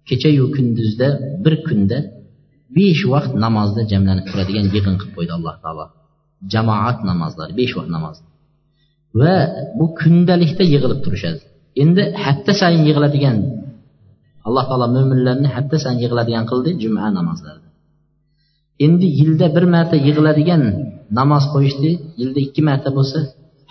kechayu 0.08 0.44
kunduzda 0.56 1.08
bir 1.44 1.54
kunda 1.66 1.98
besh 2.76 3.02
vaqt 3.12 3.32
namozda 3.44 3.82
jamlanib 3.92 4.24
turadigan 4.30 4.66
yig'in 4.74 4.94
qilib 5.00 5.12
qo'ydi 5.16 5.32
alloh 5.38 5.56
taolo. 5.64 5.86
Jamoat 6.52 6.98
namozlari 7.10 7.52
besh 7.60 7.72
vaqt 7.78 7.90
namoz. 7.96 8.16
Va 9.20 9.34
bu 9.78 9.86
kundalikda 10.00 10.64
yig'ilib 10.72 11.00
turishadi. 11.04 11.40
Endi 11.82 12.02
hafta 12.24 12.52
sayin 12.60 12.82
yig'iladigan 12.88 13.36
alloh 14.46 14.64
taolo 14.70 14.86
mo'minlarni 14.96 15.48
hafta 15.56 15.76
sayin 15.84 15.98
yig'iladigan 16.04 16.44
qildi 16.50 16.70
juma 16.82 17.06
namozlarida. 17.18 17.68
Endi 18.86 19.06
yilda 19.18 19.46
bir 19.56 19.64
marta 19.74 19.96
yig'iladigan 20.06 20.62
namoz 21.18 21.44
qo'yishdi 21.54 21.90
yilda 22.20 22.38
ikki 22.46 22.62
marta 22.68 22.90
bo'lsa 22.98 23.18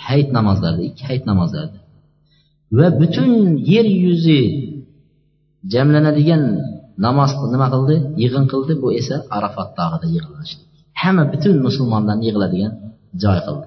hayit 0.08 0.30
namozlarida 0.38 0.84
ikki 0.90 1.04
hayit 1.10 1.24
namozlarida. 1.32 1.80
Va 2.78 2.88
butun 3.00 3.32
yer 3.74 3.88
yuzi 4.06 4.42
jamlanadigan 5.74 6.44
namoz 7.06 7.32
nima 7.54 7.68
qildi? 7.74 7.96
Yig'in 8.22 8.46
qildi. 8.52 8.74
Bu 8.84 8.88
esa 9.00 9.16
arafat 9.38 9.70
tog'ida 9.80 10.08
yig'ilish 10.16 10.54
hamma 11.02 11.24
butun 11.34 11.56
musulmonlarni 11.68 12.24
yig'iladigan 12.28 12.74
joy 13.24 13.40
qildi. 13.46 13.66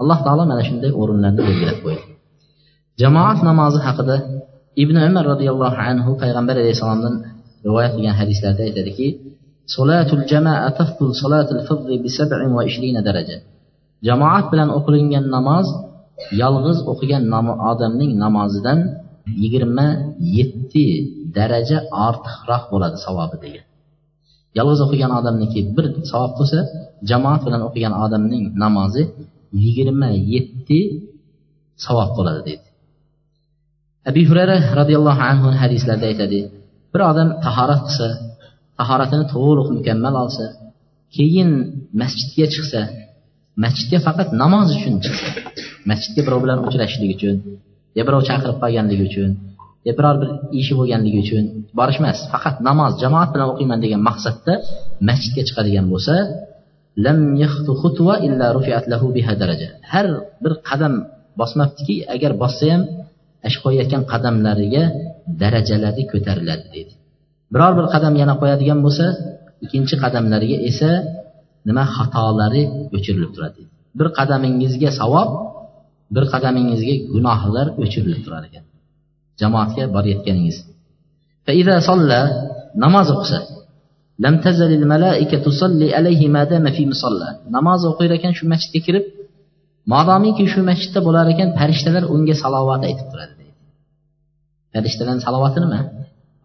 Alloh 0.00 0.18
taolo 0.26 0.42
mana 0.50 0.62
shunday 0.68 0.92
o'rinlarni 1.00 1.40
belgilab 1.48 1.78
qo'ydi. 1.84 2.04
Jamoat 3.00 3.38
namozi 3.48 3.78
haqida 3.86 4.16
ibn 4.82 4.96
umar 5.08 5.24
roziyallohu 5.32 5.78
anhu 5.88 6.10
payg'ambar 6.22 6.54
alayhissalomdan 6.62 7.14
rivoyat 7.66 7.92
qilgan 7.96 8.16
hadislarda 8.20 8.62
aytadiki 8.68 9.06
solatul 9.74 10.22
jamaa 10.32 10.68
tafdul 10.78 11.12
solatul 11.22 11.62
fiddi 11.68 11.94
bi 12.04 12.08
sab'in 12.18 12.50
va 12.56 12.62
ishrina 12.70 13.00
daraja. 13.08 13.36
Jamoat 14.08 14.46
bilan 14.52 14.68
o'qilingan 14.78 15.24
namoz 15.36 15.66
yolg'iz 16.42 16.78
o'qigan 16.92 17.22
odamning 17.70 18.12
namozidan 18.24 18.78
yigirma 19.42 19.86
yetti 20.36 20.84
daraja 21.36 21.78
ortiqroq 22.06 22.64
bo'ladi 22.72 22.96
savobi 23.06 23.36
degan. 23.44 23.64
Yolg'iz 24.58 24.80
o'qigan 24.86 25.12
odamniki 25.18 25.60
bir 25.76 25.86
savob 26.10 26.32
bo'lsa 26.38 26.58
jamoat 27.10 27.40
bilan 27.46 27.62
o'qigan 27.68 27.94
odamning 28.04 28.44
namozi 28.64 29.02
yigirma 29.64 30.08
yetti 30.34 30.78
savob 31.84 32.10
bo'ladi 32.16 32.40
deydi. 32.48 32.66
Abi 34.10 34.22
hurayra 34.28 34.56
roziyallohu 34.80 35.22
anhu 35.30 35.48
hadislarda 35.62 36.06
aytadi 36.12 36.40
bir 36.92 37.00
odam 37.10 37.28
tahorat 37.44 37.80
qilsa 37.86 38.08
tahoratini 38.78 39.24
to'liq 39.34 39.68
mukammal 39.76 40.14
olsa 40.24 40.44
keyin 41.16 41.50
masjidga 42.00 42.46
chiqsa 42.54 42.80
masjidga 43.64 43.98
faqat 44.06 44.28
namoz 44.42 44.68
uchun 44.76 44.94
chiqsa 45.04 45.28
masjidga 45.90 46.20
birov 46.26 46.40
bilan 46.44 46.58
uchrashishlik 46.68 47.10
uchun 47.16 47.36
yo 47.96 48.02
birov 48.08 48.22
chaqirib 48.28 48.56
qolganligi 48.62 49.04
uchun 49.10 49.30
yo 49.86 49.92
biror 49.98 50.16
bir 50.22 50.30
ishi 50.60 50.72
bo'lganligi 50.80 51.18
uchun 51.24 51.44
borish 51.78 51.98
emas 52.02 52.18
faqat 52.32 52.56
namoz 52.68 52.92
jamoat 53.02 53.28
bilan 53.34 53.48
o'qiyman 53.52 53.78
degan 53.84 54.00
maqsadda 54.08 54.54
masjidga 55.08 55.42
chiqadigan 55.48 55.86
bo'lsa 55.92 56.16
har 59.92 60.06
bir 60.44 60.52
qadam 60.68 60.94
bosmabdiki 61.40 61.96
agar 62.14 62.32
bossa 62.42 62.66
ham 62.72 62.82
ash 63.48 63.56
qo'yayotgan 63.64 64.02
qadamlariga 64.12 64.84
darajalari 65.42 66.02
ko'tariladi 66.12 66.66
deydi. 66.74 66.92
Biror 67.52 67.72
bir 67.78 67.86
qadam 67.94 68.14
yana 68.22 68.34
qo'yadigan 68.42 68.78
bo'lsa 68.86 69.06
ikkinchi 69.64 69.94
qadamlariga 70.04 70.58
esa 70.70 70.90
nima 71.68 71.84
xatolari 71.96 72.62
o'chirilib 72.96 73.30
turadi? 73.36 73.62
Bir 73.98 74.08
qadamingizga 74.18 74.90
savob 75.00 75.28
bir 76.14 76.24
qadamingizga 76.32 76.94
gunohlar 77.14 77.66
o'chirilib 77.82 78.20
turar 78.26 78.42
ekan. 78.48 78.64
Jamoatga 79.40 79.84
borayotganingiz 79.96 80.56
namoz 82.84 83.08
o'qisa 83.14 83.38
lam 84.24 84.34
tazalil 84.44 84.84
malaika 84.94 85.36
tusalli 85.46 85.88
alayhi 85.98 86.26
ma 86.36 86.42
dama 86.52 86.70
fi 86.76 86.82
musalla. 86.92 87.28
Namoz 87.56 87.80
o'qir 87.90 88.10
ekan 88.18 88.32
shu 88.38 88.44
masjidga 88.52 88.80
kirib 88.86 89.04
modomiki 89.92 90.44
shu 90.52 90.60
masjidda 90.70 91.00
bo'lar 91.06 91.26
ekan 91.34 91.48
farishtalar 91.58 92.04
unga 92.14 92.34
salovat 92.42 92.82
aytib 92.88 93.06
turadi 93.12 93.34
deydi. 93.40 93.54
Farishtalarni 94.74 95.22
salovati 95.26 95.58
nima? 95.64 95.80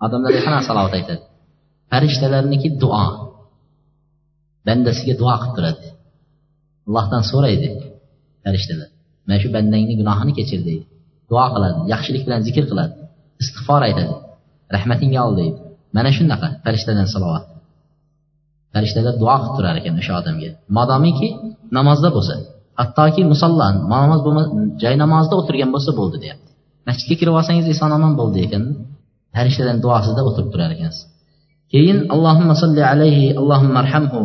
Odamlarga 0.05 0.41
qanaqa 0.45 0.65
salovat 0.70 0.93
aytadi. 0.99 1.24
Farishtalarniki 1.91 2.70
duo. 2.82 3.05
Bandasiga 4.68 5.13
duo 5.22 5.34
qilib 5.41 5.53
turadi. 5.57 5.86
Allohdan 6.88 7.24
so'raydi 7.32 7.68
farishtalar. 8.43 8.89
Mana 9.28 9.38
shu 9.41 9.47
bandangni 9.55 9.93
gunohini 10.01 10.34
kechir 10.39 10.59
deydi. 10.68 10.86
Duo 11.32 11.45
qiladi 11.53 11.78
yaxshilik 11.93 12.24
bilan 12.28 12.41
zikr 12.47 12.63
qiladi 12.72 12.93
istig'for 13.41 13.82
aytadi 13.88 14.13
rahmatingga 14.76 15.20
ol 15.28 15.34
deydi. 15.39 15.57
Mana 15.95 16.09
shunaqa 16.18 16.47
farishtadan 16.63 17.07
salovat. 17.13 17.45
Farishtalar 18.74 19.13
duo 19.22 19.36
qilib 19.41 19.53
turar 19.57 19.76
ekan 19.82 19.93
o'sha 20.01 20.13
odamga. 20.22 20.49
Modomiki 20.78 21.28
namozda 21.78 22.09
bo'lsa 22.15 22.36
hattoki 22.80 23.22
musolla 23.32 23.68
namoz 23.93 24.22
joy 24.82 24.95
namozda 25.03 25.34
o'tirgan 25.41 25.70
bo'lsa 25.76 25.91
bo'ldi 25.99 26.18
deyapti. 26.24 26.49
Masjidga 26.88 27.15
kirib 27.20 27.36
olsangiz 27.39 27.68
eson 27.74 27.91
omon 27.97 28.13
bo'ldi 28.20 28.39
ekan. 28.47 28.63
Farishtadan 29.36 29.78
duosida 29.86 30.22
o'tirib 30.30 30.49
turar 30.53 30.72
ekansiz. 30.76 31.03
Keyin 31.74 31.97
allohimma 32.13 32.55
solli 32.61 32.84
alayhi 32.93 33.26
allohimma 33.39 33.80
arhamhu 33.84 34.22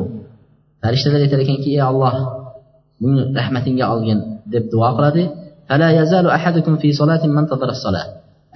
farishtalar 0.83 1.21
aytar 1.27 1.41
ekanki 1.45 1.69
ey 1.77 1.83
alloh 1.91 2.15
buni 3.03 3.21
rahmatingga 3.39 3.85
olgin 3.95 4.19
deb 4.55 4.65
duo 4.73 4.89
qiladi. 4.97 5.23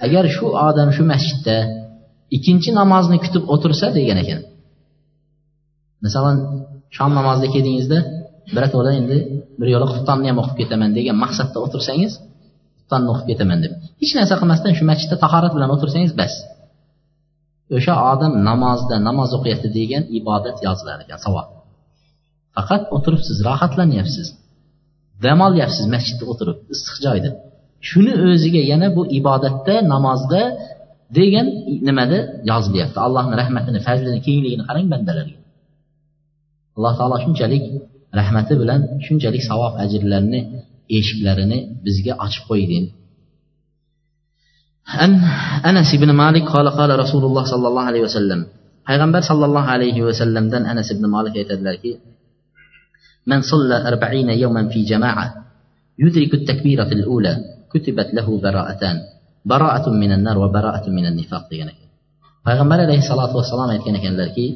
Agar 0.05 0.25
shu 0.35 0.45
odam 0.67 0.89
shu 0.95 1.03
masjidda 1.13 1.57
ikkinchi 2.35 2.69
namozni 2.79 3.17
kutib 3.23 3.43
o'tirsa 3.53 3.87
degan 3.97 4.17
ekan. 4.23 4.39
Masalan 6.05 6.37
shom 6.95 7.11
namoziga 7.19 7.49
keldingizda 7.55 7.99
birato'la 8.55 8.91
endi 8.99 9.17
bir 9.59 9.67
yo'la 9.73 9.87
xuftonni 9.93 10.27
ham 10.31 10.37
o'qib 10.41 10.57
ketaman 10.61 10.91
degan 10.97 11.15
maqsadda 11.23 11.57
o'tirsangiz 11.65 12.13
xuftonni 12.79 13.09
o'qib 13.13 13.27
ketaman 13.31 13.59
deb. 13.63 13.71
Hech 14.01 14.13
narsa 14.19 14.35
qilmasdan 14.41 14.73
shu 14.77 14.83
masjidda 14.91 15.15
tahorat 15.23 15.53
bilan 15.57 15.69
o'tirsangiz 15.75 16.13
bas. 16.21 16.33
O'sha 17.77 17.93
odam 18.13 18.33
namozda 18.49 18.95
namoz 19.07 19.29
o'qiyapti 19.37 19.69
degan 19.79 20.03
ibodat 20.19 20.57
yozilar 20.65 20.97
ekan 21.05 21.19
savob. 21.25 21.56
Faqat 22.57 22.83
o'tiribsiz 22.95 23.37
rohatlanyapsiz. 23.49 24.27
Dam 25.23 25.39
olyapsiz 25.47 25.85
masjidda 25.95 26.23
o'tirib 26.31 26.57
issiq 26.73 26.95
joyda. 27.05 27.29
Shuni 27.89 28.13
o'ziga 28.27 28.61
yana 28.71 28.87
bu 28.97 29.01
ibodatda 29.19 29.75
namozda 29.93 30.41
degan 31.17 31.47
nimada 31.87 32.19
yozilyapti 32.49 32.97
allohni 33.05 33.35
rahmatini 33.41 33.79
fazlini 33.87 34.19
kengligini 34.27 34.63
qarang 34.69 34.87
bandalarga 34.93 35.37
alloh 36.77 36.93
taolo 36.99 37.17
shunchalik 37.25 37.63
rahmati 38.19 38.53
bilan 38.61 38.79
shunchalik 39.05 39.43
savob 39.49 39.73
ajrlarni 39.83 40.39
eshiklarini 40.97 41.59
bizga 41.85 42.13
ochib 42.25 42.43
qo'ygin 42.49 42.85
an 45.03 45.11
anas 45.69 45.89
ibn 45.97 46.09
malik 46.23 46.45
qola 46.53 46.71
qola 46.79 46.93
rasululloh 47.03 47.43
sollallohu 47.53 47.87
alayhi 47.91 48.05
vasallam. 48.09 48.41
Payg'ambar 48.87 49.21
sollallohu 49.29 49.69
alayhi 49.75 50.01
vasallamdan 50.09 50.63
anas 50.71 50.87
ibn 50.95 51.03
malik 51.15 51.33
aytadilarki 51.41 51.91
من 53.26 53.42
صلى 53.42 53.88
أربعين 53.88 54.28
يوما 54.30 54.68
في 54.68 54.82
جماعة 54.82 55.26
يدرك 55.98 56.34
التكبيرة 56.34 56.90
الأولى 56.98 57.36
كتبت 57.72 58.14
له 58.14 58.40
براءتان 58.40 58.96
براءة 59.44 59.90
من 59.90 60.12
النار 60.12 60.38
وبراءة 60.38 60.90
من 60.90 61.06
النفاق 61.06 61.44
degan 61.50 61.70
ekan 61.70 61.88
payg'ambar 62.46 62.78
alayhissalotu 62.86 63.34
vassalom 63.38 63.70
aytgan 63.74 63.94
ekanlarki 64.00 64.46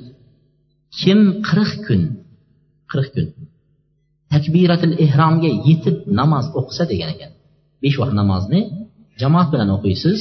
kim 1.01 1.19
qirq 1.49 1.73
kun 1.87 2.03
qirq 2.91 3.09
kun 3.15 3.27
takbiratul 4.35 4.95
ehromga 5.05 5.51
yetib 5.69 5.97
namoz 6.21 6.47
o'qisa 6.59 6.85
degan 6.93 7.11
ekan 7.15 7.31
besh 7.83 7.97
vaqt 8.01 8.15
namozni 8.21 8.61
jamoat 9.23 9.49
bilan 9.53 9.69
o'qiysiz 9.77 10.19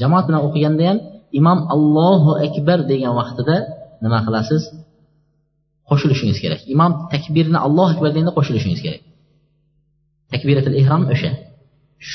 jamoat 0.00 0.24
bilan 0.28 0.40
o'qiganda 0.46 0.82
ham 0.90 0.98
imom 1.40 1.58
allohu 1.74 2.30
akbar 2.46 2.78
degan 2.92 3.12
vaqtida 3.20 3.56
nima 4.04 4.18
qilasiz 4.26 4.62
qo'shilishingiz 5.89 6.37
kerak. 6.43 6.61
Imom 6.73 6.91
takbirni 7.13 7.57
allohu 7.65 7.89
akbar 7.93 8.09
deganda 8.15 8.33
qo'shilishingiz 8.37 8.79
kerak. 8.85 9.01
Takbiratul 10.33 10.75
ehrom 10.81 11.03
o'sha. 11.13 11.31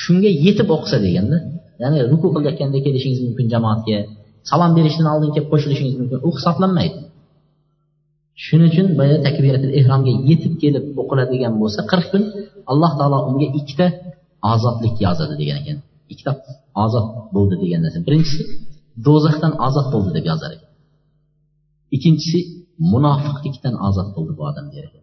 Shunga 0.01 0.31
yetib 0.45 0.69
o'qisa 0.77 0.99
deganda 1.07 1.37
ya'ni 1.83 1.99
ruku 2.13 2.29
qilayotganda 2.35 2.79
kelishingiz 2.87 3.21
mumkin 3.27 3.47
jamoatga 3.55 3.99
salom 4.51 4.71
berishdan 4.77 5.07
oldin 5.15 5.31
kelib 5.35 5.49
qo'shilishingiz 5.53 5.95
mumkin. 6.01 6.19
U 6.27 6.31
hisoblanmaydi. 6.37 6.99
Shuning 8.45 8.69
uchun 8.73 8.87
boya 8.99 9.17
takbiratul 9.27 9.73
ehromga 9.79 10.13
yetib 10.31 10.55
kelib 10.63 10.85
o'qiladigan 11.03 11.53
bo'lsa 11.61 11.81
qirq 11.91 12.07
kun 12.13 12.23
alloh 12.73 12.93
taolo 12.99 13.19
unga 13.31 13.49
ikkita 13.61 13.87
ozodlik 14.53 14.97
yozadi 15.07 15.35
degan 15.41 15.57
ekan. 15.63 15.79
Ikkita 16.13 16.33
ozod 16.85 17.07
bo'ldi 17.35 17.57
degan 17.63 17.81
narsa 17.85 18.01
birinchisi 18.07 18.43
do'zaxdan 19.07 19.53
ozod 19.67 19.87
bo'ldi 19.95 20.11
deb 20.17 20.25
yozar 20.31 20.51
ekan. 20.57 20.71
Ikkinchisi 21.97 22.39
munofiqlikdan 22.93 23.75
ozod 23.89 24.09
qildi 24.15 24.33
bu 24.39 24.43
odam 24.51 24.67
dedi 24.77 25.03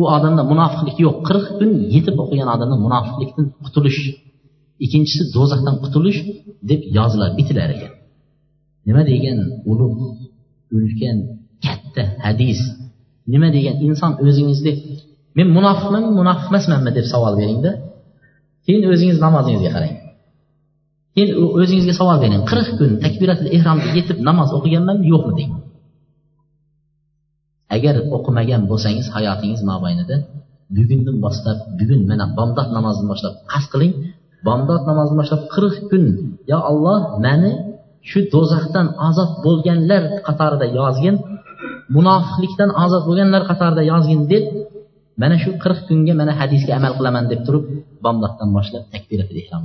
u 0.00 0.02
odamda 0.16 0.42
munofiqlik 0.52 0.96
yo'q. 1.04 1.16
Qirq 1.28 1.46
kun 1.58 1.70
yetib 1.94 2.16
o'qigan 2.22 2.48
odamda 2.54 2.76
munofiqlikdan 2.86 3.46
qutulish 3.64 4.00
ikkinchisi 4.84 5.22
do'zaxdan 5.36 5.76
qutulish 5.84 6.20
deb 6.70 6.80
yoziladi 6.98 7.34
bitilar 7.40 7.68
ekan. 7.76 7.92
Nima 8.86 9.02
degan 9.10 9.38
ulug' 9.70 10.00
ulkan 10.76 11.16
katta 11.64 12.04
hadis? 12.26 12.60
Nima 13.32 13.48
degan 13.56 13.76
inson 13.86 14.12
o'zingizni 14.24 14.72
men 15.38 15.48
munofiqmanmi 15.56 16.10
munofiq 16.20 16.46
emasmanmi? 16.52 16.90
deb 16.98 17.06
savol 17.12 17.34
beringda. 17.40 17.72
Keyin 18.64 18.82
o'zingiz 18.92 19.18
namozingizga 19.26 19.70
qarang. 19.76 19.94
Keyin 21.14 21.30
o'zingizga 21.60 21.94
savol 22.00 22.16
bering. 22.22 22.42
Qirq 22.50 22.68
kun 22.78 22.90
takbiratul 23.04 23.48
ehromga 23.56 23.88
yetib 23.98 24.18
namoz 24.28 24.48
o'qiganmanmi? 24.58 25.06
Yo'qmi? 25.14 25.34
deng 25.40 25.52
agar 27.74 27.94
o'qimagan 28.16 28.62
bo'lsangiz 28.70 29.06
hayotingiz 29.16 29.62
mobaynida 29.70 30.16
bugundan 30.76 31.16
boshlab 31.24 31.58
bugun 31.78 32.00
mana 32.10 32.24
bomdod 32.38 32.68
namozini 32.76 33.08
boshlab 33.12 33.34
qasd 33.52 33.68
qiling. 33.72 33.92
Bomdod 34.46 34.82
namozini 34.90 35.18
boshlab 35.20 35.42
qirq 35.54 35.76
kun 35.90 36.04
yo 36.50 36.58
olloh 36.70 37.00
mani 37.26 37.52
shu 38.10 38.18
do'zaxdan 38.34 38.86
ozod 39.08 39.30
bo'lganlar 39.44 40.02
qatorida 40.26 40.66
yozgin 40.78 41.16
munofiqlikdan 41.96 42.70
ozod 42.84 43.02
bo'lganlar 43.08 43.42
qatorida 43.50 43.82
yozgin 43.92 44.20
deb 44.32 44.44
mana 45.20 45.36
shu 45.42 45.50
qirq 45.62 45.80
kunga 45.88 46.14
mana 46.20 46.32
hadisga 46.40 46.72
amal 46.78 46.92
qilaman 46.98 47.24
deb 47.32 47.40
turib 47.46 47.64
bomdoddan 48.04 48.48
boshlab 48.56 48.84
takbiratul 48.94 49.38
ehrom 49.42 49.64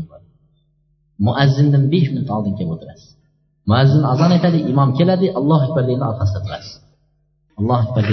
muazzindan 1.26 1.84
besh 1.94 2.08
minut 2.14 2.30
oldin 2.36 2.54
kelib 2.58 2.72
o'tirasiz. 2.76 3.10
Muazzin 3.70 4.04
azon 4.14 4.32
aytadi 4.36 4.60
imom 4.72 4.90
keladi 5.00 5.28
allohu 5.40 5.64
akbar 5.68 5.84
deganda 5.90 6.08
orqasida 6.12 6.40
turasiz. 6.46 6.74
Alloh 7.62 7.78
akbar 7.84 8.04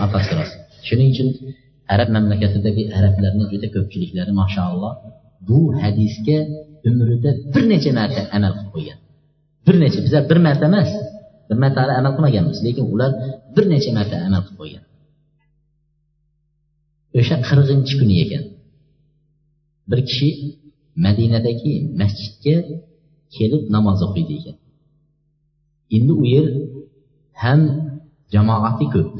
xafa 0.00 0.18
so'rasin 0.28 0.60
shuning 0.88 1.08
uchun 1.14 1.28
arab 1.94 2.08
mamlakatidagi 2.16 2.82
arablarni 2.98 3.44
juda 3.52 3.68
ko'pchiliklari 3.74 4.32
mashaalloh 4.42 4.92
bu 5.48 5.58
hadisga 5.82 6.38
umrida 6.88 7.30
bir 7.52 7.62
necha 7.72 7.90
marta 7.98 8.22
amal 8.36 8.52
qilib 8.56 8.70
qo'ygan. 8.76 8.98
Bir 9.66 9.76
necha 9.82 9.98
bizlar 10.04 10.22
bir 10.30 10.38
marta 10.46 10.64
emas 10.70 10.90
bir 11.48 11.56
marta 11.62 11.78
hali 11.82 11.92
amal 12.00 12.12
qilmaganmiz 12.16 12.58
lekin 12.66 12.84
ular 12.94 13.10
bir 13.54 13.64
necha 13.72 13.90
marta 13.98 14.16
amal 14.28 14.42
qilib 14.46 14.58
qo'ygan. 14.62 14.84
O'sha 17.18 17.36
qirqinchi 17.48 17.94
kuni 18.00 18.14
ekan. 18.24 18.44
Bir 19.90 20.00
kishi 20.08 20.28
madinadagi 21.06 21.72
masjidga 22.00 22.56
kelib 23.36 23.62
namoz 23.74 23.98
o'qiydi 24.06 24.32
ekan. 24.40 24.56
Endi 25.96 26.12
u 26.22 26.24
yer 26.34 26.46
ham 27.42 27.60
jamoati 28.34 28.86
ko'p 28.94 29.14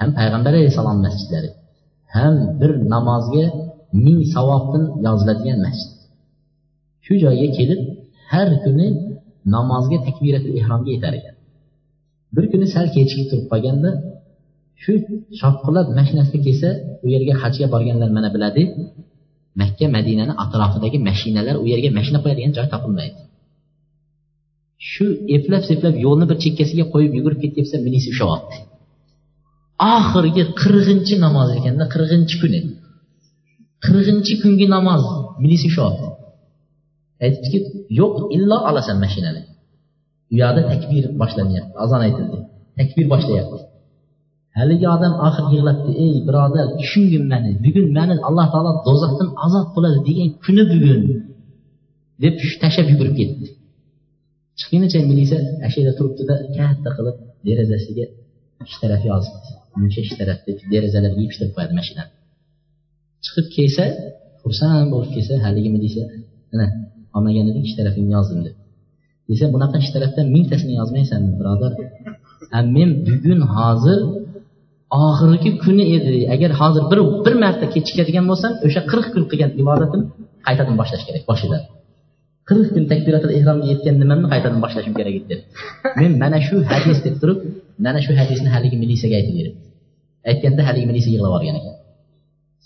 ham 0.00 0.10
payg'ambar 0.18 0.52
alayhissalom 0.54 0.98
masjidlari 1.06 1.50
ham 2.16 2.34
bir 2.60 2.70
namozga 2.94 3.44
ming 4.04 4.20
savobdan 4.34 4.84
yoziladigan 5.06 5.58
masjid. 5.66 5.90
Shu 7.04 7.12
joyga 7.24 7.48
kelib 7.58 7.80
har 8.32 8.48
kuni 8.64 8.86
namozga 9.54 9.98
takbirati 10.06 10.48
ehromga 10.60 10.90
yetar 10.96 11.12
ekan. 11.20 11.34
Bir 12.34 12.44
kuni 12.52 12.66
sal 12.74 12.86
kechikib 12.94 13.26
turib 13.30 13.46
qolganda 13.52 13.90
shu 14.82 14.92
shopqillab 15.40 15.86
mashinasida 15.98 16.38
kelsa 16.46 16.68
u 17.04 17.06
yerga 17.14 17.34
hajga 17.42 17.66
borganlar 17.74 18.10
mana 18.16 18.28
biladi 18.34 18.62
makka 19.60 19.86
madinani 19.96 20.32
atrofidagi 20.44 20.98
mashinalar 21.08 21.54
u 21.62 21.64
yerga 21.72 21.90
mashina 21.98 22.18
qo'yadigan 22.24 22.52
joy 22.56 22.66
topilmaydi. 22.74 23.18
Shu 24.90 25.04
eplab 25.36 25.62
seplab 25.70 25.94
yo'lni 26.04 26.24
bir 26.30 26.36
chekkasiga 26.44 26.84
qo'yib 26.92 27.12
yugurib 27.18 27.40
ketyapsa 27.44 27.76
minisi 27.86 28.08
ushlayapti 28.14 28.58
oxirgi 29.90 30.44
qirqinchi 30.60 31.14
namoz 31.24 31.48
ekanda 31.58 31.84
qirqinchi 31.94 32.36
kuni. 32.42 32.60
Qirqinchi 33.84 34.34
kungi 34.42 34.66
namoz 34.76 35.02
minisi 35.44 35.66
ushlayapti 35.70 36.08
aytibdiki 37.24 37.58
yo'q 38.00 38.14
illo 38.36 38.58
olasan 38.70 38.96
mashinani. 39.04 39.42
U 40.32 40.34
yoqda 40.42 40.62
takbir 40.70 41.04
boshlanyapti 41.20 41.74
azon 41.84 42.00
aytildi. 42.06 42.38
Takbir 42.78 43.06
boshlayapti. 43.14 43.58
Haligi 44.58 44.86
odam 44.96 45.14
oxiri 45.26 45.48
yig'labdi 45.54 45.90
ey 46.04 46.14
birodar 46.26 46.66
tushungin 46.80 47.24
mani 47.32 47.50
bugun 47.64 47.86
mani 47.98 48.14
alloh 48.28 48.46
taolo 48.52 48.72
do'zaxdan 48.86 49.28
azob 49.46 49.66
qiladi 49.74 49.98
degan 50.08 50.28
kuni 50.44 50.62
bugun 50.72 51.00
deb 52.22 52.34
tashlab 52.62 52.86
yugurib 52.92 53.14
ketdi. 53.20 53.46
Chiqqunicha 54.62 54.98
milisa 55.10 55.38
shu 55.72 55.76
yerda 55.80 55.92
turibdida 55.98 56.34
katta 56.56 56.90
qilib 56.96 57.16
derazasiga 57.48 58.06
ikki 58.64 58.76
taraf 58.82 59.02
yozibdi 59.10 59.50
muncha 59.80 59.98
ikki 60.04 60.16
taraf 60.20 60.38
deb 60.48 60.58
derazalarga 60.72 61.20
yopishtirib 61.24 61.52
qo'yadi 61.56 61.74
mashinani 61.80 62.12
chiqib 63.24 63.46
kelsa 63.56 63.84
xursand 64.42 64.88
bo'lib 64.92 65.10
kelsa 65.14 65.34
haligimi? 65.44 65.78
desa 65.84 66.02
mana 66.52 66.66
olmagan 67.16 67.46
edim 67.50 67.62
ikki 67.66 67.76
tarafingni 67.80 68.12
yozdim 68.18 68.40
deb. 68.46 68.54
Desa 69.30 69.44
bunaqa 69.54 69.76
ikki 69.80 69.92
tarafdan 69.96 70.26
mingtasini 70.34 70.72
yozmaysanmi 70.80 71.32
birodar? 71.40 71.72
Men 72.76 72.90
bugun 73.06 73.40
hozir 73.56 73.98
oxirgi 75.04 75.50
kuni 75.64 75.84
edi. 75.96 76.14
Agar 76.34 76.50
hozir 76.60 76.82
bir 76.90 77.00
bir 77.26 77.34
marta 77.44 77.66
kechikadigan 77.74 78.24
bo'lsam 78.30 78.52
o'sha 78.66 78.80
qirq 78.90 79.06
kun 79.14 79.24
qilgan 79.30 79.50
ibodatim 79.62 80.02
qaytadan 80.46 80.74
boshlash 80.80 81.04
kerak 81.08 81.24
boshidan 81.30 81.62
qirq 82.48 82.68
kun 82.74 82.84
takbiratul 82.92 83.32
ehromga 83.38 83.66
yetgan 83.72 83.94
nimamni 84.02 84.26
qaytadan 84.32 84.60
boshlashim 84.64 84.94
kerak 84.98 85.14
edi 85.20 85.36
men 86.00 86.12
mana 86.22 86.38
shu 86.46 86.56
hadis 86.70 86.98
deb 87.06 87.14
turib 87.22 87.38
mana 87.84 87.98
shu 88.04 88.12
hadisni 88.20 88.48
haligi 88.54 88.76
milisaga 88.82 89.16
aytib 89.20 89.34
beribdi 89.38 89.62
aytganda 90.30 90.62
haligi 90.68 90.86
milisa 90.90 91.08
yig'lab 91.14 91.30
yuborgan 91.30 91.56
ekan. 91.60 91.76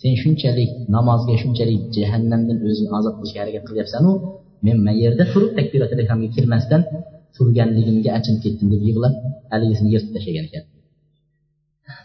Sen 0.00 0.12
shunchalik 0.22 0.70
namozga 0.96 1.34
shunchalik 1.42 1.82
jahannamdan 1.96 2.58
o'zingni 2.68 2.94
ozod 3.00 3.14
qilishga 3.18 3.38
harakat 3.42 3.62
qilyapsanu 3.68 4.10
men 4.66 4.76
mana 4.86 4.92
yerda 5.04 5.24
turib 5.32 5.50
takbiratul 5.58 6.00
ehromga 6.04 6.28
kirmasdan 6.36 6.82
turganligimga 7.36 8.10
achinib 8.18 8.40
ketdim 8.44 8.66
deb 8.74 8.82
yig'lab 8.88 9.14
haligisini 9.52 9.88
yirtib 9.94 10.12
tashlagan 10.16 10.44
ekan. 10.48 10.64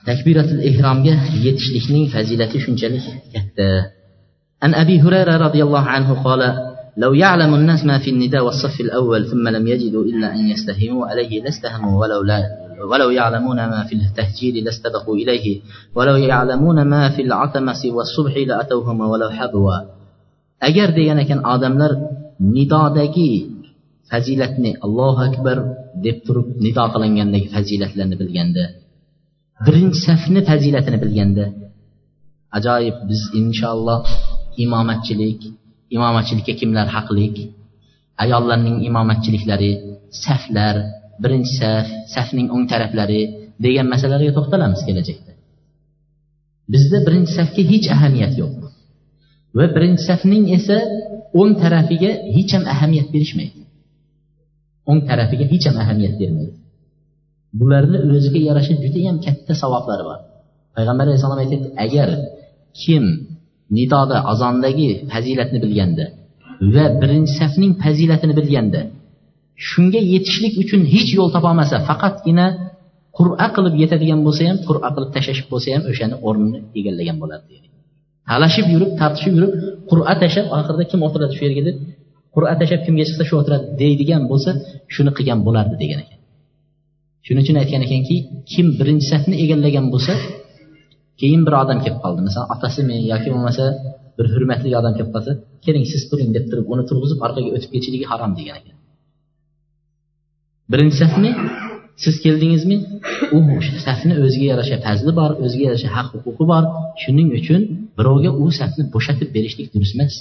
Takbiratul 0.10 0.62
ehromga 0.70 1.14
yetishlikning 1.46 2.06
fazilati 2.14 2.58
shunchalik 2.66 3.06
katta. 3.34 3.68
An 4.66 4.72
abi 4.82 4.96
hurayra 5.04 5.36
roziyallohu 5.46 5.90
anhu 5.98 6.14
qola 6.26 6.50
لو 6.98 7.14
يعلم 7.14 7.54
الناس 7.54 7.86
ما 7.86 7.98
في 8.00 8.10
النداء 8.10 8.46
والصف 8.46 8.82
الأول 8.82 9.26
ثم 9.26 9.48
لم 9.48 9.68
يجدوا 9.68 10.04
إلا 10.04 10.36
أن 10.36 10.50
يستهموا 10.50 11.08
عليه 11.08 11.44
لاستهموا 11.44 12.02
ولو 12.02 12.22
لا 12.22 12.44
ولو 12.92 13.10
يعلمون 13.10 13.56
ما 13.56 13.84
في 13.84 13.96
التهجير 13.96 14.64
لاستبقوا 14.64 15.16
إليه 15.16 15.62
ولو 15.96 16.16
يعلمون 16.16 16.82
ما 16.82 17.10
في 17.10 17.22
العتمة 17.22 17.82
والصبح 17.86 18.38
لأتوهما 18.38 19.06
ولو 19.06 19.30
حبوا. 19.30 19.78
أجر 20.62 20.90
ديانا 20.90 21.24
كان 21.24 21.46
آدم 21.46 21.78
لر 21.78 22.08
نداء 22.42 22.94
دكي 22.94 23.50
فزيلتني 24.10 24.78
الله 24.84 25.26
أكبر. 25.26 25.58
دبتر 25.96 26.46
نداء 26.62 26.88
قلن 26.88 27.18
يندك 27.18 27.48
فزيلت 27.54 27.98
لن 27.98 28.16
بالجندة 28.16 28.70
برين 29.66 29.92
سفن 29.94 30.42
فزيلتنا 30.42 30.98
بالجندة 30.98 31.54
أجايب 32.54 32.94
بز 32.94 33.22
إن 33.36 33.54
شاء 33.54 33.74
الله 33.74 34.04
إمامتشليك 34.64 35.42
imomatchilikka 35.96 36.54
kimlar 36.60 36.88
haqlik? 36.96 37.36
Ayollarning 38.24 38.78
imomatchiliklari 38.90 39.72
saflar 40.24 40.76
birinchi 41.24 41.52
saf 41.60 41.88
safning 42.16 42.48
o'ng 42.56 42.66
taraflari 42.72 43.22
degan 43.64 43.88
masalalarga 43.94 44.32
to'xtalamiz 44.38 44.82
kelajakda. 44.88 45.34
Bizda 46.74 46.98
birinchi 47.08 47.32
safga 47.40 47.62
hech 47.72 47.88
ahamiyat 47.96 48.34
yo'q 48.42 48.54
va 49.58 49.66
birinchi 49.76 50.04
safning 50.10 50.46
esa 50.58 50.78
o'ng 51.40 51.54
tarafiga 51.64 52.12
hech 52.36 52.52
ham 52.56 52.64
ahamiyat 52.74 53.08
berishmaydi. 53.14 53.60
O'ng 54.90 55.02
tarafiga 55.10 55.46
hech 55.52 55.66
ham 55.70 55.78
ahamiyat 55.84 56.16
bermaydi. 56.22 56.56
Bularni 57.60 57.98
o'ziga 58.18 58.40
yarasha 58.50 58.74
judayam 58.84 59.18
katta 59.26 59.54
savoblari 59.62 60.04
bor. 60.10 60.20
Payg'ambar 60.76 61.06
alayhissalom 61.08 61.40
aytyapti 61.44 61.70
agar 61.86 62.10
kim 62.82 63.06
nidoda 63.78 64.18
azondagi 64.32 64.90
fazilatni 65.12 65.60
bilganda 65.64 66.06
va 66.76 66.86
birinchi 67.02 67.32
safning 67.40 67.74
fazilatini 67.84 68.34
bilganda 68.40 68.82
shunga 69.70 70.02
yetishlik 70.14 70.54
uchun 70.64 70.82
hech 70.94 71.10
yo'l 71.18 71.30
topolmasa 71.36 71.76
faqatgina 71.90 72.46
qur'a 73.18 73.48
qilib 73.56 73.76
yetadigan 73.84 74.20
bo'lsa 74.26 74.42
ham 74.50 74.58
qur'a 74.68 74.90
qilib 74.96 75.12
tashlashib 75.16 75.48
bo'lsa 75.54 75.68
ham 75.76 75.84
o'shani 75.92 76.16
o'rnini 76.28 76.60
egallagan 76.80 77.18
bo'ladi 77.24 77.62
talashib 78.30 78.68
yurib 78.74 78.92
tortishib 79.00 79.34
yurib 79.38 79.54
qur'a 79.90 80.14
tashlab 80.22 80.48
oxirida 80.58 80.86
kim 80.92 81.00
o'tiradi 81.08 81.34
shu 81.38 81.44
yerga 81.48 81.64
deb? 81.68 81.78
Qur'a 82.36 82.54
tashlab 82.60 82.82
kimga 82.86 83.04
chiqsa 83.10 83.24
shu 83.30 83.36
o'tiradi 83.42 83.66
deydigan 83.82 84.24
bo'lsa 84.32 84.52
shuni 84.94 85.12
qilgan 85.18 85.40
bo'lardi 85.48 85.76
degan 85.84 86.00
ekan. 86.06 86.20
Shuning 87.26 87.44
uchun 87.46 87.58
aytgan 87.62 87.82
ekanki 87.88 88.16
kim 88.52 88.68
birinchi 88.80 89.06
safni 89.12 89.36
egallagan 89.44 89.86
bo'lsa 89.94 90.14
keyin 91.22 91.42
bir 91.48 91.54
odam 91.64 91.80
kelib 91.84 92.00
qoldi. 92.04 92.22
Masalan 92.28 92.48
otasimi 92.56 92.98
yoki 93.12 93.30
bo'lmasa 93.34 93.66
bir 94.18 94.26
hurmatli 94.34 94.70
odam 94.80 94.94
kelib 94.98 95.12
qolsa 95.16 95.32
keling 95.66 95.86
siz 95.94 96.02
turing 96.10 96.30
deb 96.38 96.46
turib 96.52 96.66
uni 96.74 96.84
turg'izib 96.90 97.20
orqaga 97.26 97.50
o'tib 97.58 97.70
ketishligi 97.74 98.06
harom 98.12 98.32
degan 98.40 98.56
ekan. 98.62 98.76
Birinchi 100.72 100.98
safni 101.04 101.32
siz 102.04 102.16
keldingizmi? 102.26 102.78
U 103.38 103.40
safni 103.88 104.14
o'ziga 104.26 104.46
yarasha 104.54 104.78
fazli 104.86 105.12
bor 105.20 105.32
o'ziga 105.46 105.64
yarasha 105.70 105.90
haq 105.98 106.08
huquqi 106.16 106.46
bor. 106.52 106.64
Shuning 107.04 107.30
uchun 107.40 107.62
birovga 107.98 108.32
u 108.44 108.46
safni 108.60 108.84
bo'shatib 108.96 109.30
berishlik 109.36 109.68
durust 109.74 109.94
emas. 109.98 110.16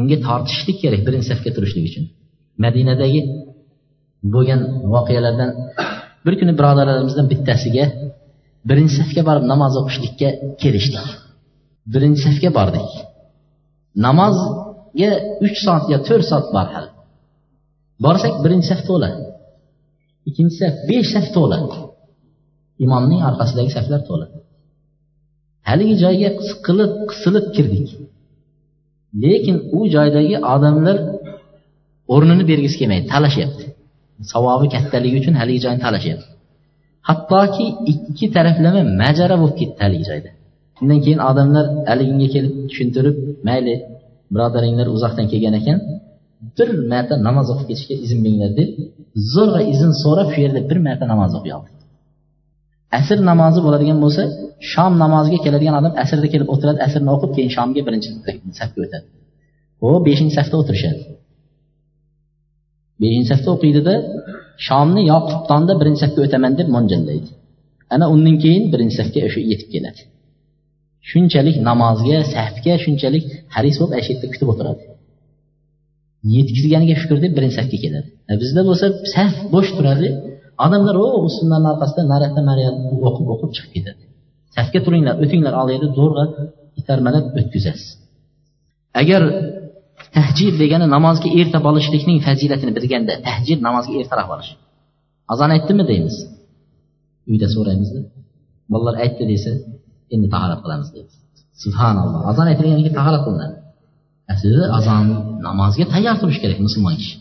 Unga 0.00 0.16
tortishishlik 0.26 0.76
kerak 0.82 1.02
birinchi 1.06 1.26
safga 1.32 1.50
turishlik 1.56 1.84
uchun. 1.90 2.04
Madinadagi 2.64 3.20
bo'lgan 4.34 4.60
voqealardan 4.94 5.50
bir 6.26 6.34
kuni 6.40 6.52
birodarlarimizdan 6.58 7.26
bittasiga 7.32 7.84
birinchi 8.68 8.94
safga 9.00 9.22
borib 9.28 9.44
namoz 9.52 9.72
o'qishlikka 9.80 10.28
kelishdik 10.62 11.06
birinchi 11.92 12.20
safga 12.26 12.50
bordik. 12.58 12.90
Namozga 14.06 15.10
uch 15.44 15.58
soat 15.64 15.84
yo 15.92 15.98
to'rt 16.08 16.24
soat 16.30 16.46
bor 16.56 16.66
hali 16.74 16.90
borsak 18.04 18.34
birinchi 18.44 18.66
saf 18.72 18.80
to'la. 18.88 19.08
Ikkinchi 20.28 20.56
saf 20.62 20.74
besh 20.88 21.08
saf 21.14 21.26
to'la. 21.36 21.58
Imomning 22.84 23.22
orqasidagi 23.28 23.70
saflar 23.76 24.00
to'la. 24.08 24.26
Haligi 25.68 25.94
joyga 26.04 26.28
siqilib 26.48 26.92
qisilib 27.10 27.46
kirdik. 27.56 27.88
Lekin 29.22 29.56
u 29.78 29.80
joydagi 29.94 30.36
odamlar 30.54 30.96
o'rnini 32.14 32.44
bergisi 32.50 32.76
kelmaydi 32.80 33.06
talashyapti 33.14 33.64
savobi 34.32 34.66
kattaligi 34.74 35.16
uchun 35.20 35.34
haligi 35.40 35.60
joyni 35.64 35.80
talashyapti 35.86 36.26
hattoki 37.08 37.66
ikki 37.92 38.26
taraflama 38.36 38.82
majara 39.02 39.36
bo'lib 39.42 39.56
ketdi 39.60 39.78
haligi 39.84 40.04
joyda. 40.10 40.30
Shundan 40.76 40.98
keyin 41.04 41.20
odamlar 41.30 41.66
haliginga 41.90 42.28
kelib 42.34 42.52
tushuntirib 42.70 43.16
mayli 43.48 43.74
birodaringlar 44.32 44.86
uzoqdan 44.96 45.26
kelgan 45.32 45.54
ekan 45.60 45.78
bir 46.58 46.68
marta 46.92 47.14
namoz 47.28 47.46
o'qib 47.52 47.66
ketishga 47.70 47.94
izn 48.06 48.18
beringlar 48.24 48.50
deb 48.60 48.68
zo'rg'a 49.34 49.62
izn 49.74 49.90
so'rab 50.02 50.28
shu 50.32 50.38
yerda 50.44 50.60
bir 50.70 50.78
marta 50.86 51.04
namoz 51.12 51.32
o'qiy 51.38 51.52
oldi. 51.58 51.70
Asr 52.98 53.18
namozi 53.30 53.60
bo'ladigan 53.66 53.98
bo'lsa 54.04 54.22
shom 54.72 54.92
namoziga 55.04 55.38
keladigan 55.44 55.74
odam 55.80 55.92
asrda 56.02 56.28
kelib 56.34 56.48
o'tiradi 56.54 56.78
asrni 56.86 57.10
o'qib 57.14 57.30
keyin 57.36 57.50
shomga 57.56 57.80
birinchi 57.86 58.08
safga 58.60 58.78
o'tadi. 58.86 59.06
U 59.86 59.88
beshinchi 60.06 60.34
safda 60.38 60.56
o'tirishadi. 60.62 61.00
Beshinchi 63.02 63.28
safda 63.32 63.48
o'qiydida 63.56 63.94
shomni 64.66 65.02
yo 65.10 65.18
qubtonda 65.30 65.72
birinchi 65.80 66.00
safga 66.04 66.20
o'taman 66.26 66.52
deb 66.60 66.68
mo'ljallaydi 66.76 67.30
ana 67.94 68.06
undan 68.14 68.36
keyin 68.44 68.64
birinchi 68.72 68.94
safga 69.00 69.20
o'sha 69.28 69.40
yetib 69.50 69.68
keladi. 69.74 70.00
Shunchalik 71.10 71.56
namozga 71.68 72.18
safga 72.34 72.74
shunchalik 72.84 73.24
haris 73.54 73.76
bo'lib 73.80 73.92
ana 73.94 74.02
shu 74.06 74.10
yerda 74.14 74.28
kutib 74.34 74.48
o'tiradi. 74.52 74.82
Yetkazganiga 76.36 76.94
shukur 77.02 77.18
deb 77.24 77.32
birinchi 77.38 77.56
safga 77.60 77.78
keladi. 77.84 78.08
E, 78.30 78.32
bizda 78.42 78.62
bo'lsa 78.68 78.86
saf 79.14 79.32
bo'sh 79.54 79.70
turadi. 79.76 80.08
Odamlar 80.64 80.94
o 81.04 81.06
ustunlarni 81.28 81.68
orqasidan 81.72 82.06
nariyoqda 82.12 82.42
naryoqqa 82.50 82.96
o'qib 83.08 83.26
o'qib 83.34 83.50
chiqib 83.56 83.72
ketadi. 83.76 84.02
Safga 84.56 84.78
turinglar 84.86 85.14
o'tinglar 85.24 85.54
olaydi 85.62 85.86
zo'rg'a 85.98 86.24
itarmalab 86.80 87.24
o'tkazasiz. 87.40 87.88
Agar 89.00 89.22
tahjir 90.16 90.52
degani 90.62 90.86
namozga 90.96 91.28
erta 91.40 91.58
borishlikning 91.66 92.18
fazilatini 92.26 92.72
bilganda 92.78 93.12
tahjir 93.28 93.58
namozga 93.66 93.94
ertaroq 94.02 94.28
borish 94.32 94.50
azon 95.32 95.50
aytdimi 95.56 95.84
deymiz. 95.90 96.16
Uyda 97.30 97.46
so'raymizda. 97.54 98.00
Bolalar 98.72 98.94
aytdi 99.04 99.24
desa 99.32 99.52
endi 100.14 100.26
tahorat 100.34 100.60
qilamiz 100.64 100.88
deymiz. 100.94 101.14
Subhanalloh. 101.64 102.20
Azon 102.30 102.46
aytilgandan 102.50 102.82
keyin 102.84 102.96
tahorat 103.00 103.22
qilinadi. 103.26 103.56
Aslida 104.32 104.64
azon 104.78 105.06
namozga 105.48 105.84
tayyor 105.92 106.16
turish 106.22 106.38
kerak 106.42 106.58
musulmon 106.66 106.94
kishi. 107.00 107.16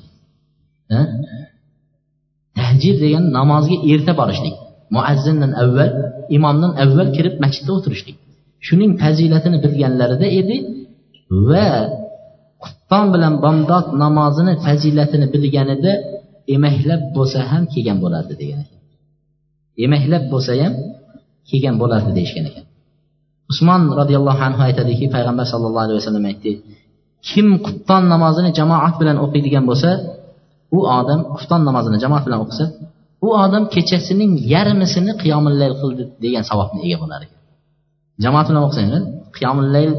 Tahjir 2.59 2.95
degani 3.03 3.27
namozga 3.39 3.77
erta 3.93 4.13
borishlik 4.21 4.55
muazzindan 4.95 5.51
avval 5.63 5.91
imomdan 6.37 6.71
avval 6.83 7.07
kirib 7.15 7.35
masjidda 7.43 7.71
o'tirishlik. 7.77 8.17
Shuning 8.67 8.91
fazilatini 9.01 9.57
bilganlarida 9.65 10.27
edi 10.39 10.57
va 11.49 11.67
qutton 12.63 13.05
bilan 13.13 13.33
bomdod 13.43 13.85
namozini 14.03 14.53
fazilatini 14.65 15.27
bilganida 15.33 15.93
emaklab 16.55 17.01
bo'lsa 17.15 17.39
ham 17.51 17.63
kelgan 17.73 17.97
bo'lardi 18.03 18.33
degan 18.41 18.59
ekan. 18.65 18.79
Emaklab 19.85 20.23
bo'lsa 20.33 20.51
ham 20.61 20.73
kelgan 21.49 21.75
bo'lardi 21.81 22.11
deyishgan 22.17 22.45
ekan. 22.51 22.65
Usmon 23.51 23.81
roziyallohu 23.99 24.41
anhu 24.47 24.61
aytadiki 24.67 25.05
payg'ambar 25.15 25.45
sallallohu 25.51 25.85
alayhi 25.85 25.99
vasallam 26.01 26.25
aytdi 26.31 26.51
kim 27.29 27.47
qutton 27.65 28.03
namozini 28.13 28.49
jamoat 28.59 28.95
bilan 29.01 29.17
o'qiydigan 29.25 29.63
bo'lsa 29.69 29.89
u 30.77 30.79
odam 30.99 31.19
qufton 31.35 31.61
namozini 31.67 31.97
jamoat 32.03 32.23
bilan 32.27 32.39
o'qisa 32.45 32.65
u 33.27 33.29
odam 33.43 33.63
kechasining 33.73 34.31
yarmisini 34.53 35.11
qiyomillayl 35.21 35.75
qildi 35.81 36.03
degan 36.23 36.43
savobga 36.49 36.79
ega 36.87 36.97
bo'lar 37.03 37.19
ekan. 37.25 37.39
Jamoat 38.23 38.45
bilan 38.49 38.61
o'qisang 38.67 38.89
qiyomillayl 39.37 39.91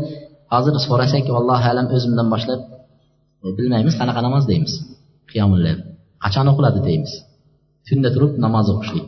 hozir 0.53 0.75
so'rasak 0.87 1.27
allohu 1.41 1.67
alam 1.73 1.87
o'zimdan 1.97 2.27
boshlab 2.35 2.61
e, 3.45 3.47
bilmaymiz 3.59 3.95
qanaqa 4.01 4.21
namoz 4.27 4.45
deymiz? 4.51 4.73
Qiyomillayl 5.31 5.79
qachon 6.25 6.47
o'qiladi? 6.53 6.81
deymiz. 6.89 7.13
Tunda 7.89 8.09
turib 8.15 8.33
namoz 8.45 8.67
o'qishlik. 8.75 9.07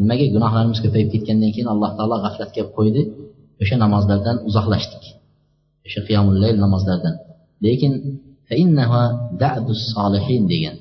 Nimaga? 0.00 0.24
Gunohlarimiz 0.34 0.78
ko'payib 0.84 1.08
ketgandan 1.14 1.50
keyin 1.54 1.68
alloh 1.74 1.90
taolo 1.98 2.16
g'aflatga 2.24 2.62
qo'ydi. 2.76 3.02
O'sha 3.62 3.76
namozlardan 3.84 4.36
uzoqlashdik. 4.48 5.04
O'sha 5.86 6.00
qiyomullayl 6.08 6.56
namozlardan. 6.64 7.14
Lekin 7.66 7.92
solihin 9.94 10.42
degan 10.52 10.76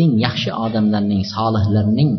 eng 0.00 0.12
yaxshi 0.26 0.50
odamlarning 0.64 1.22
solihlarning 1.34 2.10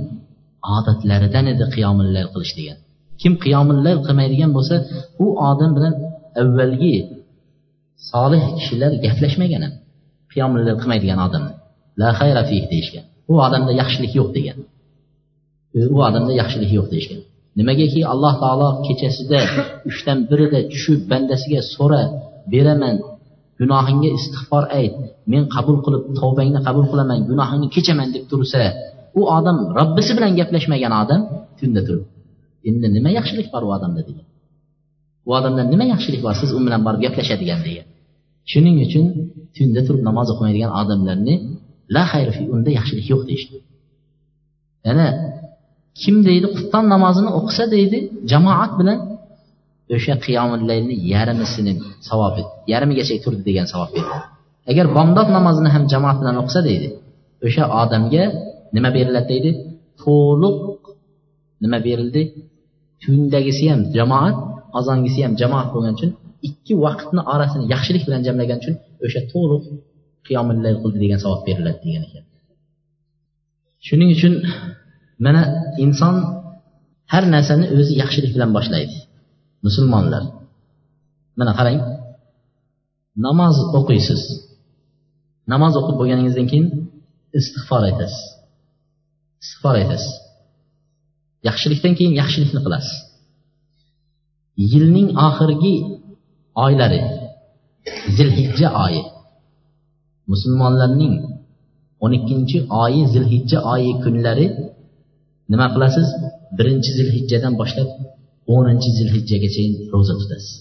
odatlaridan 0.77 1.45
edi 1.53 1.65
qiyomillayl 1.75 2.29
qilish 2.33 2.53
degan. 2.59 2.77
Kim 3.21 3.33
qiyomillayl 3.43 3.99
qilmaydigan 4.05 4.51
bo'lsa 4.57 4.75
u 5.23 5.25
odam 5.49 5.71
bilan 5.77 5.93
avvalgi 6.41 6.95
solih 8.09 8.43
kishilar 8.57 8.91
gaplashmagan 9.05 9.61
ham 9.67 9.73
qilmaydigan 10.81 11.19
odamni 11.27 11.53
la 12.01 12.09
xayra 12.19 12.41
fih 12.49 12.63
deyishgan. 12.71 13.05
U 13.31 13.33
odamda 13.45 13.71
yaxshilik 13.81 14.11
yo'q 14.19 14.29
degan. 14.37 14.57
U 15.95 15.97
odamda 16.07 16.31
yaxshilik 16.41 16.71
yo'q 16.77 16.87
deyishgan. 16.93 17.21
Nimagaki 17.59 18.01
alloh 18.13 18.33
taolo 18.43 18.69
kechasida 18.87 19.39
uchdan 19.89 20.17
birida 20.29 20.59
tushib 20.71 20.99
bandasiga 21.11 21.61
so'ra 21.75 22.01
beraman 22.53 22.95
gunohingga 23.59 24.09
istig'for 24.17 24.63
ayt 24.79 24.93
men 25.31 25.43
qabul 25.55 25.77
qilib 25.85 26.03
tavbangni 26.19 26.59
qabul 26.67 26.85
qilaman 26.91 27.19
gunohingni 27.29 27.67
kechaman 27.75 28.07
deb 28.15 28.23
tursa 28.31 28.63
u 29.19 29.21
odam 29.37 29.57
robbisi 29.77 30.11
bilan 30.17 30.31
gaplashmagan 30.39 30.93
odam 31.01 31.21
tunda 31.59 31.81
turib 31.87 32.07
endi 32.69 32.87
nima 32.95 33.09
yaxshilik 33.17 33.47
bor 33.53 33.63
u 33.67 33.69
odamda 33.77 34.01
degan. 34.07 34.25
U 35.27 35.29
odamda 35.37 35.61
nima 35.73 35.85
yaxshilik 35.93 36.21
bor 36.25 36.35
siz 36.41 36.49
u 36.57 36.59
bilan 36.65 36.81
borib 36.87 37.01
gaplashadigan 37.05 37.59
degan 37.67 37.87
shuning 38.51 38.77
uchun 38.85 39.05
tunda 39.55 39.81
turib 39.87 40.03
namoz 40.09 40.27
o'qimaydigan 40.33 40.71
odamlarni 40.81 41.35
la 41.95 42.03
xayri 42.11 42.31
unda 42.55 42.69
yaxshilik 42.77 43.05
yo'q 43.11 43.21
deyishdi. 43.29 43.57
Yana 44.87 45.07
kim 46.01 46.15
deydi 46.27 46.47
qufton 46.55 46.85
namozini 46.93 47.29
o'qisa 47.39 47.63
deydi 47.75 47.97
jamoat 48.31 48.71
bilan 48.79 48.99
o'sha 49.95 50.13
qiyomillaylni 50.25 50.95
yarmisini 51.13 51.73
savobi 52.09 52.43
yarmigacha 52.71 53.15
turdi 53.23 53.41
degan 53.49 53.67
savob 53.73 53.89
beriladi 53.95 54.27
agar 54.71 54.85
bomdod 54.97 55.27
namozini 55.37 55.69
ham 55.75 55.83
jamoat 55.93 56.17
bilan 56.21 56.35
o'qisa 56.41 56.61
deydi 56.69 56.87
o'sha 57.45 57.63
odamga 57.81 58.23
nima 58.75 58.89
beriladi 58.97 59.27
deydi? 59.31 59.51
To'liq 60.03 60.57
nima 61.63 61.79
berildi? 61.87 62.21
Tundagisi 63.03 63.63
ham 63.71 63.81
jamoat 63.97 64.35
azongisi 64.79 65.19
ham 65.25 65.33
jamoat 65.41 65.67
bo'lgani 65.73 65.95
uchun 65.99 66.11
ikki 66.47 66.73
vaqtni 66.85 67.21
orasini 67.33 67.63
yaxshilik 67.73 68.03
bilan 68.07 68.21
jamlagan 68.27 68.57
uchun 68.61 68.75
o'sha 69.05 69.21
to'liq 69.31 69.63
qiyomillayl 70.25 70.77
qildi 70.83 70.97
degan 71.03 71.19
savob 71.23 71.41
beriladi 71.47 71.79
degan 71.85 72.03
ekan. 72.07 72.23
Shuning 73.87 74.09
uchun 74.17 74.33
mana 75.25 75.41
inson 75.85 76.15
har 77.13 77.23
narsani 77.35 77.65
o'zi 77.75 77.93
yaxshilik 78.01 78.31
bilan 78.35 78.51
boshlaydi. 78.57 78.95
Musulmonlar 79.65 80.23
mana 81.39 81.53
qarang 81.59 81.79
namoz 83.25 83.57
o'qiysiz. 83.79 84.21
Namoz 85.53 85.73
o'qib 85.79 85.95
bo'lganingizdan 85.99 86.47
keyin 86.51 86.67
istig'for 87.39 87.81
aytasiz. 87.89 88.23
Istig'for 89.43 89.75
aytasiz. 89.81 90.13
Yaxshilikdan 91.47 91.93
keyin 91.97 92.13
yaxshilikni 92.21 92.61
qilasiz. 92.65 92.95
Yilning 94.71 95.09
oxirgi 95.27 95.75
oylari 96.63 97.01
zilhijja 98.17 98.67
oyi. 98.85 99.01
Musulmonlarning 100.31 101.15
o'n 102.03 102.11
ikkinchi 102.19 102.57
oyi 102.83 103.01
zilhijja 103.13 103.59
oyi 103.73 103.91
kunlari 104.03 104.47
nima 105.51 105.67
qilasiz? 105.73 106.07
Birinchi 106.57 106.91
zilhijjadan 106.97 107.53
boshlab 107.61 107.89
o'ninchi 108.55 108.89
zilhijjagacha 108.97 109.63
ro'za 109.93 110.13
tutasiz. 110.21 110.53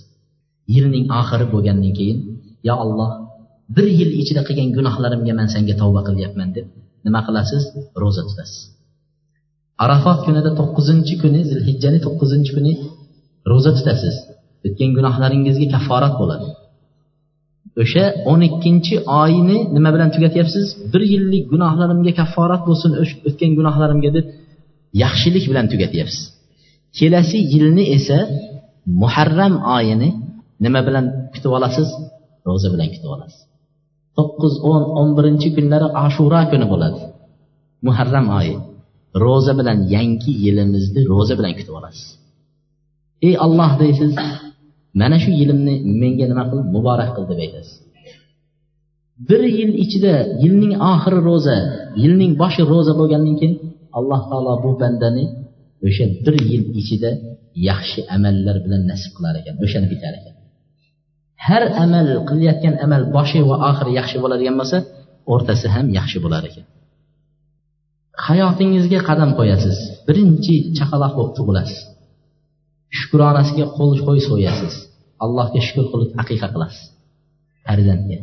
Yilning 0.75 1.07
oxiri 1.21 1.47
bo'lgandan 1.55 1.93
keyin 1.99 2.19
yo 2.69 2.75
alloh 2.85 3.11
bir 3.77 3.87
yil 3.99 4.11
ichida 4.21 4.43
qilgan 4.49 4.69
gunohlarimga 4.77 5.33
man 5.39 5.49
senga 5.55 5.75
tavba 5.81 6.01
qilyapman 6.09 6.49
deb 6.57 6.67
nima 7.07 7.21
qilasiz? 7.27 7.63
Ro'za 8.03 8.23
tutasiz. 8.29 8.61
Arafot 9.85 10.19
kunida 10.27 10.51
to'qqizinchi 10.61 11.15
kuni 11.23 11.41
zilhijjani 11.51 11.99
to'qqizinchi 12.07 12.51
kuni 12.57 12.73
ro'za 13.51 13.71
tutasiz. 13.79 14.17
O'tgan 14.67 14.91
gunohlaringizga 14.99 15.67
kafforat 15.75 16.15
bo'ladi. 16.21 16.49
O'sha 17.83 18.05
o'n 18.31 18.41
ikkinchi 18.49 18.95
oyni 19.23 19.59
nima 19.77 19.91
bilan 19.95 20.11
tugatyapsiz? 20.15 20.67
Bir 20.93 21.03
yillik 21.13 21.45
gunohlarimga 21.53 22.13
kafforat 22.21 22.63
bo'lsin 22.69 22.91
o'tgan 23.29 23.53
gunohlarimga 23.59 24.11
deb 24.17 24.27
yaxshilik 25.03 25.45
bilan 25.51 25.67
tugatyapsiz. 25.73 26.23
Kelasi 26.99 27.39
yilni 27.53 27.85
esa 27.97 28.19
muharram 29.03 29.55
oyini 29.77 30.09
nima 30.65 30.81
bilan 30.89 31.05
kutib 31.33 31.53
olasiz? 31.59 31.89
Ro'za 32.49 32.69
bilan 32.75 32.89
kutib 32.95 33.11
olasiz. 33.17 33.41
To'qqiz 34.17 34.55
o'n 34.71 34.83
o'n 35.01 35.11
birinchi 35.19 35.49
kunlari 35.57 35.89
ashura 36.05 36.41
kuni 36.51 36.67
bo'ladi. 36.73 37.01
Muharram 37.87 38.27
oyi. 38.39 38.57
Ro'za 39.25 39.53
bilan 39.61 39.79
yangi 39.95 40.33
yilimizni 40.45 41.01
ro'za 41.13 41.35
bilan 41.39 41.53
kutib 41.59 41.75
olasiz. 41.81 42.07
Ey 43.27 43.35
olloh 43.45 43.73
deysiz 43.83 44.13
mana 45.01 45.17
shu 45.23 45.31
yilimni 45.41 45.75
menga 46.03 46.27
nima 46.31 46.45
qil 46.51 46.61
muborak 46.75 47.11
qil 47.17 47.25
deb 47.31 47.39
aytasiz. 47.45 47.77
Bir 49.29 49.43
yil 49.59 49.73
ichida 49.85 50.15
yilning 50.45 50.75
oxiri 50.93 51.21
ro'za 51.29 51.57
yilning 52.03 52.33
boshi 52.43 52.63
ro'za 52.73 52.93
bo'lgandan 53.01 53.35
keyin 53.41 53.55
alloh 53.99 54.21
taolo 54.31 54.53
bu 54.65 54.71
bandani 54.83 55.25
o'sha 55.87 56.05
bir 56.25 56.35
yil 56.51 56.65
ichida 56.81 57.11
yaxshi 57.69 58.01
amallar 58.17 58.57
bilan 58.65 58.83
nasib 58.91 59.13
qilar 59.17 59.35
ekan 59.41 59.55
o'shani 59.65 59.87
bitar 59.93 60.13
ekan. 60.19 60.35
Har 61.47 61.63
amal 61.85 62.09
qilayotgan 62.29 62.75
amal 62.85 63.03
boshi 63.17 63.41
va 63.49 63.57
oxiri 63.71 63.93
yaxshi 64.01 64.17
bo'ladigan 64.25 64.57
bo'lsa 64.61 64.79
o'rtasi 65.33 65.67
ham 65.75 65.87
yaxshi 65.99 66.19
bo'lar 66.25 66.43
ekan. 66.51 66.65
Hayotingizga 68.27 69.01
qadam 69.09 69.31
qo'yasiz 69.39 69.77
birinchi 70.07 70.55
chaqaloq 70.79 71.13
bo'lib 71.19 71.33
tug'ilasiz. 71.39 71.81
Shukronasiga 72.99 73.67
qo'l 73.77 73.99
qo'y 74.07 74.21
so'yasiz. 74.29 74.75
Allohga 75.25 75.61
shukur 75.67 75.87
qilib 75.93 76.11
aqiqa 76.23 76.49
qilasiz. 76.55 76.85
Farzandga 77.67 78.19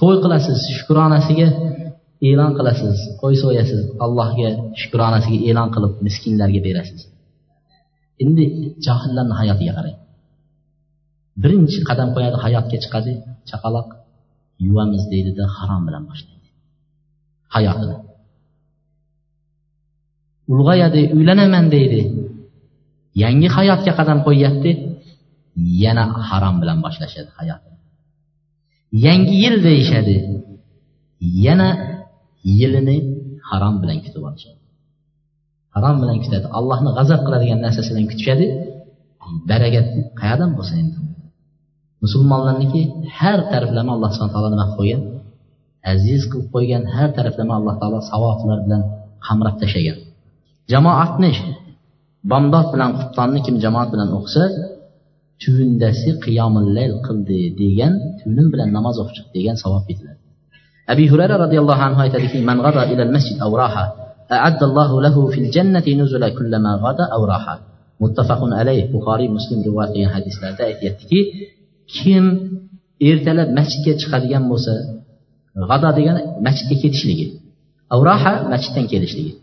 to'y 0.00 0.16
qilasiz 0.24 0.58
shukronasiga 0.78 1.48
e'lon 2.28 2.52
qilasiz 2.58 2.96
qo'y 3.20 3.34
so'yasiz 3.42 3.80
allohga 4.04 4.50
shukronasiga 4.80 5.38
e'lon 5.48 5.68
qilib 5.74 5.92
miskinlarga 6.06 6.60
berasiz. 6.66 7.00
Endi 8.24 8.44
johillarni 8.86 9.34
hayotiga 9.40 9.72
qarang. 9.78 9.96
Birinchi 11.42 11.78
qadam 11.88 12.08
qo'yadi 12.14 12.36
hayotga 12.44 12.76
chiqadi 12.84 13.12
chaqaloq 13.50 13.88
yuvamiz 14.66 15.02
deydida 15.12 15.44
harom 15.56 15.82
bilan 15.88 16.04
boshlaydi. 16.10 16.48
Hayotini. 17.54 17.96
Ulg'ayadi 20.52 21.02
uylanaman 21.16 21.66
deydi. 21.74 22.00
Yangi 23.22 23.48
hayotga 23.56 23.92
qadam 23.98 24.18
qo'yyapti 24.26 24.70
yana 25.84 26.04
harom 26.28 26.54
bilan 26.62 26.78
boshlashadi 26.84 27.30
hayot. 27.38 27.62
Yangi 29.06 29.34
yil 29.44 29.56
deyishadi 29.66 30.16
yana 31.46 31.68
yilini 32.58 32.96
harom 33.48 33.74
bilan 33.82 33.98
kutib 34.04 34.22
olishadi. 34.28 34.60
Harom 35.74 35.96
bilan 36.02 36.16
kutadi. 36.24 36.46
Allohni 36.58 36.90
g'azab 36.98 37.20
qiladigan 37.26 37.58
narsasidan 37.66 38.04
kutishadi 38.10 38.46
barakat 39.50 39.86
qayerdan 40.20 40.50
bo'lsa 40.58 40.74
endi 40.82 40.98
musulmonlarniki 42.04 42.82
har 43.18 43.38
taraflama 43.52 43.90
alloh 43.96 44.10
subhana 44.14 44.32
taolo 44.34 44.48
nima 44.54 44.66
qilib 44.66 44.78
qo'ygan 44.78 45.02
aziz 45.92 46.22
qilib 46.30 46.48
qo'ygan 46.54 46.82
har 46.94 47.08
taraflama 47.16 47.52
alloh 47.58 47.74
taolo 47.80 47.98
savoblar 48.10 48.58
bilan 48.66 48.82
qamrab 49.26 49.56
tashlagan. 49.62 49.98
Jamoatni 50.72 51.30
bomdod 52.31 52.67
bilan 52.73 52.89
quftonni 52.99 53.39
kim 53.45 53.55
jamoat 53.63 53.87
bilan 53.93 54.09
o'qisa 54.17 54.43
tundasi 55.43 56.09
qiyomillayl 56.25 56.93
qildi 57.07 57.39
degan 57.61 57.93
tunim 58.19 58.47
bilan 58.53 58.69
namoz 58.77 58.95
o'qib 59.01 59.15
chiqdi 59.17 59.33
degan 59.39 59.55
savob 59.63 59.83
beriladi 59.89 60.21
abi 60.91 61.03
hurayra 61.11 61.35
roziyallohu 61.43 61.81
anhu 61.87 61.99
aytadiki 62.05 62.37
man 62.49 62.57
g'ada 62.65 62.81
ila 62.93 63.03
masjid 63.15 63.37
aw 63.47 63.53
raha 63.63 63.85
أعد 64.37 64.61
الله 64.69 64.91
له 65.05 65.15
في 65.33 65.39
الجنة 65.43 65.87
نزلا 66.01 66.29
كلما 66.37 66.71
غدا 66.83 67.05
أو 67.15 67.21
راحة 67.33 67.55
muttafaqun 68.01 68.51
alayh 68.61 68.91
buxoriy 68.93 69.29
muslim 69.37 69.59
rivoyat 69.67 69.89
qilgan 69.93 70.11
hadislarda 70.17 70.61
aytyaptiki 70.71 71.19
kim 71.95 72.25
ertalab 73.09 73.49
masjidga 73.59 73.93
chiqadigan 74.01 74.43
bo'lsa 74.51 74.73
g'ado 75.69 75.89
degani 75.97 76.21
masjidga 76.47 76.75
ketishligi 76.83 77.27
avraha 77.95 78.33
masjiddan 78.53 78.85
kelishligi 78.91 79.33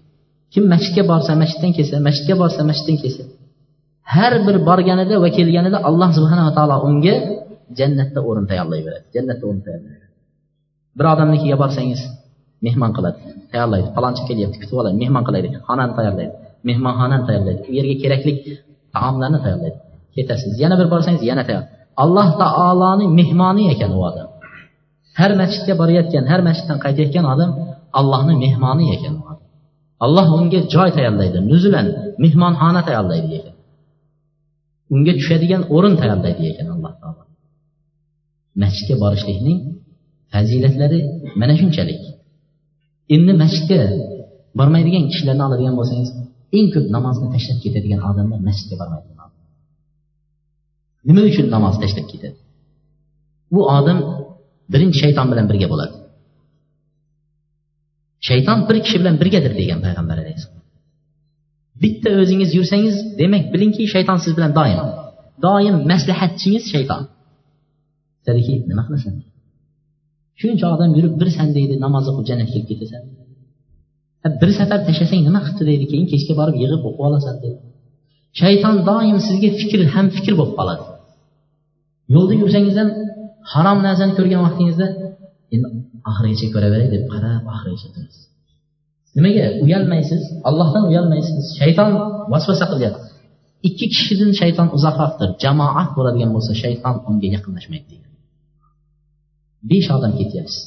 Kim 0.53 0.63
masjidga 0.73 1.03
borsa 1.11 1.31
masjiddan 1.41 1.71
kelsa 1.77 1.95
masjidga 2.07 2.35
borsa 2.41 2.61
masjiddan 2.69 2.97
kelsa 3.03 3.23
har 4.15 4.33
bir 4.47 4.57
borganida 4.69 5.15
va 5.23 5.29
kelganida 5.37 5.77
alloh 5.89 6.09
subhanava 6.17 6.51
taolo 6.57 6.75
unga 6.89 7.15
jannatda 7.79 8.19
o'rin 8.29 8.45
tayyorlayveradi 8.51 9.05
jannatda 9.15 9.43
o'rin 9.49 9.61
tayyorlayveradi 9.65 10.07
bir 10.97 11.05
odamnikiga 11.13 11.55
borsangiz 11.63 12.01
mehmon 12.65 12.91
qiladi. 12.97 13.17
Tayyorlaydi. 13.51 13.87
Palonchi 13.95 14.23
kelyapti 14.29 14.57
kutib 14.61 14.77
oladi. 14.81 14.95
Mehmon 15.03 15.23
qilaylik 15.27 15.53
xonani 15.67 15.93
tayyorlaydi. 15.97 16.33
Mehmonxonani 16.69 17.23
tayyorlaydi. 17.29 17.61
U 17.69 17.73
yerga 17.77 17.95
kerakli 18.03 18.31
taomlarni 18.95 19.39
tayyorlaydi. 19.45 19.77
Ketasiz. 20.15 20.53
Yana 20.63 20.75
bir 20.79 20.87
borsangiz 20.93 21.23
yana 21.31 21.43
tayyor. 21.47 21.63
Alloh 22.03 22.27
taoloni 22.43 23.05
mehmoni 23.19 23.63
ekan 23.73 23.91
u 23.97 23.99
odam. 24.09 24.27
Har 25.19 25.31
masjidga 25.41 25.73
borayotgan 25.81 26.23
har 26.31 26.41
masjiddan 26.47 26.77
qaytayotgan 26.85 27.25
odam 27.33 27.51
allohni 27.99 28.33
mehmoni 28.45 28.85
ekan 28.95 29.15
alloh 30.05 30.27
unga 30.39 30.59
joy 30.73 30.89
tayyorlaydi 30.97 31.37
nuzulan 31.51 31.87
mehmonxona 32.23 32.81
tayyorlaydi 32.87 33.27
ekan. 33.39 33.55
Unga 34.93 35.13
tushadigan 35.19 35.61
o'rin 35.75 35.93
tayyorlaydi 36.01 36.43
ekan 36.51 36.67
alloh 36.75 36.93
taolo. 37.01 37.23
Masjidga 38.63 38.95
borishlikning 39.03 39.59
fazilatlari 40.33 40.99
mana 41.41 41.53
shunchalik. 41.61 42.01
Endi 43.15 43.33
masjidga 43.43 43.81
bormaydigan 44.59 45.03
kishilarni 45.11 45.43
oladigan 45.47 45.75
bo'lsangiz 45.79 46.09
eng 46.57 46.67
ko'p 46.73 46.85
namozni 46.95 47.27
tashlab 47.33 47.57
ketadigan 47.63 48.01
odamlar 48.09 48.39
masjidga 48.49 48.75
bormaydi. 48.81 49.07
Nima 51.07 51.21
uchun 51.29 51.47
namoz 51.55 51.75
tashlab 51.83 52.05
ketadi? 52.11 52.37
Bu 53.53 53.61
odam 53.77 53.99
birinchi 54.73 54.97
shayton 55.03 55.27
bilan 55.31 55.45
birga 55.51 55.67
bo'ladi. 55.73 55.95
Shayton 58.27 58.59
bir 58.67 58.77
kishi 58.85 58.97
bilan 59.01 59.15
birgadir 59.21 59.53
degan 59.59 59.79
payg'ambar 59.85 60.17
alayhissalom. 60.23 60.63
Bitta 61.83 62.09
o'zingiz 62.21 62.49
yursangiz 62.57 62.95
demak 63.21 63.43
bilingki 63.53 63.83
shayton 63.93 64.17
siz 64.23 64.31
bilan 64.37 64.51
doim. 64.59 64.79
Doim 65.45 65.75
maslahatchingiz 65.91 66.63
shayton. 66.73 67.01
Aytadiki 68.19 68.53
nima 68.69 68.83
qilasan? 68.87 69.13
Shuncha 70.41 70.65
odam 70.75 70.91
yurib 70.97 71.13
bir 71.21 71.29
san 71.37 71.49
deydi 71.57 71.73
namoz 71.85 72.05
o'qib 72.11 72.25
jannatga 72.29 72.53
kirib 72.53 72.67
ketasan. 72.71 73.01
Bir 74.41 74.49
safar 74.59 74.79
tashlasang 74.87 75.21
nima 75.27 75.39
qilibdi 75.45 75.63
deydi 75.69 75.85
keyin 75.91 76.07
kechga 76.13 76.33
borib 76.39 76.55
yig'ib 76.63 76.81
o'qib 76.87 77.01
olasan 77.07 77.35
deydi. 77.43 77.59
Shayton 78.41 78.75
doim 78.89 79.17
sizga 79.27 79.49
fikr 79.59 79.79
ham 79.93 80.05
fikr 80.17 80.33
bo'lib 80.39 80.53
qoladi. 80.59 80.83
Yo'lda 82.15 82.33
yursangiz 82.41 82.75
ham 82.81 82.89
harom 83.53 83.79
narsani 83.87 84.13
ko'rgan 84.17 84.41
vaqtingizda 84.47 84.87
endi 85.53 85.67
oxirigacha 86.09 86.47
ko'raveray 86.55 86.87
deb 86.95 87.03
qarab 87.13 87.41
oxirigacha 87.53 87.89
turasiz. 87.95 88.23
Nimaga? 89.17 89.45
Uyalmaysiz? 89.65 90.21
Allohdan 90.49 90.83
uyalmaysiz? 90.91 91.43
Shayton 91.59 91.89
vasvasa 92.33 92.65
qilyapti. 92.71 93.07
Ikki 93.67 93.85
kishidan 93.93 94.31
shayton 94.39 94.67
uzoqroqdir. 94.77 95.29
Jamoat 95.43 95.89
bo'ladigan 95.97 96.31
bo'lsa 96.35 96.51
shayton 96.63 96.95
unga 97.09 97.27
yaqinlashmaydi 97.35 97.87
degan. 97.93 98.11
Besh 99.69 99.89
odam 99.97 100.11
ketyapsiz. 100.19 100.63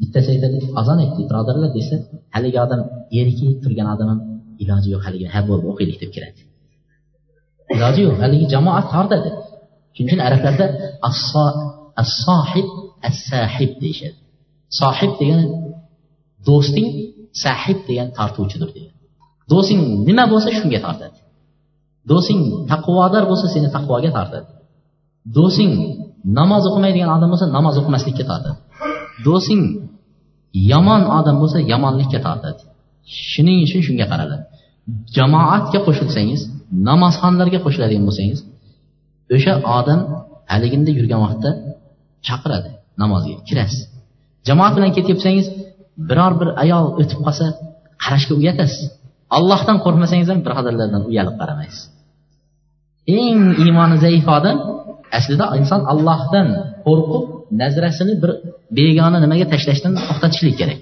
Bittasi 0.00 0.28
aytadi 0.34 0.56
azon 0.80 0.98
aytdik 1.04 1.26
birodarlar 1.30 1.70
desa 1.78 1.94
haligi 2.34 2.58
odam 2.66 2.80
erkak 3.20 3.54
turgan 3.62 3.88
odam 3.94 4.08
ham 4.12 4.20
iloji 4.62 4.88
yo'q 4.94 5.02
haligi 5.06 5.26
ha 5.34 5.40
bo'ldi 5.48 5.64
o'qiylik 5.72 5.98
deb 6.02 6.10
kiradi. 6.14 6.40
Iloji 7.74 8.00
yo'q 8.06 8.16
haligi 8.22 8.46
jamoat 8.54 8.86
tortadi 8.94 9.30
shuning 9.94 10.08
uchun 10.08 10.20
arablarda 10.26 10.66
as 12.02 12.10
sohib 12.24 12.68
assahib 13.08 13.72
deyishadi. 13.82 14.16
Sohib 14.80 15.12
degani 15.20 15.46
do'sting 16.48 16.88
sahib 17.44 17.78
degan 17.88 18.08
tortuvchidir 18.18 18.70
degan 18.76 18.94
do'sting 19.50 19.80
nima 20.08 20.24
bo'lsa 20.32 20.48
shunga 20.58 20.80
tortadi. 20.86 21.18
Do'sting 22.10 22.40
taqvodor 22.72 23.24
bo'lsa 23.30 23.46
seni 23.54 23.68
taqvoga 23.76 24.10
tortadi. 24.18 24.48
Do'sting 25.36 25.72
namoz 26.38 26.62
o'qimaydigan 26.68 27.10
odam 27.16 27.28
bo'lsa 27.32 27.46
namoz 27.56 27.74
o'qimaslikka 27.80 28.24
tortadi. 28.30 28.58
Do'sting 29.26 29.62
yomon 30.72 31.02
odam 31.18 31.36
bo'lsa 31.42 31.58
yomonlikka 31.72 32.18
tortadi. 32.26 32.62
Shuning 33.30 33.58
uchun 33.66 33.80
shunga 33.86 34.06
qaraladi 34.12 34.44
jamoatga 35.16 35.78
qo'shilsangiz 35.86 36.40
namozxonlarga 36.88 37.58
qo'shiladigan 37.64 38.04
bo'lsangiz 38.08 38.40
o'sha 39.34 39.52
odam 39.78 40.00
haliginda 40.52 40.90
yurgan 40.98 41.20
vaqtda 41.24 41.50
chaqiradi. 42.26 42.70
Namozga 43.02 43.34
kirasiz. 43.48 43.80
Jamoat 44.48 44.72
bilan 44.76 44.90
ketyapsangiz 44.96 45.46
biror 46.08 46.32
bir 46.40 46.48
ayol 46.62 46.84
o'tib 47.00 47.20
qolsa 47.26 47.46
qarashga 48.02 48.34
uyatasiz. 48.40 48.82
Allohdan 49.36 49.76
qo'rqmasangiz 49.84 50.28
ham 50.32 50.40
birodarlardan 50.46 51.02
uyalib 51.10 51.36
qaramaysiz. 51.40 51.82
Eng 53.20 53.40
iymoni 53.64 53.96
zaif 54.04 54.26
odam 54.38 54.58
aslida 55.18 55.46
inson 55.60 55.82
allohdan 55.92 56.48
qo'rqib 56.86 57.24
nazrasini 57.60 58.14
bir 58.22 58.30
begona 58.78 59.18
nimaga 59.24 59.46
tashlashdan 59.52 59.92
to'xtatishlik 60.08 60.56
kerak. 60.60 60.80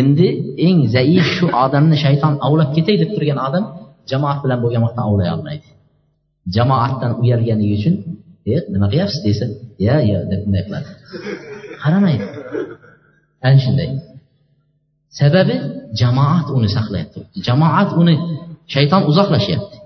Endi 0.00 0.28
eng 0.66 0.78
zaif 0.96 1.26
shu 1.36 1.46
odamni 1.64 1.96
shayton 2.04 2.34
ovlab 2.46 2.70
ketay 2.76 2.96
deb 3.02 3.10
turgan 3.16 3.38
odam 3.48 3.64
jamoat 4.10 4.38
bilan 4.44 4.58
bo'lgan 4.64 4.82
vaqtda 4.86 5.02
ovlay 5.10 5.28
olmaydi. 5.36 5.68
Jamoatdan 6.56 7.12
uyalganligi 7.22 7.74
uchun 7.80 7.94
e 8.52 8.54
nima 8.72 8.86
qilyapsiz 8.92 9.20
desa. 9.26 9.46
Ya 9.86 9.96
ya 10.10 10.18
deb 10.30 10.40
bunday 10.44 10.62
qiladi 10.66 10.88
qaramaydi 11.82 12.24
ana 13.46 13.58
shunday 13.64 13.90
sababi 15.20 15.54
jamoat 16.00 16.46
uni 16.56 16.68
saqlayapti 16.76 17.20
jamoat 17.46 17.90
uni 18.00 18.14
shayton 18.74 19.02
uzoqlashyapti 19.10 19.76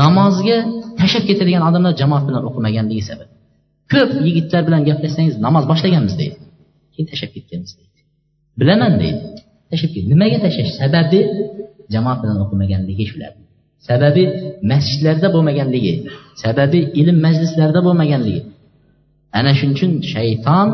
namozga 0.00 0.58
tashlab 0.98 1.24
ketadigan 1.28 1.62
odamlar 1.68 1.92
jamoat 2.02 2.24
bilan 2.28 2.42
o'qimaganligi 2.48 3.02
sabab 3.10 3.28
ko'p 3.92 4.10
yigitlar 4.26 4.62
bilan 4.68 4.82
gaplashsangiz 4.88 5.34
namoz 5.46 5.64
boshlaganmiz 5.70 6.14
deydi. 6.20 6.36
Keyin 6.92 7.06
tashlab 7.10 7.30
ketganmiz 7.36 7.72
deydi. 7.78 8.00
Bilaman 8.60 8.92
deydi. 9.02 9.20
Tashlab 9.70 9.90
ket 9.94 10.04
nimaga 10.12 10.38
tashlash 10.44 10.72
sababi 10.80 11.20
jamoat 11.94 12.18
bilan 12.22 12.36
o'qimaganligi 12.44 13.04
shular. 13.10 13.32
Sababi 13.88 14.22
masjidlarda 14.70 15.28
bo'lmaganligi 15.34 15.92
sababi 16.42 16.78
ilm 17.00 17.16
majlislarida 17.26 17.80
bo'lmaganligi. 17.86 18.40
Ana 19.38 19.52
shuning 19.58 19.74
uchun 19.76 19.90
shayton 20.14 20.68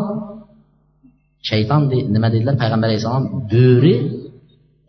shayton 1.49 1.81
nima 2.15 2.29
dedilar? 2.35 2.55
Payg'ambar 2.63 2.87
alayhissalom 2.91 3.25
bo'ri 3.55 3.95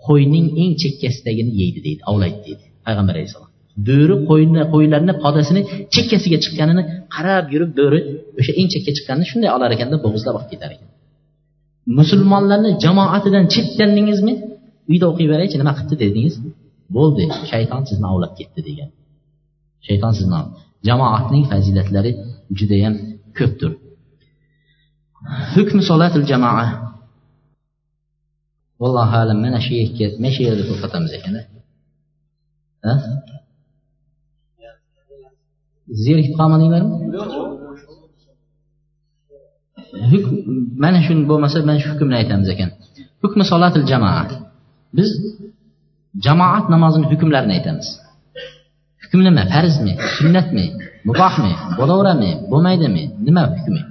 qo'yning 0.08 0.46
eng 0.62 0.72
chekkasidagini 0.82 1.52
yeydi 1.62 1.80
deydi 1.86 2.02
ovlaydi 2.12 2.40
deydi 2.48 2.64
payg'ambar 2.88 3.14
alayhissalom. 3.18 3.50
Bo'ri 3.90 4.16
qo'yni 4.30 4.62
qo'ylarni 4.74 5.14
podasini 5.24 5.62
chekkasiga 5.96 6.38
chiqqanini 6.44 6.84
qarab 7.16 7.46
yurib 7.54 7.72
bo'ri 7.80 8.00
o'sha 8.40 8.52
eng 8.60 8.68
chekka 8.74 8.92
chiqqanini 8.98 9.26
shunday 9.32 9.50
olar 9.58 9.70
ekanda 9.76 9.98
bo'g'izlab 10.06 10.36
olib 10.40 10.50
ketar 10.54 10.70
ekan. 10.76 10.90
Musulmonlarni 12.00 12.72
jamoatidan 12.86 13.46
chetlandingizmi 13.54 14.34
uyda 14.92 15.06
o'qiyveraychi 15.12 15.56
nima 15.62 15.74
qilibdi 15.78 15.96
dedingiz? 16.04 16.36
Bo'ldi 16.96 17.24
shayton 17.52 17.82
sizni 17.90 18.08
ovlab 18.14 18.34
ketdi 18.40 18.62
degan. 18.70 18.90
Shayton 19.88 20.14
sizni 20.20 20.40
jamoatning 20.88 21.44
fazilatlari 21.52 22.12
judayam 22.60 22.94
ko'pdir. 23.38 23.72
Hukm 25.56 25.78
solatil 25.90 26.26
jamoa. 26.32 26.66
Vallohu 28.82 29.16
alam 29.24 29.38
mana 29.46 29.60
shu 29.66 29.74
yerga 29.82 30.08
mana 30.22 30.32
shu 30.36 30.42
yerda 30.48 30.64
to'xtatamiz 30.70 31.12
ekan 31.20 31.36
zerikib 36.06 36.34
qolmadinglarmi 36.40 36.94
mana 40.84 41.00
shu 41.06 41.14
bo'lmasa 41.32 41.58
mana 41.70 41.80
shu 41.84 41.88
hukmni 41.94 42.16
aytamiz 42.22 42.50
ekan. 42.54 42.70
Hukmi 43.24 43.44
solatil 43.52 43.86
jamoa. 43.92 44.24
Biz 44.98 45.10
jamoat 46.26 46.66
namozini 46.74 47.06
hukmlarini 47.12 47.54
aytamiz. 47.58 47.88
Hukm 49.04 49.20
nima 49.28 49.44
farzmi 49.54 49.94
sunnatmi 50.18 50.66
mubohmi 51.10 51.54
bo'laveradimi 51.80 52.32
bo'lmaydimi 52.52 53.04
nima 53.28 53.44
hukmi? 53.54 53.82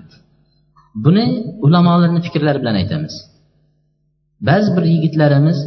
Buni 1.05 1.25
ulamolarni 1.67 2.21
fikrlari 2.27 2.59
bilan 2.63 2.77
aytamiz. 2.83 3.15
Ba'zi 4.49 4.69
bir 4.77 4.85
yigitlarimiz 4.95 5.59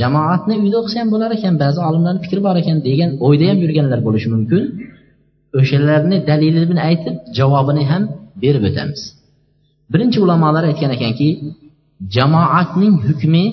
jamoatni 0.00 0.54
uyda 0.62 0.76
o'qisa 0.80 0.96
ham 1.02 1.08
bo'lar 1.14 1.30
ekan 1.38 1.54
ba'zi 1.62 1.78
olimlarni 1.88 2.20
fikri 2.24 2.40
bor 2.46 2.56
ekan 2.62 2.78
degan 2.88 3.10
o'yda 3.26 3.44
ham 3.50 3.58
yurganlar 3.64 4.00
bo'lishi 4.06 4.28
mumkin. 4.34 4.62
O'shalarni 5.58 6.16
dalilini 6.30 6.82
aytib 6.88 7.14
javobini 7.38 7.84
ham 7.90 8.02
berib 8.42 8.64
o'tamiz. 8.70 9.00
Birinchi 9.92 10.18
ulamolar 10.24 10.64
aytgan 10.70 10.90
ekanki 10.96 11.28
jamoatning 12.16 12.94
hukmi 13.06 13.44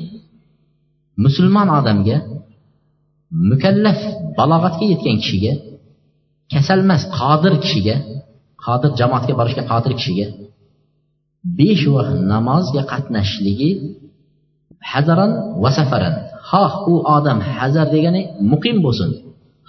musulmon 1.23 1.67
odamga 1.79 2.17
mukallaf 3.49 3.99
balog'atga 4.37 4.85
yetgan 4.93 5.17
kishiga 5.23 5.53
kasalmas 6.53 7.03
qodir 7.19 7.53
kishiga 7.63 7.95
qodir 8.65 8.91
jamoatga 8.99 9.33
borishga 9.39 9.63
qodir 9.71 9.93
kishiga 9.99 10.27
besh 11.57 11.85
vaqt 11.95 12.17
namozga 12.33 12.81
qatnashishligi 12.91 13.71
hazaran 14.91 15.31
va 15.63 15.69
safaran. 15.77 16.15
Xoh 16.49 16.73
u 16.91 16.93
odam 17.17 17.39
hazar 17.59 17.87
degani 17.95 18.21
muqim 18.51 18.77
bo'lsin. 18.85 19.09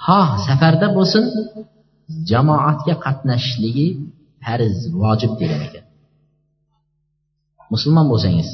Xoh 0.06 0.28
safarda 0.46 0.86
bo'lsin 0.98 1.24
jamoatga 2.30 2.94
qatnashishligi 3.04 3.86
farz 4.44 4.76
vojib 5.02 5.32
degan 5.40 5.61
ekan. 5.66 5.84
Musulmon 7.72 8.06
bo'lsangiz 8.12 8.48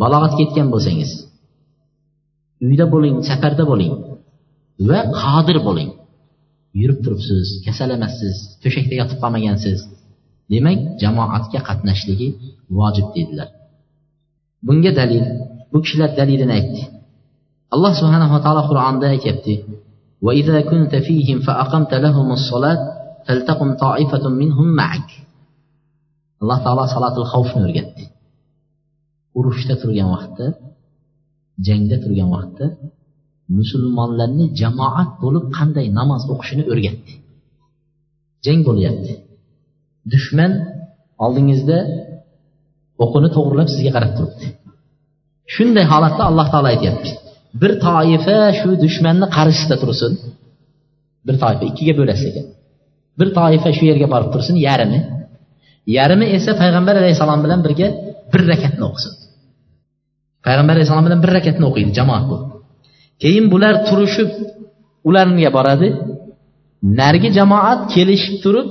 balog'atga 0.00 0.40
yetgan 0.44 0.68
bo'lsangiz 0.74 1.10
uyda 2.67 2.85
bo'ling 2.93 3.15
safarda 3.29 3.63
bo'ling 3.71 3.93
va 4.89 4.99
qodir 5.21 5.57
bo'ling 5.67 5.89
yurib 6.81 6.99
turibsiz 7.05 7.47
kasal 7.65 7.89
emassiz 7.97 8.35
to'shakda 8.63 8.95
yotib 9.01 9.17
qolmagansiz 9.23 9.79
demak 10.53 10.79
jamoatga 11.01 11.59
qatnashishligi 11.69 12.27
vojib 12.77 13.07
deydilar 13.15 13.49
bunga 14.67 14.91
dalil 14.99 15.25
bu 15.71 15.77
kishilar 15.83 16.09
dalilini 16.19 16.53
aytdi 16.59 16.81
alloh 17.75 17.93
subhanava 18.01 18.37
taolo 18.45 18.61
qur'onda 18.69 19.05
aytyapti 19.15 19.55
وإذا 20.25 20.61
كنت 20.61 20.93
فيهم 20.95 21.37
فأقمت 21.47 21.93
لهم 22.05 22.27
الصلاة 22.31 22.79
فلتقم 23.25 23.69
طائفة 23.85 24.29
منهم 24.29 24.67
معك 24.81 25.09
alloh 26.41 26.59
taolo 26.63 26.83
salotul 26.87 27.27
xavfni 27.33 27.61
o'rgatdi 27.67 28.03
urushda 29.39 29.75
turgan 29.81 30.07
vaqtda 30.15 30.45
jangda 31.66 31.96
turgan 32.04 32.28
vaqtda 32.36 32.66
musulmonlarni 33.58 34.46
jamoat 34.60 35.10
bo'lib 35.22 35.44
qanday 35.56 35.86
namoz 35.98 36.22
o'qishini 36.32 36.64
o'rgatdi. 36.72 37.12
Jang 38.44 38.60
bo'lyapti. 38.68 39.12
Dushman 40.12 40.52
oldingizda 41.24 41.78
o'qini 43.04 43.28
to'g'irlab 43.36 43.68
sizga 43.74 43.90
qarab 43.96 44.12
turibdi. 44.16 44.46
Shunday 45.54 45.84
holatda 45.92 46.22
alloh 46.30 46.46
taolo 46.52 46.68
aytyapti. 46.74 47.10
Bir 47.62 47.72
toifa 47.86 48.38
shu 48.58 48.70
dushmanni 48.84 49.26
qarshisida 49.36 49.76
tursin. 49.82 50.12
Bir 51.26 51.36
toifa 51.42 51.64
ikkiga 51.70 51.94
bo'lasiz 52.00 52.26
ekan. 52.30 52.46
Bir 53.18 53.28
toifa 53.38 53.70
shu 53.76 53.84
yerga 53.90 54.06
borib 54.14 54.30
tursin 54.34 54.56
yarimi. 54.68 55.00
Yarimi 55.96 56.26
esa 56.36 56.52
payg'ambar 56.62 56.94
alayhissalom 57.00 57.40
bilan 57.44 57.60
birga 57.66 57.88
bir 58.32 58.40
rakatni 58.50 58.84
o'qisin. 58.90 59.12
Payg'ambar 60.46 60.74
alayhissalom 60.76 61.04
bilan 61.08 61.20
bir 61.24 61.30
rakatni 61.38 61.64
o'qiydi 61.70 61.90
jamoat 61.98 62.24
bo'lib 62.30 62.48
keyin 63.22 63.44
bular 63.52 63.74
turishib 63.88 64.30
ularga 65.08 65.50
boradi. 65.56 65.88
Narigi 67.00 67.30
jamoat 67.38 67.80
kelishib 67.94 68.36
turib 68.44 68.68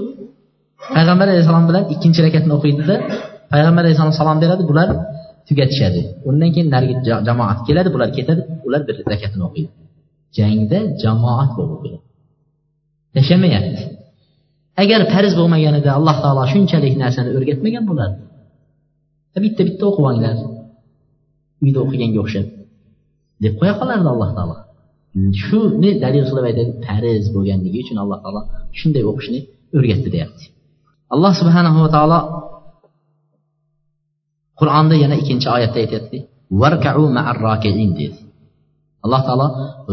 payg'ambar 0.96 1.28
alayhissalom 1.32 1.66
bilan 1.70 1.84
ikkinchi 1.94 2.20
rakatni 2.28 2.52
o'qiydida 2.58 2.96
payg'ambar 3.54 3.82
alayhissalom 3.86 4.16
salom 4.20 4.38
beradi 4.44 4.64
bular 4.72 4.88
tugatishadi. 5.48 6.02
Undan 6.30 6.50
keyin 6.54 6.68
narigi 6.76 6.96
jamoat 7.28 7.60
keladi 7.68 7.90
bular 7.96 8.10
ketadi 8.18 8.42
ular 8.68 8.82
bir 8.88 8.96
rakatini 9.14 9.44
o'qiydi. 9.50 9.72
Jangda 10.38 10.80
jamoat 11.04 11.50
bo'lib 11.58 11.74
o'qiydi. 11.78 12.00
Tashlamayapti 13.16 13.84
agar 14.84 15.02
farz 15.14 15.34
bo'lmaganida 15.40 15.90
alloh 15.98 16.18
taolo 16.24 16.44
shunchalik 16.54 16.94
narsani 17.04 17.30
o'rgatmagan 17.38 17.84
bo'lardi 17.90 18.22
bitta 19.46 19.62
bitta 19.68 19.84
o'qib 19.90 20.06
olinglar. 20.10 20.36
Uyda 21.64 21.80
o'qiganga 21.86 22.20
o'xshab 22.24 22.48
deb 23.44 23.54
qo'ya 23.60 23.74
qolardi 23.80 24.08
alloh 24.14 24.30
taolo. 24.38 24.56
Shuni 25.44 25.92
dalil 26.04 26.24
qilib 26.30 26.46
aytadi 26.50 26.72
farz 26.86 27.26
bo'lganligi 27.36 27.78
uchun 27.84 27.98
alloh 28.04 28.20
taolo 28.24 28.42
shunday 28.80 29.04
o'qishni 29.12 29.40
o'rgatdi 29.78 30.10
deyapti. 30.16 30.44
Alloh 31.14 31.32
subhanahu 31.40 31.78
va 31.84 31.90
taolo 31.96 32.20
qur'onda 34.60 34.96
yana 35.04 35.16
ikkinchi 35.22 35.48
oyatda 35.56 35.78
aytyapti 35.84 36.18
dedi 38.00 38.18
alloh 39.06 39.22
taolo 39.28 39.48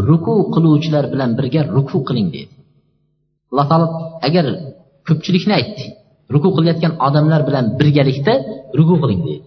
ruku 0.09 0.35
qiluvchilar 0.55 1.05
bilan 1.13 1.31
birga 1.39 1.61
ruku 1.77 1.99
qiling 2.09 2.29
dedi 2.37 2.53
alloh 3.51 3.67
taolo 3.71 3.87
agar 4.29 4.45
ko'pchilikni 5.07 5.53
aytdi 5.61 5.85
ruku 6.35 6.49
qilayotgan 6.57 6.93
odamlar 7.07 7.41
bilan 7.49 7.65
birgalikda 7.79 8.35
ruku 8.79 8.95
qiling 9.03 9.21
deydi. 9.29 9.45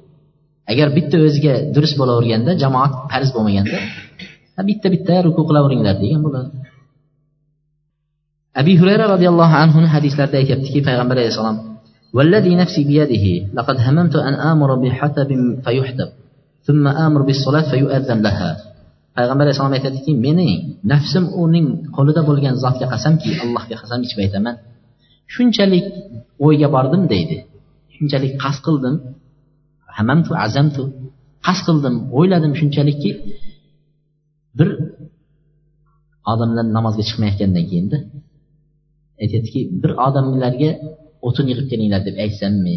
agar 0.72 0.88
bitta 0.96 1.16
o'ziga 1.26 1.54
durust 1.74 1.96
bo'laverganda 2.00 2.52
jamoat 2.62 2.92
farz 3.12 3.28
bo'lmaganda 3.36 3.78
bitta 4.70 4.86
bitta 4.94 5.14
ruku 5.26 5.42
qilaveringlar 5.48 5.94
degan 6.04 6.20
bo'ladi 6.26 6.50
abi 8.60 8.72
hurayra 8.80 9.04
roziyallohu 9.14 9.54
anhuni 9.64 9.88
hadislarida 9.94 10.36
aytyaptiki 10.42 10.80
payg'ambar 10.88 11.16
alayhissalom 11.20 11.58
والذي 12.16 12.52
نفسي 12.62 12.82
بيده 12.84 13.26
لقد 13.58 13.76
هممت 13.86 14.14
أن 14.28 14.34
آمر 14.52 14.70
بحتب 14.82 15.30
فيحتب 15.64 16.08
ثم 16.66 16.84
آمر 17.06 17.20
بالصلاة 17.22 17.66
فيؤذن 17.70 18.18
لها 18.26 18.50
payg'ambar 19.18 19.44
alayhissalom 19.44 19.74
aytadiki 19.78 20.12
meni 20.26 20.50
nafsim 20.92 21.24
uning 21.44 21.66
qo'lida 21.96 22.22
bo'lgan 22.28 22.54
zotga 22.64 22.86
qasamki 22.92 23.30
allohga 23.44 23.76
qasam 23.82 24.00
ichib 24.06 24.18
aytaman 24.24 24.54
shunchalik 25.34 25.86
o'yga 26.46 26.68
bordim 26.74 27.02
deydi 27.12 27.36
shunchalik 27.94 28.32
qasd 28.42 28.60
qildim 28.66 28.94
Hamamtu 29.97 30.31
azamtu 30.45 30.81
qasd 31.45 31.63
qildim 31.67 31.95
o'yladim 32.17 32.53
shunchalikki. 32.59 33.11
Bir 34.57 34.69
odamlar 36.31 36.65
namozga 36.77 37.03
chiqmayotgandan 37.09 37.65
keyinda 37.71 37.97
aytyaptiki 39.23 39.61
bir 39.81 39.91
odamlarga 40.07 40.69
o'tin 41.27 41.45
yig'ib 41.51 41.67
kelinglar 41.71 42.01
deb 42.07 42.15
aytsammi 42.25 42.75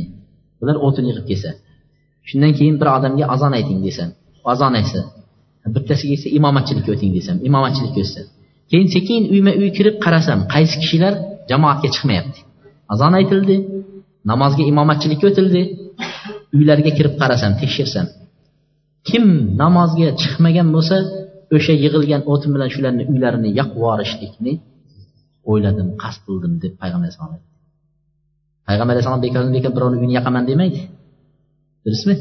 ular 0.62 0.76
o'tin 0.86 1.04
yig'ib 1.10 1.26
kelsa 1.30 1.50
shundan 2.28 2.52
keyin 2.58 2.76
bir 2.80 2.88
odamga 2.96 3.24
azon 3.34 3.52
ayting 3.58 3.78
desam 3.86 4.10
azon 4.52 4.74
aytsa 4.80 5.00
bittasiga 5.74 6.14
esa 6.18 6.28
imomatchilikka 6.38 6.90
o'ting 6.96 7.12
desam 7.18 7.36
imomatchilikka 7.48 8.00
o'tsa. 8.04 8.22
Keyin 8.70 8.88
sekin 8.96 9.22
uyma 9.34 9.52
uy 9.60 9.70
kirib 9.78 9.96
qarasam 10.04 10.38
qaysi 10.54 10.76
kishilar 10.82 11.14
jamoatga 11.50 11.88
chiqmayapti? 11.94 12.40
Azon 12.92 13.12
aytildi 13.20 13.56
namozga 14.30 14.62
imomatchilikka 14.72 15.26
o'tildi 15.30 15.62
uylariga 16.56 16.92
kirib 16.98 17.14
qarasam 17.20 17.52
tekshirsam 17.60 18.06
kim 19.08 19.24
namozga 19.62 20.08
chiqmagan 20.22 20.68
bo'lsa 20.76 20.96
o'sha 21.56 21.74
yig'ilgan 21.84 22.22
o'tin 22.32 22.50
bilan 22.54 22.68
shularni 22.74 23.04
uylarini 23.12 23.50
yoqib 23.58 23.76
yuborishlikni 23.80 24.52
o'yladim 25.50 25.88
qasd 26.02 26.20
qildim 26.26 26.52
deb 26.62 26.72
payg'ambar 26.82 27.06
alayhisalom 27.06 27.32
aytdi. 27.36 27.48
Payg'ambar 28.68 28.92
alayhissalom 28.94 29.22
bekordan 29.26 29.52
bekor 29.56 29.72
birovni 29.76 29.96
uyini 30.00 30.14
yoqaman 30.18 30.44
demaydi. 30.50 30.80
Durustmi? 31.84 32.14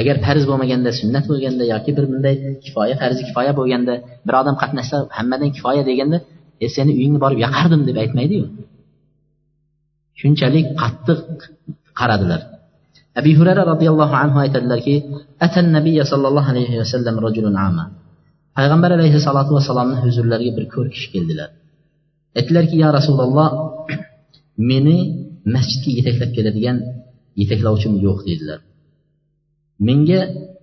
Agar 0.00 0.16
farz 0.26 0.44
bo'lmaganda 0.50 0.90
sunnat 1.00 1.24
bo'lganda 1.30 1.64
yoki 1.74 1.90
bir 1.96 2.04
bunday 2.12 2.34
kifoya 2.64 2.94
farzi 3.02 3.22
kifoya 3.28 3.52
bo'lganda 3.58 3.94
bir 4.26 4.34
odam 4.40 4.56
qatnashsa 4.62 4.96
hammadan 5.18 5.50
kifoya 5.56 5.82
deganda 5.90 6.18
e 6.64 6.66
seni 6.76 6.92
uyingni 6.98 7.18
borib 7.24 7.38
yoqardim 7.46 7.82
deb 7.88 7.96
aytmaydiyu. 8.02 8.44
Shunchalik 10.20 10.66
qattiq 10.82 11.20
qaradilar. 12.00 12.40
Abi 13.18 13.30
hurara 13.38 13.62
roziyallohu 13.72 14.14
anhu 14.22 14.36
aytadilarki 14.44 14.94
atan 15.46 15.66
nabiya 15.76 16.04
sollallohu 16.12 16.48
alayhi 16.52 16.76
vasallam 16.82 17.14
rajulun 17.26 17.56
ama. 17.68 17.84
Payg'ambar 18.56 18.90
alayhissalotu 18.98 19.52
vassalomni 19.56 19.96
huzurlariga 20.04 20.52
bir 20.58 20.64
ko'r 20.74 20.86
kishi 20.94 21.08
keldilar. 21.14 21.48
Aytdilarki 22.38 22.76
ya 22.84 22.88
rasululloh 22.98 23.48
meni 24.70 24.96
masjidga 25.54 25.90
yetaklab 25.98 26.30
keladigan 26.36 26.76
yetaklovchim 27.40 27.92
yo'q 28.06 28.18
dedilar. 28.30 28.58
Menga 29.88 30.20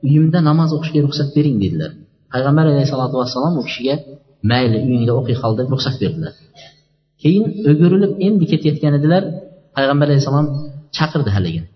uyimda 0.07 0.39
namoz 0.49 0.69
o'qishga 0.77 0.99
ruxsat 1.05 1.29
bering 1.37 1.57
dedilar. 1.63 1.91
Payg'ambar 2.33 2.65
alayhissalotu 2.71 3.15
vassalom 3.21 3.53
u 3.61 3.63
kishiga 3.67 3.95
mayli 4.51 4.77
uyingda 4.87 5.11
o'qiy 5.19 5.37
qol 5.41 5.53
deb 5.59 5.67
ruxsat 5.73 5.95
berdilar. 6.03 6.33
Keyin 7.21 7.45
o'girilib 7.71 8.13
endi 8.27 8.45
ketayotgan 8.51 8.93
edilar. 8.99 9.23
Payg'ambar 9.75 10.05
alayhissalom 10.09 10.47
chaqirdi 10.97 11.31
haligini 11.37 11.69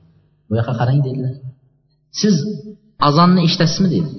bu 0.48 0.54
yoqqa 0.60 0.74
qarang 0.80 1.00
dedilar 1.08 1.34
siz 2.22 2.36
azonni 3.08 3.42
eshitasizmi 3.48 3.90
dedi 3.96 4.12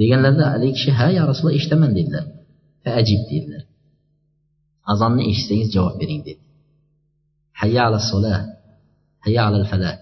deganlarida 0.00 0.44
haligi 0.54 0.74
kishi 0.76 0.90
ha 0.98 1.06
yo 1.16 1.22
rasululloh 1.30 1.56
eshitaman 1.60 1.90
dedilar 1.98 2.24
ajib 3.00 3.20
dedilar 3.30 3.62
azonni 4.92 5.22
eshitsangiz 5.30 5.68
javob 5.76 5.94
bering 6.00 6.20
dedi 6.28 6.42
hayya 7.60 7.82
ala 7.88 8.00
sola 8.10 8.34
hayya 9.24 9.42
ala 9.48 9.58
falah 9.72 9.94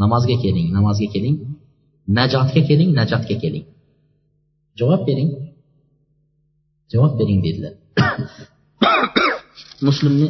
namozga 0.00 0.36
keling 0.44 0.68
namozga 0.76 1.08
keling 1.14 1.36
najotga 2.08 2.60
keling 2.68 2.90
najotga 2.98 3.36
keling. 3.42 3.66
Javob 4.78 5.06
bering. 5.06 5.30
Javob 6.92 7.12
bering 7.18 7.40
dedilar 7.44 7.74
muslimni 9.86 10.28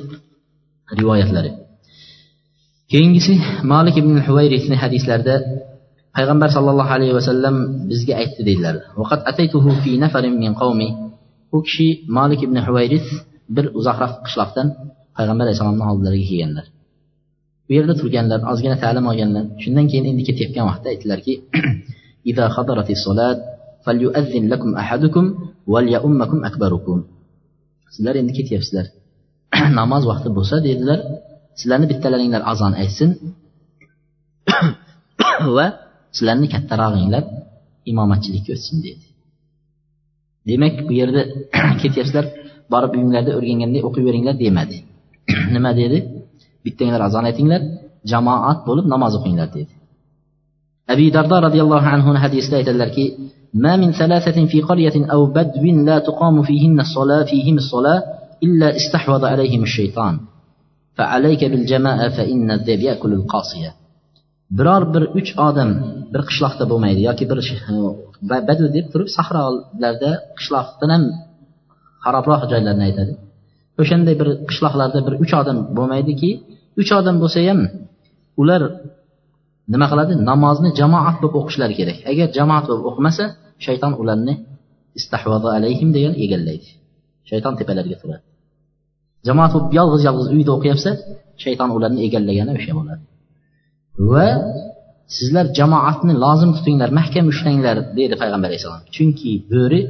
rivoyatlari 0.99 1.51
keyingisi 2.93 3.35
malik 3.73 3.97
ibn 4.03 4.15
huvayrini 4.27 4.77
hadislarida 4.83 5.35
payg'ambar 6.17 6.49
sollallohu 6.57 6.93
alayhi 6.97 7.15
vasallam 7.19 7.57
bizga 7.91 8.15
aytdi 8.23 8.43
deydilar 8.49 8.75
u 11.57 11.59
kishi 11.67 11.87
malik 12.19 12.41
ibn 12.47 12.57
huvayris 12.67 13.07
bir 13.57 13.65
uzoqroq 13.79 14.13
qishloqdan 14.27 14.67
payg'ambar 15.17 15.45
alayhissalomni 15.47 15.85
oldilariga 15.91 16.27
kelganlar. 16.31 16.67
Bu 17.67 17.71
yerda 17.77 17.95
turganlar 18.01 18.41
ozgina 18.53 18.77
ta'lim 18.85 19.05
olganlar. 19.11 19.45
Shundan 19.63 19.87
keyin 19.91 20.07
endi 20.11 20.23
ketayotgan 20.29 20.65
vaqtda 20.71 20.89
aytdilarki 20.93 21.33
sizlar 27.95 28.15
endi 28.21 28.33
ketyapsizlar. 28.39 28.87
Namoz 29.81 30.03
vaqti 30.11 30.29
bo'lsa 30.37 30.57
dedilar 30.69 30.99
sizlarni 31.60 31.88
bittalaringlar 31.92 32.42
azon 32.52 32.74
aytsin 32.82 33.10
va 35.58 35.66
sizlarni 36.18 36.48
kattarog'inglar 36.54 37.24
imomatchilikka 37.92 38.52
o'tsin 38.58 38.78
dedi 38.88 39.06
demak 40.50 40.76
bu 40.88 40.94
yerda 41.00 41.22
ketyapsizlar 41.82 42.26
borib 42.74 42.92
uyinglarda 42.96 43.32
o'rganganday 43.38 43.82
o'qiyveringlar 43.88 44.36
demadi 44.44 44.78
nima 45.56 45.72
dedi 45.82 45.98
bittanglar 46.66 47.02
azon 47.08 47.26
aytinglar 47.30 47.62
jamoat 48.12 48.60
bo'lib 48.68 48.86
namoz 48.94 49.14
o'qinglar 49.20 49.50
dedi 49.58 49.74
abi 50.94 51.06
dardo 51.18 51.38
roziyallohu 51.48 51.88
anhuni 51.96 52.20
hadisida 52.26 52.56
aytadilarki 52.62 53.06
ما 53.54 53.76
من 53.76 53.92
ثلاثة 53.92 54.46
في 54.46 54.62
قرية 54.62 55.06
أو 55.14 55.26
بدو 55.26 55.66
لا 55.90 56.00
تقام 56.00 56.36
فيهن 56.44 56.80
الصلاة 56.80 57.24
فيهم 57.24 57.58
الصلاة 57.58 58.04
إلا 58.44 58.76
استحوذ 58.76 59.26
عليهم 59.26 59.64
الشيطان 59.64 60.20
biror 64.59 64.83
bir 64.95 65.05
uch 65.19 65.31
odam 65.49 65.71
bir 66.13 66.23
qishloqda 66.29 66.65
bo'lmaydi 66.73 67.01
yoki 67.09 67.25
bir 67.31 67.39
badu 68.49 68.65
deb 68.77 68.87
turib 68.93 69.09
sahrolarda 69.17 70.11
qishloqdan 70.39 70.91
ham 70.95 71.05
xarobroq 72.05 72.43
joylarni 72.53 72.85
aytadi. 72.89 73.13
O'shanday 73.83 74.15
bir 74.21 74.29
qishloqlarda 74.49 74.99
bir 75.07 75.15
uch 75.25 75.33
odam 75.41 75.59
bo'lmaydiki 75.79 76.31
uch 76.81 76.91
odam 76.99 77.17
bo'lsa 77.23 77.39
ham 77.49 77.61
ular 78.43 78.63
nima 79.73 79.87
qiladi? 79.93 80.13
Namozni 80.31 80.71
jamoat 80.81 81.17
bo'lib 81.23 81.37
o'qishlari 81.41 81.75
kerak. 81.81 81.99
Agar 82.11 82.29
jamoat 82.39 82.65
bo'lib 82.71 82.85
o'qimasa 82.91 83.25
shayton 83.67 83.93
ularni 84.03 84.35
istahvoza 84.99 85.49
alayhim 85.59 85.89
degan 85.97 86.15
egallaydi. 86.25 86.69
Shayton 87.31 87.55
tepalariga 87.61 87.99
turadi. 88.03 88.25
Jamoat 89.29 89.51
bo'lib 89.55 89.73
yolg'iz 89.79 90.03
yolg'iz 90.09 90.29
uyda 90.37 90.51
o'qiyapsa 90.57 90.91
shayton 91.45 91.71
ularni 91.77 92.01
egallagani 92.07 92.51
o'sha 92.59 92.73
bo'ladi. 92.79 93.03
Va 94.13 94.29
sizlar 95.17 95.47
jamoatni 95.59 96.15
lozim 96.25 96.51
tutinglar 96.57 96.91
mahkam 97.01 97.27
ushlanglar 97.33 97.77
dedi 97.99 98.15
payg'ambar 98.23 98.49
alayhissalom. 98.51 98.83
Chunki 98.95 99.31
bo'ri 99.53 99.81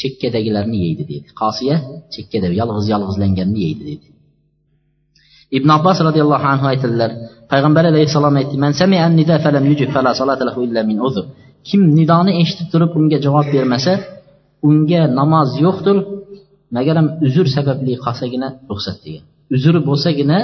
chekkadagilarni 0.00 0.78
yeydi 0.84 1.02
dedi 1.12 1.28
qosiya 1.40 1.76
chekkada 2.14 2.48
yolg'iz 2.60 2.86
yolg'izlanganni 2.94 3.60
yeydi 3.66 3.82
dedi 3.90 4.06
ibn 5.56 5.68
abbos 5.76 5.98
roziyallohu 6.08 6.46
anhu 6.52 6.66
aytadilar 6.72 7.10
payg'ambar 7.52 7.84
alayhissalom 7.92 8.34
aytdi 8.40 8.56
man 8.64 8.72
kim 11.68 11.80
nidoni 11.98 12.32
eshitib 12.42 12.68
turib 12.72 12.90
unga 12.98 13.18
javob 13.26 13.46
bermasa 13.54 13.92
unga 14.68 15.02
namoz 15.20 15.50
yo'qdir 15.64 15.96
magaram 16.75 17.07
uzr 17.27 17.45
sababli 17.55 17.93
qolsagina 18.05 18.47
ruxsat 18.71 18.97
degan 19.05 19.23
uzri 19.55 19.79
bo'lsagina 19.89 20.37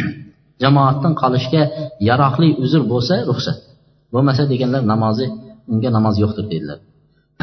jamoatdan 0.63 1.13
qolishga 1.21 1.61
yaroqli 2.09 2.49
uzr 2.63 2.81
bo'lsa 2.91 3.15
ruxsat 3.29 3.57
bo'lmasa 4.13 4.43
deganlar 4.51 4.81
namozi 4.93 5.25
unga 5.71 5.89
namoz 5.97 6.15
yo'qdir 6.23 6.45
dedilar 6.51 6.79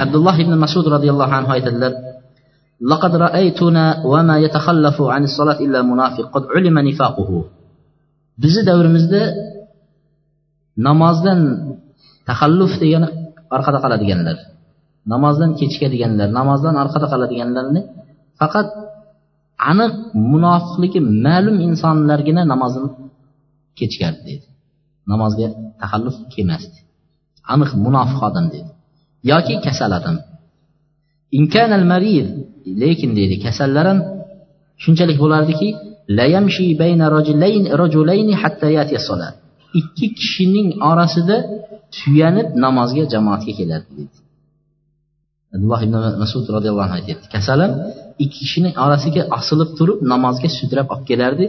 abdulloh 0.04 0.36
ibn 0.44 0.52
masud 0.64 0.84
roziyallohu 0.94 1.34
anhu 1.38 1.52
aytadilar 1.56 1.94
لقد 2.92 3.12
رأيتنا 3.26 3.84
وما 4.12 4.36
يتخلف 4.38 4.96
عن 5.14 5.22
الصلاة 5.28 5.58
إلا 5.66 5.80
منافق 5.82 6.24
قد 6.34 6.44
علم 6.54 6.76
نفاقه 6.88 7.30
bizni 8.42 8.62
davrimizda 8.70 9.22
namozdan 10.88 11.40
taxalluf 12.28 12.72
degani 12.82 13.08
orqada 13.56 13.78
qoladiganlar 13.84 14.36
namozdan 15.12 15.50
kechikadiganlar 15.58 16.28
namozdan 16.38 16.74
orqada 16.82 17.06
qoladiganlarni 17.12 17.80
faqat 18.43 18.67
aniq 19.71 19.93
munofiqligi 20.31 20.99
ma'lum 21.25 21.57
insonlargina 21.67 22.41
namozini 22.51 22.89
kechikardi 23.77 24.21
dedi. 24.29 24.45
Namozga 25.11 25.47
taxalluf 25.81 26.15
kelmasdi. 26.33 26.77
Aniq 27.53 27.71
munofiq 27.85 28.19
odam 28.29 28.45
dedi. 28.53 28.69
Yoki 29.31 29.53
kasal 29.65 29.91
odam. 29.99 30.15
Lekin 32.81 33.11
deydi 33.17 33.35
kasallar 33.45 33.85
ham 33.91 33.99
shunchalik 34.83 35.17
bo'lardiki 35.23 35.69
ikki 39.79 40.07
kishining 40.19 40.69
orasida 40.89 41.37
suyanib 41.99 42.47
namozga 42.65 43.03
jamoatga 43.13 43.53
kelardi 43.59 43.91
deydi 43.97 44.17
abdulloh 45.55 45.79
ibn 45.85 45.95
masud 46.23 46.45
roziyallohu 46.55 46.85
anhu 46.87 46.95
aytyapti 46.99 47.27
kasalim 47.35 47.71
ikki 48.23 48.37
kishini 48.43 48.69
orasiga 48.85 49.23
osilib 49.37 49.69
turib 49.77 49.99
namozga 50.13 50.49
sudrab 50.59 50.87
olib 50.93 51.05
kelardi 51.09 51.45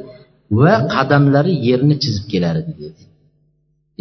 va 0.62 0.74
qadamlari 0.94 1.52
yerni 1.68 1.94
chizib 2.02 2.24
kelardi 2.32 2.72
dedi. 2.82 3.02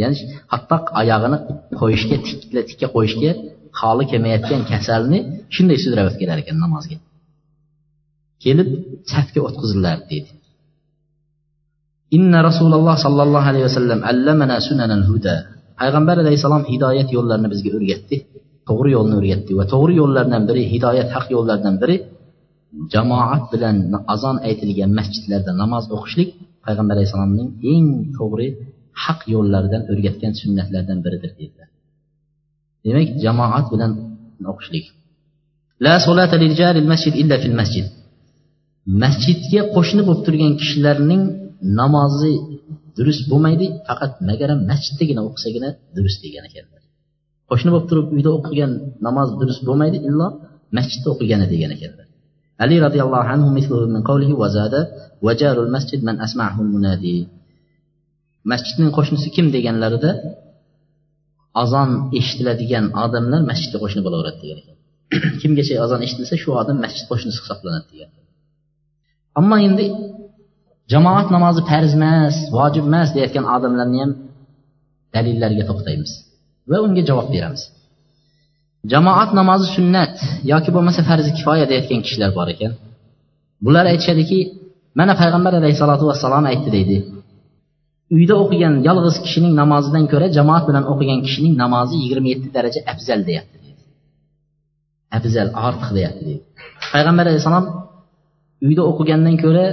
Ya'ni 0.02 0.16
hatto 0.54 0.78
oyog'ini 1.02 1.38
qo'yishga 1.82 2.18
tikla 2.28 2.62
tikka 2.70 2.88
qo'yishga 2.96 3.32
holi 3.80 4.04
kelmayotgan 4.12 4.62
kasalni 4.72 5.20
shunday 5.56 5.78
sudrab 5.84 6.06
olib 6.08 6.18
kelar 6.22 6.38
ekan 6.44 6.58
namozga 6.64 6.98
kelib 8.44 8.70
safga 9.14 9.40
o'tqizilardi 9.48 10.06
dedi. 10.14 10.32
Inna 12.18 12.40
rasululloh 12.50 12.96
sollallohu 13.06 13.48
alayhi 13.52 13.66
vasallam 13.70 14.00
allamana 14.12 14.58
sunanal 14.68 15.06
huda. 15.10 15.36
Payg'ambar 15.80 16.16
alayhissalom 16.24 16.64
hidoyat 16.72 17.10
yo'llarini 17.16 17.50
bizga 17.54 17.70
o'rgatdi 17.78 18.18
to'g'ri 18.70 18.90
yo'lni 18.96 19.16
o'rgatdi 19.20 19.52
va 19.60 19.66
to'g'ri 19.74 19.94
yo'llardan 20.02 20.44
biri 20.50 20.64
hidoyat 20.74 21.10
haq 21.16 21.26
yo'llardan 21.36 21.76
biri 21.82 21.96
jamoat 22.94 23.44
bilan 23.54 23.78
azon 24.14 24.38
aytilgan 24.48 24.92
masjidlarda 25.00 25.52
namoz 25.64 25.86
o'qishlik 25.96 26.30
payg'ambar 26.66 26.94
alayhissalomning 26.98 27.50
eng 27.74 27.88
to'g'ri 28.18 28.48
haq 29.04 29.20
yo'llaridan 29.34 29.82
o'rgatgan 29.92 30.34
sunnatlardan 30.42 31.00
biridir 31.06 31.32
dedilar 31.40 31.68
demak 32.86 33.08
jamoat 33.24 33.66
bilan 33.74 33.92
o'qishlik. 34.52 34.86
La 35.86 35.94
solata 36.06 36.36
lil 36.44 36.54
masjid 36.94 37.14
illa 37.22 37.36
fil 37.44 37.56
masjid. 37.62 37.86
Masjidga 39.04 39.62
qo'shni 39.76 40.02
bo'lib 40.08 40.22
turgan 40.28 40.54
kishilarning 40.62 41.24
namozi 41.80 42.34
durust 42.98 43.24
bo'lmaydi 43.32 43.66
faqat 43.88 44.12
magaram 44.30 44.60
masjiddagina 44.72 45.22
o'qisagina 45.28 45.70
durust 45.96 46.20
degan 46.26 46.44
ekanlar 46.50 46.82
qo'shni 47.50 47.70
bo'lib 47.74 47.88
turib 47.90 48.08
uyda 48.16 48.32
o'qigan 48.38 48.72
namoz 49.08 49.30
durust 49.40 49.62
bo'lmaydi 49.68 49.98
illo 50.10 50.28
masjidda 50.78 51.08
o'qigani 51.14 51.46
degan 51.54 51.72
ekanlar 51.78 52.03
ali 52.60 52.76
الله 52.80 53.24
anhu 53.34 53.50
min 53.56 54.02
qawlihi 54.10 54.34
قوله 54.34 54.50
zada 54.58 54.82
وجار 55.26 55.58
masjid 55.76 56.00
man 56.04 56.16
أسمعه 56.26 56.58
munadi. 56.74 57.28
Masjidning 58.52 58.92
qo'shnisi 58.98 59.28
kim 59.36 59.46
deganlarida 59.56 60.12
azon 61.64 61.90
eshitiladigan 62.20 62.86
odamlar 63.04 63.42
masjidga 63.52 63.78
qo'shni 63.84 64.02
bo'laveradi 64.06 64.38
degan 64.44 64.58
ekan. 64.62 64.78
Kimgacha 65.42 65.74
azon 65.86 66.00
eshitilsa 66.06 66.36
shu 66.44 66.50
odam 66.62 66.78
masjid 66.86 67.06
qo'shnisi 67.12 67.40
hisoblanadi 67.44 67.88
degan. 67.92 68.10
Ammo 69.40 69.56
endi 69.68 69.86
jamoat 70.94 71.28
namozi 71.36 71.62
farz 71.70 71.92
emas 72.00 72.36
vojib 72.58 72.86
emas 72.90 73.10
deyayotgan 73.16 73.46
odamlarni 73.56 73.98
ham 74.04 74.12
dalillariga 75.16 75.64
to'xtaymiz 75.70 76.12
va 76.70 76.78
unga 76.86 77.02
javob 77.10 77.28
beramiz. 77.36 77.62
Jamoat 78.92 79.30
namozi 79.40 79.68
sunnat 79.76 80.16
yoki 80.52 80.70
bo'lmasa 80.76 81.02
farzi 81.10 81.32
kifoya 81.38 81.66
deyotgan 81.72 82.02
kishilar 82.06 82.32
bor 82.38 82.48
ekan. 82.54 82.72
Bular 83.66 83.86
aytishadiki 83.92 84.40
mana 85.00 85.14
payg'ambar 85.22 85.54
alayhissalotu 85.60 86.04
vassalom 86.10 86.46
aytdi 86.52 86.70
deydi. 86.78 86.98
Uyda 88.16 88.36
o'qigan 88.44 88.74
yolg'iz 88.88 89.16
kishining 89.26 89.54
namozidan 89.62 90.06
ko'ra 90.12 90.28
jamoat 90.38 90.64
bilan 90.70 90.84
o'qigan 90.92 91.20
kishining 91.26 91.54
namozi 91.64 91.96
yigirma 92.04 92.28
yetti 92.34 92.50
daraja 92.58 92.80
afzal 92.94 93.22
deyapti 93.30 93.58
afzal 95.18 95.48
ortiq 95.68 95.90
deyapti 95.98 96.24
deydi. 96.30 96.44
Payg'ambar 96.94 97.26
alayhissalom 97.30 97.66
uyda 98.68 98.82
o'qigandan 98.92 99.36
ko'ra 99.44 99.66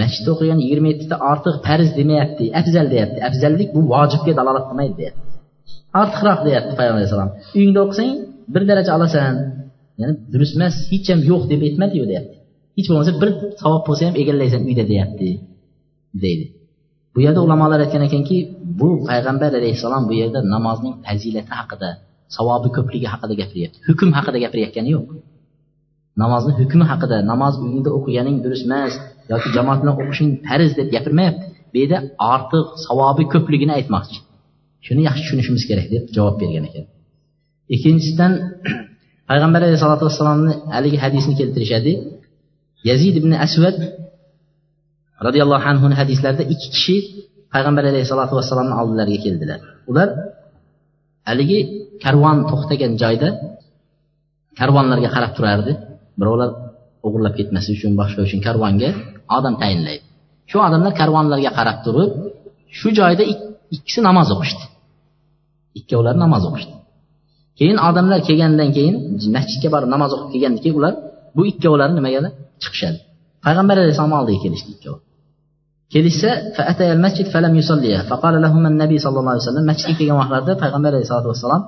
masjidda 0.00 0.30
o'qigan 0.34 0.58
yigirma 0.64 0.88
yettita 0.92 1.16
ortiq 1.30 1.54
farz 1.66 1.88
demayapti 1.98 2.44
afzal 2.60 2.86
deyapti. 2.94 3.18
Afzallik 3.28 3.68
bu 3.76 3.80
vojibga 3.92 4.32
dalolat 4.38 4.64
qilmaydi 4.68 4.94
deyapti. 5.00 5.22
Ortiqroq 6.00 6.40
deyapti 6.48 6.72
payg'ambar 6.78 6.98
alayhissalom. 7.00 7.30
Uyingda 7.56 7.80
o'qisang 7.84 8.12
bir 8.54 8.62
daraja 8.70 8.92
olasan 8.98 9.34
ya'ni 10.00 10.14
durust 10.32 10.54
emas 10.58 10.74
hech 10.90 11.06
ham 11.12 11.20
yo'q 11.30 11.42
deb 11.52 11.60
aytmadiyu 11.68 12.04
deyapti. 12.10 12.36
Hech 12.76 12.86
bo'lmasa 12.90 13.12
bir 13.22 13.30
savob 13.62 13.82
bo'lsa 13.88 14.02
ham 14.08 14.14
egallaysan 14.22 14.62
uyda 14.68 14.84
deyapti 14.92 15.28
deydi. 16.24 16.46
Bu 17.14 17.18
yerda 17.26 17.40
ulamolar 17.46 17.80
aytgan 17.84 18.02
ekanki 18.08 18.36
bu 18.80 18.88
payg'ambar 19.08 19.50
alayhissalom 19.60 20.02
bu 20.10 20.14
yerda 20.20 20.40
namozning 20.54 20.94
fazilati 21.06 21.52
haqida 21.58 21.88
savobi 22.36 22.68
ko'pligi 22.76 23.06
haqida 23.12 23.34
gapiryapti. 23.40 23.78
Hukm 23.88 24.08
haqida 24.16 24.38
gapirayotgani 24.44 24.90
yo'q. 24.96 25.06
Namozni 26.22 26.52
hukmi 26.60 26.84
haqida 26.90 27.16
namoz 27.32 27.54
uyingda 27.64 27.90
o'qiganing 27.98 28.36
durust 28.44 28.64
emas 28.68 28.92
yoki 29.32 29.48
jamoat 29.56 29.78
bilan 29.82 29.94
o'qishing 30.02 30.30
farz 30.46 30.70
deb 30.78 30.88
gapirmayapti. 30.94 31.46
Bu 31.72 31.76
yerda 31.82 31.98
ortiq 32.32 32.66
savobi 32.86 33.24
ko'pligini 33.34 33.72
aytmoqchi. 33.78 34.18
Shuni 34.86 35.02
yaxshi 35.08 35.22
tushunishimiz 35.24 35.62
kerak 35.70 35.86
deb 35.94 36.04
javob 36.16 36.36
bergan 36.42 36.64
ekan. 36.70 36.84
Ikkinchisidan 37.74 38.32
payg'ambar 39.30 39.60
alayhisalotu 39.66 40.04
vassalomni 40.08 40.52
haligi 40.74 40.98
hadisni 41.04 41.34
keltirishadi. 41.40 41.92
Yazid 42.88 43.14
ibn 43.20 43.32
asvad 43.46 43.76
roziyallohu 45.26 45.64
anhuni 45.72 45.94
hadislarida 46.00 46.44
ikki 46.52 46.68
kishi 46.74 46.96
payg'ambar 47.54 47.84
alayhissalotu 47.90 48.34
vassalomni 48.38 48.74
oldilariga 48.80 49.20
keldilar. 49.26 49.60
Ular 49.90 50.08
haligi 51.28 51.58
karvon 52.04 52.38
to'xtagan 52.50 52.92
joyda 53.02 53.28
karvonlarga 54.60 55.08
qarab 55.16 55.32
turardi. 55.36 55.72
Birovlar 56.20 56.50
o'g'irlab 57.06 57.34
ketmaslik 57.38 57.74
uchun 57.78 57.92
boshqa 58.00 58.20
uchun 58.26 58.40
karvonga 58.46 58.90
odam 59.36 59.54
tayinlaydi. 59.62 60.04
Shu 60.50 60.56
odamlar 60.66 60.92
karvonlarga 61.00 61.50
qarab 61.58 61.78
turib 61.86 62.10
shu 62.78 62.88
joyda 62.98 63.24
ikkisi 63.76 64.00
namoz 64.08 64.28
o'qishdi. 64.34 64.64
Ikkovlari 65.78 66.18
namoz 66.24 66.42
o'qishdi. 66.48 66.74
Keyin 67.58 67.78
odamlar 67.88 68.20
kelgandan 68.28 68.70
keyin 68.76 68.94
masjidga 69.36 69.68
borib 69.74 69.90
namoz 69.94 70.10
o'qib 70.14 70.28
kelgandan 70.34 70.60
keyin 70.64 70.76
ular 70.80 70.94
bu 71.36 71.42
ikkovlari 71.50 71.92
nimagalar 71.98 72.32
chiqishadi. 72.62 72.98
Payg'ambar 73.44 73.76
alayhissalom 73.82 74.14
oldiga 74.18 74.38
kelishdi 74.44 74.70
ikkovi. 74.76 75.00
Kelishsa 75.94 76.30
masjid 77.04 77.26
falam 77.34 77.52
yusalliya 77.60 77.98
nabiy 78.82 78.98
sallallohu 79.04 79.32
alayhi 79.34 79.44
vasallam 79.44 79.66
masjidga 79.70 79.94
kelgan 79.98 80.16
vaqtlarida 80.22 80.52
payg'ambar 80.62 80.90
alayhisalotu 80.94 81.28
vassalom 81.32 81.62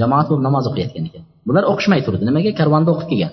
jamoat 0.00 0.26
bo'lib 0.30 0.44
namoz 0.48 0.64
o'qiyotgan 0.70 1.04
ekan. 1.08 1.24
Bular 1.48 1.64
o'qishmay 1.72 2.00
turdi. 2.06 2.22
Nimaga? 2.30 2.50
Karvonda 2.60 2.90
o'qib 2.94 3.08
kelgan. 3.12 3.32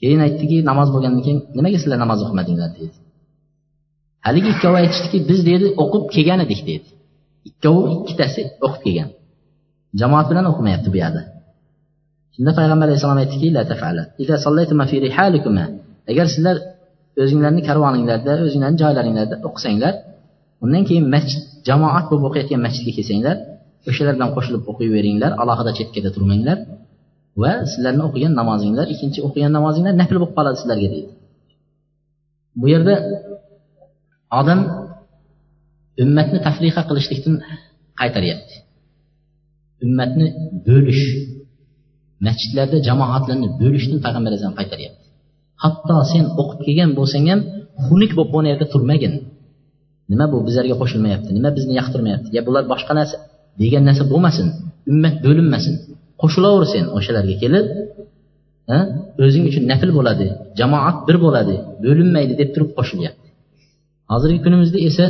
Keyin 0.00 0.20
aytdiki 0.26 0.56
namoz 0.70 0.88
bo'lgandan 0.94 1.22
keyin 1.26 1.40
nimaga 1.58 1.78
sizlar 1.82 1.98
namoz 2.04 2.18
o'qimadinglar? 2.24 2.70
dedi. 2.78 2.96
Haligi 4.26 4.48
ikkovi 4.54 4.76
aytishdiki 4.82 5.18
biz 5.30 5.40
dedi 5.50 5.66
o'qib 5.82 6.04
kelgan 6.14 6.40
edik 6.46 6.60
dedi. 6.70 6.88
Ikkovi 7.48 7.88
ikkitasi 8.00 8.40
o'qib 8.66 8.82
kelgan. 8.86 9.08
Jamoat 10.00 10.26
bilan 10.30 10.44
o'qimayapti 10.52 10.88
bu 10.94 10.98
yerda. 11.02 11.22
Shunda 12.34 12.52
payg'ambar 12.58 12.86
alayhissalom 12.88 13.18
aytdiki 13.22 13.48
agar 16.10 16.26
sizlar 16.34 16.56
o'zinglarni 17.22 17.62
karvoninglarda 17.68 18.32
o'zinglarni 18.46 18.78
joylaringlarda 18.82 19.36
o'qisanglar 19.48 19.94
undan 20.64 20.82
keyin 20.88 21.06
masjid 21.14 21.42
jamoat 21.68 22.04
bo'lib 22.10 22.24
o'qiyotgan 22.28 22.60
masjidga 22.66 22.92
kelsanglar 22.98 23.36
o'shalar 23.90 24.14
bilan 24.18 24.30
qo'shilib 24.36 24.62
o'qiyveringlar 24.70 25.30
alohida 25.42 25.72
chekkada 25.78 26.10
turmanglar 26.16 26.58
va 27.42 27.52
sizlarni 27.72 28.02
o'qigan 28.08 28.32
namozinglar 28.40 28.86
ikkinchi 28.94 29.18
o'qigan 29.26 29.52
namozinglar 29.58 29.94
nafl 30.02 30.16
bo'lib 30.18 30.32
qoladi 30.38 30.56
sizlarga 30.62 30.88
deydi. 30.94 31.10
Bu 32.60 32.66
yerda 32.74 32.94
odam 34.40 34.60
ummatni 36.02 36.38
tafriqa 36.46 36.82
qilishlikdan 36.88 37.34
qaytaryapti. 38.00 38.54
Ummatni 39.84 40.26
bo'lish 40.68 41.02
masjidlarda 42.26 42.76
jamoatlarni 42.88 43.48
bo'lishdan 43.60 43.98
payg'ambar 44.04 44.30
alayhisalom 44.30 44.56
qaytaryapti 44.60 45.04
hatto 45.64 45.96
sen 46.12 46.24
o'qib 46.40 46.60
kelgan 46.66 46.90
bo'lsang 46.98 47.24
ham 47.30 47.40
xunuk 47.86 48.12
bo'lib 48.18 48.30
bu 48.34 48.38
yerda 48.50 48.66
turmagin 48.74 49.12
nima 50.10 50.24
bu 50.32 50.36
bizlarga 50.46 50.74
qo'shilmayapti 50.82 51.30
nima 51.38 51.50
bizni 51.56 51.72
yoqtirmayapti 51.80 52.28
ya 52.36 52.42
bular 52.46 52.62
boshqa 52.72 52.92
narsa 52.98 53.16
degan 53.62 53.82
narsa 53.88 54.04
bo'lmasin 54.12 54.46
ummat 54.92 55.16
bo'linmasin 55.26 55.74
qo'shilaver 56.22 56.64
sen 56.74 56.84
o'shalarga 56.96 57.34
kelib 57.42 57.66
o'zing 59.24 59.44
uchun 59.50 59.64
nafl 59.72 59.90
bo'ladi 59.98 60.26
jamoat 60.60 60.98
bir 61.08 61.16
bo'ladi 61.24 61.54
bo'linmaydi 61.84 62.34
deb 62.40 62.48
turib 62.54 62.70
qo'shilyapti 62.78 63.26
hozirgi 64.12 64.40
kunimizda 64.44 64.78
esa 64.88 65.04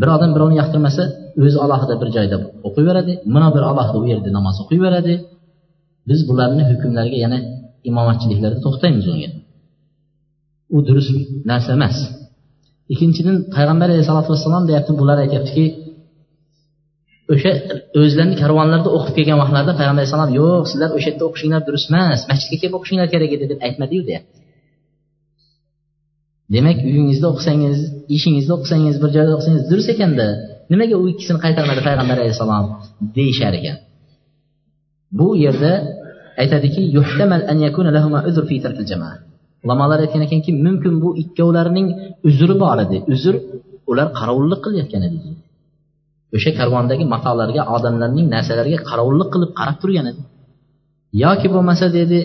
bir 0.00 0.08
odam 0.16 0.30
birovni 0.36 0.56
yoqtirmasa 0.60 1.02
o'zi 1.44 1.58
alohida 1.64 1.94
bir 2.02 2.08
joyda 2.16 2.36
o'qiyveradi 2.68 3.12
mana 3.34 3.48
bir 3.54 3.62
alohida 3.70 3.98
u 4.02 4.06
yerda 4.12 4.30
namoz 4.38 4.56
o'qiyveradi 4.64 5.14
biz 6.08 6.20
bularni 6.28 6.62
hukmlariga 6.70 7.18
yana 7.24 7.38
imomatchiliklarda 7.90 8.58
to'xtaymiz 8.66 9.06
unga. 9.12 9.30
U 10.76 10.78
durust 10.88 11.10
narsa 11.50 11.70
emas. 11.78 11.96
İkkinchidan 12.92 13.36
payg'ambar 13.56 13.88
alayhisalotu 13.92 14.28
vassalom 14.34 14.64
deyapti 14.70 14.92
bular 15.00 15.18
aytyaptiki 15.24 15.64
o'sha 17.34 17.52
o'zlarini 18.00 18.36
karvonlarda 18.42 18.88
o'qib 18.96 19.14
kelgan 19.18 19.38
vaqtlarida 19.42 19.72
payg'ambar 19.80 20.00
alayhissalom 20.00 20.30
yo'q 20.40 20.64
sizlar 20.70 20.90
o'sha 20.96 21.08
yerda 21.10 21.24
o'qishinglar 21.28 21.60
durust 21.68 21.86
emas 21.92 22.20
masjidga 22.30 22.56
kelib 22.62 22.74
o'qishinglar 22.78 23.08
kerak 23.14 23.30
edi 23.36 23.44
deb 23.52 23.60
aytmadiyu 23.66 24.02
deyapti 24.08 24.39
demak 26.54 26.78
uyingizda 26.90 27.26
o'qisangiz 27.32 27.78
ishingizda 28.16 28.52
o'qisangiz 28.58 28.94
bir 29.02 29.10
joyda 29.16 29.32
o'qisangiz 29.36 29.62
durust 29.70 29.90
ekanda 29.94 30.26
nimaga 30.72 30.96
u 31.02 31.04
ikkisini 31.12 31.38
qaytarmadi 31.44 31.80
payg'ambar 31.88 32.16
alayhissalom 32.22 32.66
deyishar 33.16 33.52
ekan. 33.60 33.76
Bu 35.18 35.28
yerda 35.44 35.72
aytadiki 36.42 36.82
ulamolar 39.64 39.98
aytgan 40.04 40.22
ekanki 40.26 40.50
mumkin 40.66 40.94
bu 41.02 41.08
ikkovlarining 41.22 41.88
uzri 42.28 42.54
bor 42.62 42.78
edi. 42.84 42.98
Uzr 43.14 43.34
ular 43.90 44.08
qorovullik 44.18 44.60
qilayotgan 44.64 45.02
edi. 45.08 45.18
O'sha 46.36 46.50
karvondagi 46.58 47.04
matolarga 47.14 47.62
odamlarning 47.76 48.26
narsalariga 48.34 48.78
qorovullik 48.90 49.28
qilib 49.34 49.50
qarab 49.58 49.76
turgan 49.82 50.06
edi. 50.12 50.22
Yoki 51.24 51.48
bo'lmasa 51.54 51.86
dedi 51.98 52.18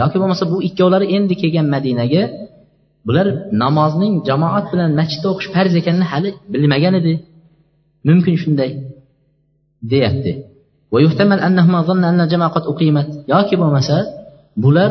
yoki 0.00 0.16
bo'lmasa 0.22 0.44
bu 0.52 0.56
ikkovlari 0.68 1.06
endi 1.16 1.34
kelgan 1.42 1.66
madinaga 1.74 2.22
bular 3.06 3.26
namozning 3.62 4.14
jamoat 4.28 4.66
bilan 4.72 4.90
masjidda 5.00 5.26
o'qish 5.32 5.48
farz 5.54 5.72
ekanini 5.80 6.06
hali 6.12 6.30
bilmagan 6.52 6.94
edi 7.00 7.12
mumkin 8.08 8.34
shunday 8.42 8.70
deyapti 9.92 10.32
yoki 13.32 13.54
bo'lmasa 13.62 13.96
bular 14.64 14.90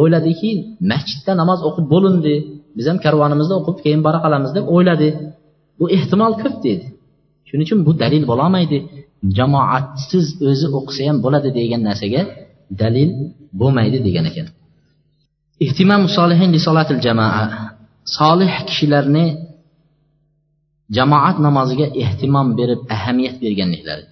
o'yladiki 0.00 0.50
masjidda 0.92 1.32
namoz 1.40 1.60
o'qib 1.68 1.86
bo'lindi 1.94 2.34
biz 2.76 2.86
ham 2.90 2.98
karvonimizda 3.04 3.54
o'qib 3.60 3.76
keyin 3.84 4.00
bora 4.06 4.18
qolamiz 4.24 4.50
deb 4.56 4.64
o'yladi 4.74 5.08
bu 5.78 5.84
ehtimol 5.96 6.32
ko'p 6.42 6.56
dedi 6.66 6.84
shuning 7.48 7.66
uchun 7.68 7.80
bu 7.86 7.92
dalil 8.02 8.24
bo'lolmaydi 8.30 8.78
jamoatsiz 9.38 10.26
o'zi 10.50 10.66
o'qisa 10.78 11.02
ham 11.08 11.16
bo'ladi 11.24 11.48
degan 11.58 11.82
narsaga 11.88 12.22
dalil 12.80 13.10
bo'lmaydi 13.60 13.98
degan 14.06 14.24
ekan. 14.30 14.46
Ehtimam 15.64 16.02
solihin 16.16 16.50
solatil 16.66 17.00
jamoa 17.06 17.44
solih 18.16 18.52
kishilarni 18.68 19.26
jamoat 20.96 21.36
namoziga 21.46 21.86
ehtimom 22.02 22.48
berib 22.58 22.80
ahamiyat 22.96 23.36
berganliklari. 23.42 24.04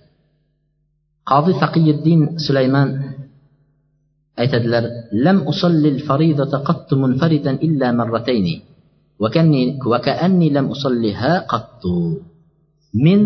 Qozi 1.31 1.53
faqiyiddin 1.63 2.21
sulaymon 2.47 2.89
aytadilar 4.43 4.85
lam 5.25 5.39
usallil 5.53 5.99
faridata 6.09 6.59
qattu 6.69 6.95
munfaridan 7.03 7.57
illa 7.67 7.89
marratayni 7.99 8.55
va 9.91 9.99
ka'anni 10.07 10.49
lam 10.57 10.67
usalliha 10.75 11.33
qattu. 11.53 11.95
Men 13.05 13.21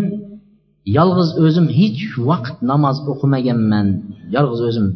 yolg'iz 0.97 1.29
o'zim 1.45 1.67
hech 1.79 2.01
vaqt 2.29 2.55
namoz 2.71 2.97
o'qimaganman. 3.11 3.87
Yolg'iz 4.35 4.61
o'zim 4.69 4.87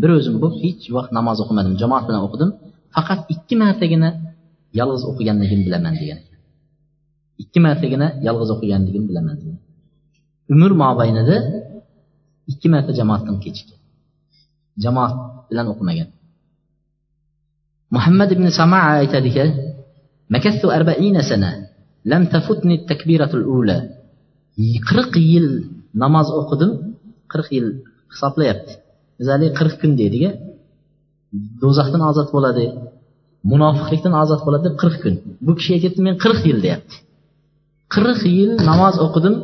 bir 0.00 0.10
o'zim 0.16 0.34
bo'lib 0.42 0.58
hech 0.64 0.84
vaqt 0.96 1.10
namoz 1.18 1.38
o'qimadim 1.44 1.74
jamoat 1.82 2.04
bilan 2.08 2.22
o'qidim. 2.26 2.50
Faqat 2.94 3.20
ikki 3.34 3.54
martagina 3.62 4.08
yolg'iz 4.78 5.02
o'qiganligimni 5.10 5.64
bilaman 5.68 5.94
degan. 6.00 6.20
Ikki 7.42 7.58
martagina 7.66 8.06
yolg'iz 8.26 8.50
o'qiganligimni 8.54 9.08
bilaman 9.12 9.36
umr 10.52 10.72
mobaynida 10.82 11.36
ikki 12.52 12.68
marta 12.74 12.92
jamoatdan 13.00 13.36
kechikkan 13.44 13.80
jamoat 14.84 15.14
bilan 15.50 15.66
o'qimagan. 15.72 16.08
Muhammad 17.94 18.30
ibn 18.36 18.46
samaa 18.60 18.86
aytadiki 19.02 19.44
makastu 20.34 20.66
arbaina 20.76 21.22
sana 21.30 21.50
lam 22.10 22.22
tafutni 22.34 22.76
takbiratul 22.90 23.44
ula. 23.58 23.78
Qirq 24.88 25.12
yil 25.30 25.48
namoz 26.02 26.28
o'qidim 26.40 26.70
qirq 27.32 27.48
yil 27.56 27.66
hisoblayapti. 28.12 28.72
biz 29.19 29.27
haligi 29.33 29.53
qirq 29.59 29.75
kun 29.81 29.91
deydik 30.01 30.23
do'zaxdan 31.61 32.01
ozod 32.09 32.29
bo'ladi 32.35 32.65
munofiqlikdan 33.51 34.13
ozod 34.23 34.41
bo'ladi 34.45 34.63
deb 34.67 34.75
qirq 34.81 34.97
kun 35.03 35.15
bu 35.45 35.51
kishi 35.57 35.71
aytyapti 35.77 36.01
men 36.07 36.15
qirq 36.23 36.41
yil 36.49 36.59
deyapti 36.65 36.95
qirq 37.95 38.21
yil 38.37 38.51
namoz 38.69 38.95
o'qidim 39.05 39.35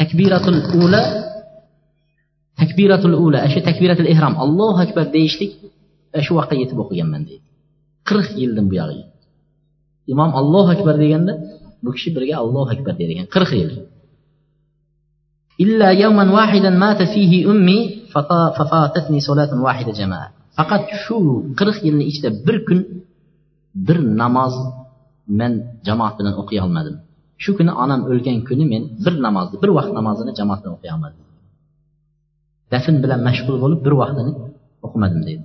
takbiratul 0.00 0.58
ula 0.84 1.02
takbiratul 2.60 3.16
ula 3.26 3.40
shu 3.52 3.58
takbiratul 3.68 4.08
ehrom 4.14 4.34
allohu 4.44 4.78
akbar 4.86 5.04
deyishlik 5.16 5.52
shu 6.26 6.32
vaqtga 6.38 6.56
yetib 6.62 6.78
o'qiganman 6.84 7.22
deydi 7.28 7.46
qirq 8.08 8.28
yildan 8.40 8.66
buyog'iga 8.72 9.06
imom 10.12 10.30
allohu 10.40 10.70
akbar 10.76 10.94
deganda 11.02 11.32
bu 11.84 11.90
kishi 11.94 12.08
birga 12.16 12.34
allohu 12.44 12.70
akbar 12.74 12.92
deydi 12.98 13.12
ekan 13.14 13.28
qirq 13.36 13.52
yil 13.60 13.72
إلا 15.60 15.88
يوما 15.90 16.32
واحدا 16.32 16.70
مات 16.70 17.02
فيه 17.02 17.50
أمي 17.50 17.95
ففاتتني 18.57 19.19
صلاة 19.19 19.61
واحدة 19.61 19.91
جماعة. 19.91 20.29
فقط 20.57 20.81
شو 21.07 21.43
قرخ 21.57 21.85
يلن 21.85 22.01
إجتا 22.01 22.29
بركن 22.45 22.85
بر 23.75 23.97
نماز 23.97 24.53
من 25.27 25.63
جماعة 25.85 26.17
بنا 26.17 26.39
أقيا 26.39 26.63
المدن. 26.63 26.99
شو 27.37 27.57
كنا 27.57 27.83
أنا 27.83 27.95
ألغن 27.95 28.41
كنا 28.41 28.65
من 28.65 28.81
بر 29.05 29.13
نماز 29.13 29.55
بر 29.61 29.69
وقت 29.69 29.87
نمازنا 29.87 30.33
جماعة 30.33 30.61
بنا 30.61 30.73
أقيا 30.73 30.95
المدن. 30.95 31.13
دفن 32.71 33.01
بلا 33.01 33.17
مشغول 33.17 33.59
غلو 33.59 33.75
بر 33.75 33.93
وقت 33.93 34.15
أقيا 34.83 34.95
المدن 34.95 35.43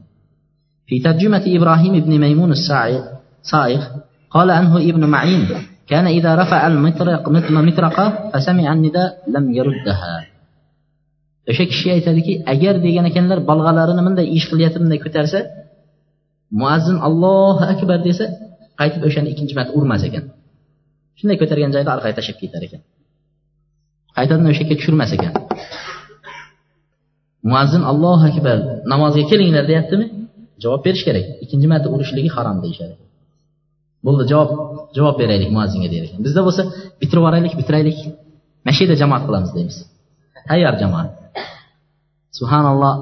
في 0.87 1.01
ترجمة 1.01 1.45
إبراهيم 1.47 2.05
بن 2.05 2.21
ميمون 2.21 2.51
الصائغ 2.53 3.83
قال 4.31 4.51
أنه 4.51 4.77
ابن 4.77 5.05
معين 5.05 5.49
كان 5.87 6.07
إذا 6.07 6.35
رفع 6.35 6.67
المطرق 6.67 7.29
مثل 7.29 7.55
مطرقة 7.55 8.31
فسمع 8.31 8.73
النداء 8.73 9.25
لم 9.29 9.53
يردها. 9.53 10.32
O'sha 11.51 11.65
kishi 11.71 11.89
aytadiki 11.97 12.33
agar 12.53 12.75
degan 12.87 13.05
ekanlar 13.11 13.39
balg'alarini 13.51 14.03
bunday 14.07 14.27
ish 14.37 14.47
qilyapti 14.51 14.79
bunday 14.83 15.01
ko'tarsa 15.05 15.39
muazzin 16.61 16.99
allohu 17.09 17.63
akbar 17.73 17.99
desa 18.09 18.25
qaytib 18.81 19.03
o'shani 19.09 19.29
ikkinchi 19.33 19.55
marta 19.59 19.73
urmas 19.79 20.03
ekan. 20.09 20.25
Shunday 21.19 21.37
ko'targan 21.43 21.71
joyda 21.75 21.91
orqaga 21.97 22.15
tashlab 22.19 22.39
ketar 22.43 22.63
ekan. 22.69 22.81
Qaytadan 24.17 24.47
o'sha 24.51 24.63
yerga 24.63 24.75
tushirmas 24.81 25.11
ekan. 25.17 25.33
Muazzin 27.51 27.83
allohu 27.91 28.25
akbar 28.31 28.57
namozga 28.93 29.23
kelinglar 29.31 29.65
deyaptimi? 29.71 30.07
Javob 30.63 30.81
berish 30.87 31.05
kerak. 31.09 31.27
Ikkinchi 31.45 31.67
marta 31.73 31.89
urishligi 31.95 32.31
harom 32.37 32.59
deyishadi. 32.65 32.95
Bo'ldi 34.07 34.25
javob 34.33 34.51
javob 34.97 35.17
beraylik 35.23 35.51
muazzinga 35.57 35.89
deyar 35.93 36.05
ekan 36.09 36.21
bizda 36.27 36.41
bo'lsa 36.47 36.63
bitirib 37.01 37.21
yuboraylik 37.23 37.55
bitiraylik. 37.61 37.99
Mana 38.65 38.73
shu 38.77 38.81
yerda 38.85 38.97
jamoat 39.03 39.23
qilamiz 39.29 39.51
deymiz. 39.57 39.77
Tayyor 40.49 40.75
jamoat. 40.83 41.11
Subhanalloh 42.39 42.95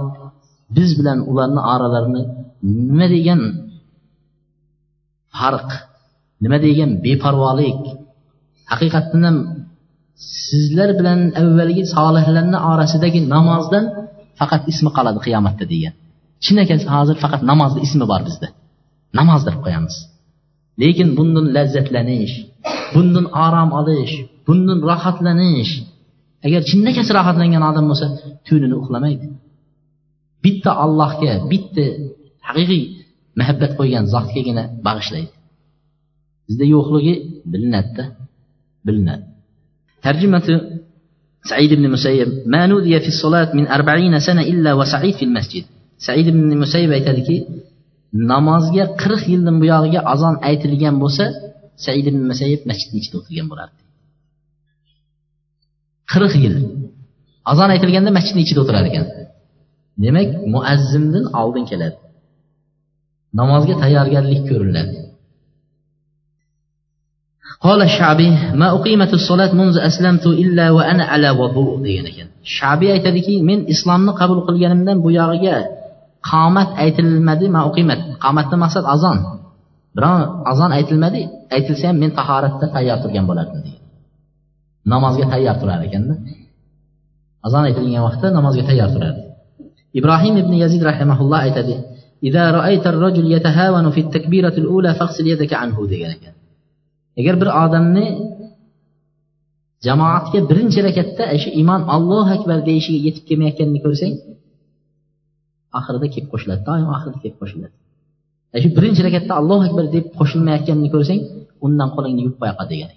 biz 0.76 0.90
bilan 0.98 1.18
ularni 1.30 1.60
oralarini 1.74 2.22
nima 2.88 3.06
degan 3.14 3.40
farq 5.38 5.70
nima 6.42 6.58
degan 6.66 6.90
beparvolik 7.04 7.80
haqiqatdan 8.70 9.22
ham 9.28 9.36
sizlar 10.48 10.90
bilan 10.98 11.20
avvalgi 11.40 11.84
solihlarni 11.94 12.58
orasidagi 12.70 13.20
namozdan 13.34 13.84
faqat 14.38 14.62
ismi 14.72 14.90
qoladi 14.96 15.18
qiyomatda 15.26 15.64
degan. 15.72 15.94
Chinakasi 16.44 16.86
hozir 16.94 17.16
faqat 17.24 17.42
namozni 17.50 17.80
ismi 17.86 18.04
bor 18.12 18.22
bizda. 18.28 18.48
Namoz 19.18 19.40
deb 19.48 19.56
qo'yamiz. 19.64 19.96
Lekin 20.82 21.08
bundan 21.18 21.46
lazzatlanish 21.56 22.34
bundan 22.94 23.26
orom 23.46 23.70
olish 23.80 24.14
bundan 24.46 24.78
rohatlanish 24.88 25.72
agar 26.45 26.61
chinakasi 26.69 27.11
rohatlangan 27.17 27.63
odam 27.71 27.85
bo'lsa 27.91 28.07
tunini 28.47 28.75
uxlamaydi 28.81 29.25
bitta 30.45 30.71
allohga 30.83 31.33
bitta 31.51 31.85
haqiqiy 32.47 32.83
muhabbat 33.39 33.71
qo'ygan 33.79 34.03
zotgagina 34.13 34.63
bag'ishlaydi 34.87 35.31
bizda 36.47 36.65
yo'qligi 36.75 37.13
bilinadida 37.51 38.03
bilinadi 38.87 39.25
ترجمة 40.05 40.47
سعيد 41.51 41.71
بن 41.79 41.85
مسيب 41.95 42.29
ما 42.53 42.61
نودي 42.71 42.99
في 42.99 43.07
الصلاة 43.07 43.49
من 43.57 43.65
أربعين 43.77 44.13
سنة 44.27 44.41
إلا 44.51 44.71
وسعيد 44.79 45.13
في 45.19 45.25
المسجد 45.29 45.63
سعيد 46.07 46.27
بن 46.35 46.57
مسيب 46.63 46.89
aytadiki 46.97 47.37
namozga 48.31 48.85
qirq 49.01 49.23
yildan 49.33 49.55
buyog'iga 49.61 50.01
azon 50.13 50.35
aytilgan 50.49 50.95
bo'lsa 51.03 51.25
said 51.85 52.05
ibn 52.11 52.21
masayib 52.31 52.61
masjidni 52.69 52.97
ichida 53.01 53.15
o'tirgan 53.19 53.47
bo'lardi 53.51 53.78
qirq 56.11 56.33
yil 56.43 56.55
azon 57.51 57.69
aytilganda 57.75 58.11
masjidni 58.17 58.41
ichida 58.45 58.59
o'tirar 58.63 58.85
ekan 58.89 59.05
demak 60.03 60.29
muazzindan 60.53 61.25
oldin 61.41 61.65
keladi 61.69 61.97
namozga 63.39 63.73
tayyorgarlik 63.83 64.41
ko'riladi 64.51 64.95
قال 67.65 67.81
الشعبي 67.81 68.29
ما 68.61 68.67
أقيمت 68.77 69.11
الصلاة 69.13 69.51
منذ 69.61 69.75
أسلمت 69.89 70.25
إلا 70.27 70.65
وأنا 70.75 71.03
على 71.11 71.29
وضوء 71.39 71.81
degan 71.85 72.05
ekan 72.11 72.27
shabiy 72.57 72.89
aytadiki 72.95 73.35
men 73.49 73.59
islomni 73.73 74.11
qabul 74.19 74.39
qilganimdan 74.47 74.97
buyog'iga 75.05 75.57
qomat 76.29 76.69
aytilmadi 76.83 77.47
ma 77.55 77.61
uqimat 77.69 77.99
qomatdan 78.23 78.59
maqsad 78.63 78.85
azon 78.95 79.17
biron 79.95 80.21
azon 80.51 80.71
aytilmadi 80.77 81.21
aytilsa 81.55 81.85
ham 81.89 81.97
men 82.03 82.11
tahoratda 82.19 82.65
tayyor 82.75 82.97
turgan 83.03 83.25
bo'lardim 83.29 83.59
degan 83.65 83.78
namozga 84.92 85.26
tayyor 85.32 85.56
turar 85.60 85.80
ekanda. 85.88 86.14
Azon 87.46 87.62
aytilgan 87.68 88.02
vaqtda 88.08 88.26
namozga 88.38 88.64
tayyor 88.70 88.90
turadi 88.94 89.20
ibrohim 89.98 90.34
ibn 90.42 90.52
yazid 90.62 90.82
rahimaulloh 90.90 91.40
aytadi 91.46 91.74
degan 95.92 96.10
ekan. 96.16 96.34
Agar 97.20 97.34
bir 97.40 97.48
odamni 97.64 98.06
jamoatga 99.86 100.38
birinchi 100.50 100.80
rakatda 100.88 101.24
shu 101.42 101.48
imom 101.62 101.82
allohu 101.96 102.30
akbar 102.38 102.58
deyishiga 102.68 103.00
yetib 103.06 103.24
kelmayotganini 103.28 103.80
ko'rsang 103.86 104.14
oxirida 105.78 106.06
kelib 106.14 106.28
qo'shiladi 106.32 106.62
doim 106.68 106.86
oxirida 106.96 107.18
kelib 107.22 107.38
qo'shiladi. 107.42 107.74
Shu 108.62 108.68
birinchi 108.76 109.00
rakatda 109.08 109.32
allohu 109.40 109.62
akbar 109.68 109.84
deb 109.96 110.04
qo'shilmayotganini 110.18 110.88
ko'rsang 110.94 111.20
undan 111.66 111.88
qo'lingni 111.94 112.20
yuvib 112.24 112.38
qo'yaqa 112.42 112.64
degan 112.72 112.90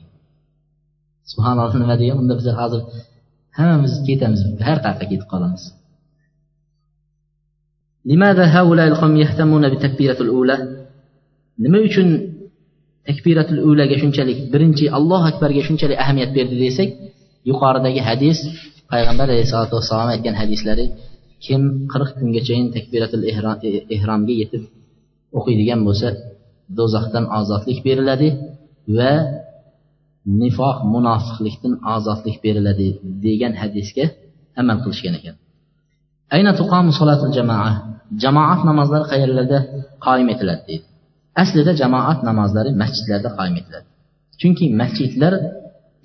subhanalloh 1.31 1.75
nima 1.83 1.95
degan 2.01 2.17
unda 2.21 2.33
biz 2.39 2.47
hozir 2.59 2.81
hammamiz 3.57 3.93
ketamiz 4.07 4.41
har 4.67 4.77
tarafga 4.83 5.05
ketib 5.11 5.27
qolamiz. 5.33 5.63
Nima 11.63 11.79
uchun 11.87 12.07
takbiratul 13.07 13.59
ulaga 13.69 13.95
shunchalik 14.01 14.37
birinchi 14.53 14.85
allohu 14.97 15.25
akbarga 15.31 15.61
shunchalik 15.67 15.97
ahamiyat 16.03 16.31
berdi 16.37 16.55
desak 16.63 16.89
yuqoridagi 17.49 18.01
hadis 18.09 18.37
payg'ambar 18.91 19.27
alayhisalotu 19.33 19.73
vassalom 19.79 20.09
aytgan 20.15 20.35
hadislari 20.41 20.85
kim 21.45 21.61
qirq 21.91 22.09
kungachayin 22.19 22.67
takbiratul 22.75 23.23
ehromga 23.95 24.33
yetib 24.41 24.63
o'qiydigan 25.37 25.79
bo'lsa 25.87 26.07
do'zaxdan 26.77 27.25
ozodlik 27.39 27.79
beriladi 27.87 28.27
va 28.97 29.13
nifoq 30.41 30.77
munofiqlikdan 30.93 31.73
ozodlik 31.95 32.37
beriladi 32.45 32.87
degan 33.25 33.53
hadisga 33.61 34.05
amal 34.61 34.77
qilishgan 34.83 35.13
ekan. 35.19 35.35
Ayna 36.35 36.51
tuqomu 36.59 36.91
solatul 36.99 37.31
jamoa. 37.37 37.71
Jamoat 38.23 38.61
namozlari 38.69 39.05
qayerlarda 39.11 39.59
qoyim 40.05 40.27
etiladi 40.33 40.63
deydi. 40.69 40.85
Aslida 41.41 41.71
jamoat 41.81 42.19
namozlari 42.29 42.71
masjidlarda 42.81 43.29
qoyim 43.37 43.55
etiladi. 43.61 43.87
Chunki 44.39 44.65
masjidlar 44.81 45.33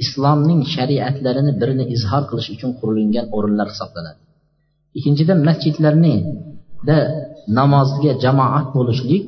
islomning 0.05 0.61
shariatlarini 0.75 1.53
birini 1.61 1.85
izhor 1.95 2.23
qilish 2.31 2.49
uchun 2.55 2.71
qurilgan 2.81 3.27
o'rinlar 3.37 3.67
hisoblanadi. 3.73 4.21
Ikkinchidan 4.99 5.39
masjidlarnida 5.49 6.99
namozga 7.59 8.13
jamoat 8.25 8.67
bo'lishlik 8.77 9.25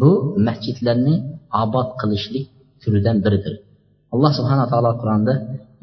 bu 0.00 0.12
masjidlarni 0.48 1.14
obod 1.62 1.88
qilishlik 2.00 2.46
turidan 2.82 3.16
biridir. 3.24 3.54
Alloh 4.14 4.32
subhana 4.38 4.64
taolo 4.72 4.90
qur'onda 5.02 5.34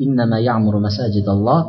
innama 0.04 0.38
ya'muru 0.48 0.80
masajidalloh 0.88 1.60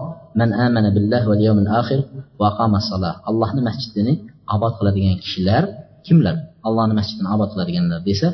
man 0.41 0.51
amana 0.67 0.91
billah 0.97 1.23
val 1.31 1.41
yawmil 1.47 1.71
akhir 1.81 2.01
va 2.41 2.47
aqama 2.53 2.79
salah 2.91 3.15
allohni 3.31 3.61
masjidini 3.69 4.15
obod 4.55 4.73
qiladigan 4.79 5.17
kishilar 5.25 5.63
kimlar 6.07 6.35
allohni 6.69 6.95
masjidini 7.01 7.29
obod 7.35 7.49
qiladiganlar 7.55 7.99
desa 8.09 8.29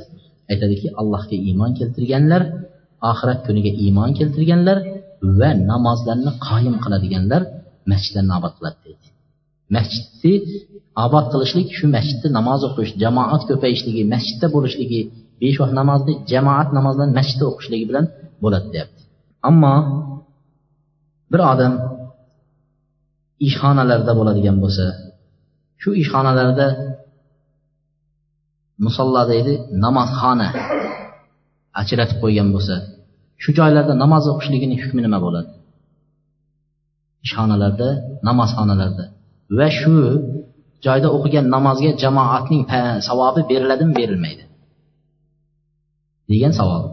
aytadiki 0.52 0.88
allohga 1.00 1.36
iymon 1.48 1.70
keltirganlar 1.78 2.42
oxirat 3.10 3.40
kuniga 3.46 3.70
iymon 3.84 4.10
keltirganlar 4.18 4.78
va 5.38 5.50
namozlarni 5.70 6.32
qoyim 6.48 6.74
qiladiganlar 6.84 7.42
masjidlarni 7.90 8.32
obod 8.38 8.52
qiladi 8.58 8.78
deydi. 8.84 9.06
Masjidni 9.76 10.34
obod 11.04 11.26
qilishlik 11.32 11.68
shu 11.78 11.86
masjidda 11.96 12.28
namoz 12.38 12.60
o'qish 12.68 12.92
jamoat 13.02 13.42
ko'payishligi 13.50 14.02
masjidda 14.14 14.46
bo'lishligi 14.54 15.00
besh 15.42 15.58
vaqt 15.62 15.74
namozni 15.80 16.14
jamoat 16.32 16.68
namozlarini 16.78 17.14
masjidda 17.18 17.44
o'qishligi 17.50 17.86
bilan 17.90 18.04
bo'ladi 18.44 18.68
deyapti. 18.74 19.00
Ammo 19.48 19.74
bir 21.32 21.40
odam 21.52 21.72
ishxonalarda 23.46 24.12
bo'ladigan 24.18 24.56
bo'lsa 24.64 24.86
shu 25.82 25.90
ishxonalarda 26.02 26.66
musolla 28.84 29.22
deydi 29.32 29.52
namozxona 29.84 30.48
ajratib 31.80 32.18
qo'ygan 32.22 32.48
bo'lsa 32.54 32.74
shu 33.42 33.50
joylarda 33.58 33.94
namoz 34.02 34.24
o'qishligini 34.32 34.76
hukmi 34.82 35.00
nima 35.06 35.18
bo'ladi? 35.26 35.50
Ishxonalarda 37.26 37.88
namozxonalarda. 38.28 39.04
Va 39.58 39.68
shu 39.80 39.94
joyda 40.86 41.08
o'qigan 41.16 41.46
namozga 41.56 41.90
jamoatning 42.04 42.62
savobi 43.08 43.42
beriladimi 43.50 43.94
berilmaydi? 44.00 44.42
degan 46.31 46.53
savol 46.59 46.83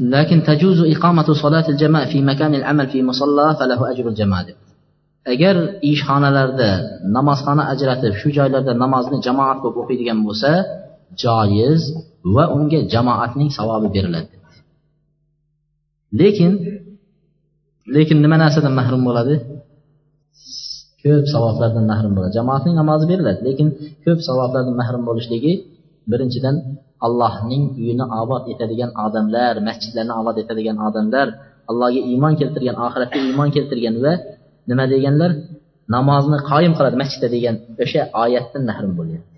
لكن 0.00 0.42
تجوز 0.42 0.80
إقامة 0.94 1.28
صلاة 1.32 1.68
الجماعة 1.68 2.06
في 2.12 2.22
مكان 2.22 2.54
العمل 2.54 2.86
في 2.88 3.02
مصلى 3.02 3.56
فله 3.58 3.90
أجر 3.90 4.08
الجماعة 4.08 4.46
agar 5.32 5.56
ishxonalarda 5.90 6.70
namozxona 7.16 7.62
ajratib 7.72 8.12
shu 8.20 8.28
joylarda 8.38 8.72
namozni 8.84 9.18
jamoat 9.26 9.58
qilib 9.62 9.76
o'qiydigan 9.82 10.18
bo'lsa 10.26 10.50
joiz 11.24 11.80
va 12.34 12.44
unga 12.56 12.80
jamoatning 12.94 13.50
savobi 13.58 13.88
beriladi 13.96 14.34
lekin 16.20 16.52
lekin 17.94 18.16
nima 18.24 18.36
narsadan 18.44 18.74
mahrum 18.80 19.02
bo'ladi 19.08 19.34
ko'p 21.02 21.24
savoblardan 21.34 21.84
mahrum 21.92 22.12
bo'ladi 22.16 22.32
jamoatning 22.38 22.74
namozi 22.80 23.04
beriladi 23.12 23.40
lekin 23.48 23.68
ko'p 24.04 24.18
savoblardan 24.28 24.74
mahrum 24.80 25.02
bo'lishligi 25.08 25.52
birinchidan 26.11 26.55
allohning 27.05 27.63
uyini 27.81 28.05
obod 28.21 28.43
etadigan 28.53 28.91
odamlar 29.05 29.53
masjidlarni 29.67 30.13
obod 30.21 30.37
etadigan 30.43 30.77
odamlar 30.87 31.27
allohga 31.69 32.01
iymon 32.11 32.33
keltirgan 32.39 32.77
oxiratga 32.85 33.19
iymon 33.29 33.49
keltirgan 33.55 33.95
va 34.05 34.13
nima 34.69 34.85
deganlar? 34.93 35.31
Namozni 35.95 36.39
qoyim 36.51 36.73
qiladi 36.77 36.97
masjidda 37.01 37.27
degan 37.35 37.55
o'sha 37.83 38.01
oyatdan 38.23 38.63
mahrum 38.69 38.93
bo'lyapti. 38.99 39.37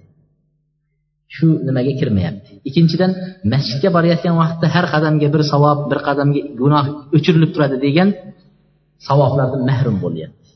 Shu 1.36 1.48
nimaga 1.68 1.94
kirmayapti? 2.00 2.52
Ikkinchidan 2.70 3.12
masjidga 3.54 3.90
borayotgan 3.96 4.36
vaqtda 4.42 4.68
har 4.76 4.86
qadamga 4.94 5.28
bir 5.34 5.42
savob 5.52 5.80
bir 5.92 6.00
qadamga 6.08 6.42
gunoh 6.62 6.86
o'chirilib 7.16 7.52
turadi 7.56 7.78
degan 7.86 8.10
savoblardan 9.08 9.62
mahrum 9.70 9.98
bo'lyapti. 10.04 10.48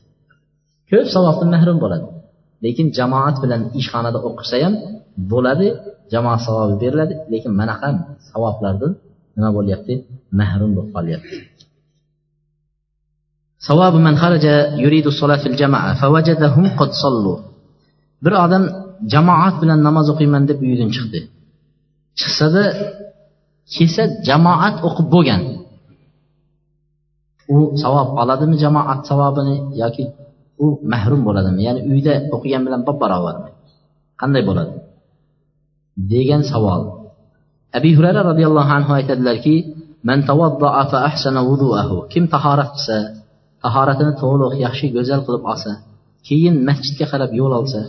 Ko'p 0.90 1.06
savobdan 1.16 1.48
mahrum 1.54 1.78
bo'ladi. 1.84 2.06
Lekin 2.64 2.86
jamoat 2.98 3.36
bilan 3.44 3.60
ishxonada 3.80 4.18
o'qisa 4.28 4.56
ham 4.64 4.74
bo'ladi 5.32 5.66
jamoat 6.14 6.40
savobi 6.46 6.74
beriladi 6.82 7.14
lekin 7.32 7.52
manaqa 7.60 7.88
savoblardan 8.30 8.92
nima 9.36 9.50
bo'lyapti? 9.56 9.94
Mahrum 10.40 10.70
bo'lib 10.76 10.90
qolyapti. 10.96 11.36
Savobi 13.66 13.98
man 14.06 14.14
xaraja 14.22 14.54
yuridu 14.82 15.10
fil 15.42 15.56
jamaa 15.62 15.88
fawajadahum 16.00 16.66
qad 16.78 16.90
sallu. 17.02 17.34
Bir 18.24 18.32
odam 18.44 18.64
jamoat 19.12 19.54
bilan 19.62 19.78
namoz 19.88 20.06
o'qiyman 20.12 20.42
deb 20.50 20.58
uyidan 20.66 20.90
chiqdi. 20.96 21.20
Chiqsada 22.20 22.64
kelsa 23.74 24.02
jamoat 24.28 24.76
o'qib 24.88 25.06
bo'lgan. 25.14 25.42
U 27.54 27.56
savob 27.82 28.08
oladimi 28.22 28.56
jamoat 28.64 29.00
savobini 29.10 29.56
yoki 29.82 30.04
u 30.64 30.66
mahrum 30.92 31.20
bo'ladimi? 31.26 31.60
Ya'ni 31.66 31.80
uyda 31.92 32.12
o'qigan 32.34 32.62
bilan 32.66 32.80
bab 32.88 32.96
barobarmi 33.02 33.50
qanday 34.20 34.42
bo'ladi 34.48 34.72
degan 36.12 36.42
savol. 36.52 36.82
Abi 37.78 37.90
hurayra 37.96 38.22
roziyallohu 38.30 38.70
anhu 38.78 38.92
aytadilarki 38.98 39.56
man 40.08 40.18
fa 40.26 40.98
ahsana 41.08 41.40
wudu'ahu. 41.48 41.96
Kim 42.12 42.24
tahorat 42.34 42.70
qilsa 42.74 42.96
tahoratini 43.64 44.12
to'liq 44.22 44.52
yaxshi 44.66 44.86
go'zal 44.96 45.20
qilib 45.26 45.44
olsa 45.52 45.72
keyin 46.28 46.54
masjidga 46.68 47.06
qarab 47.12 47.30
yo'l 47.40 47.52
olsa 47.60 47.80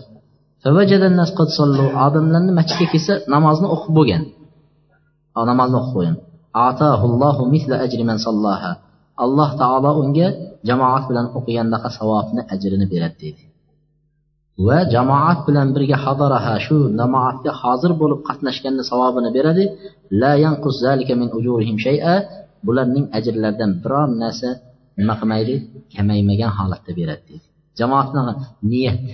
odamlarni 2.06 2.52
masjidga 2.60 2.86
kelsa 2.94 3.14
namozni 3.34 3.68
o'qib 3.76 3.94
bo'lgan. 3.98 4.24
Namozni 5.52 5.76
o'qib 5.82 5.94
qo'ygan 5.98 6.16
alloh 9.24 9.50
taolo 9.62 9.92
unga 10.02 10.28
jamoat 10.68 11.04
bilan 11.10 11.28
o'qigandaqa 11.38 11.90
savobni 11.98 12.42
ajrini 12.54 12.86
beradi 12.94 13.18
deydi. 13.24 13.44
Va 14.68 14.78
jamoat 14.94 15.40
bilan 15.48 15.68
birga 15.76 15.98
hadaraha 16.06 16.56
shu 16.66 16.78
namoatga 17.02 17.52
hozir 17.62 17.92
bo'lib 18.02 18.20
qatnashganni 18.28 18.84
savobini 18.92 19.30
beradi. 19.38 19.66
La 20.22 20.34
yanqus 20.46 20.76
zalika 20.86 21.14
min 21.22 21.30
ujurihim 21.38 21.78
shay'a. 21.86 22.16
Bularning 22.66 23.06
ajrlaridan 23.18 23.72
biror 23.84 24.08
narsa 24.22 24.50
nima 25.00 25.14
qilmaydi? 25.20 25.56
Kamaymagan 25.94 26.52
holatda 26.58 26.92
beradi. 27.00 27.24
Deydi 27.30 27.48
jamoat 27.80 28.08
niyat. 28.72 29.06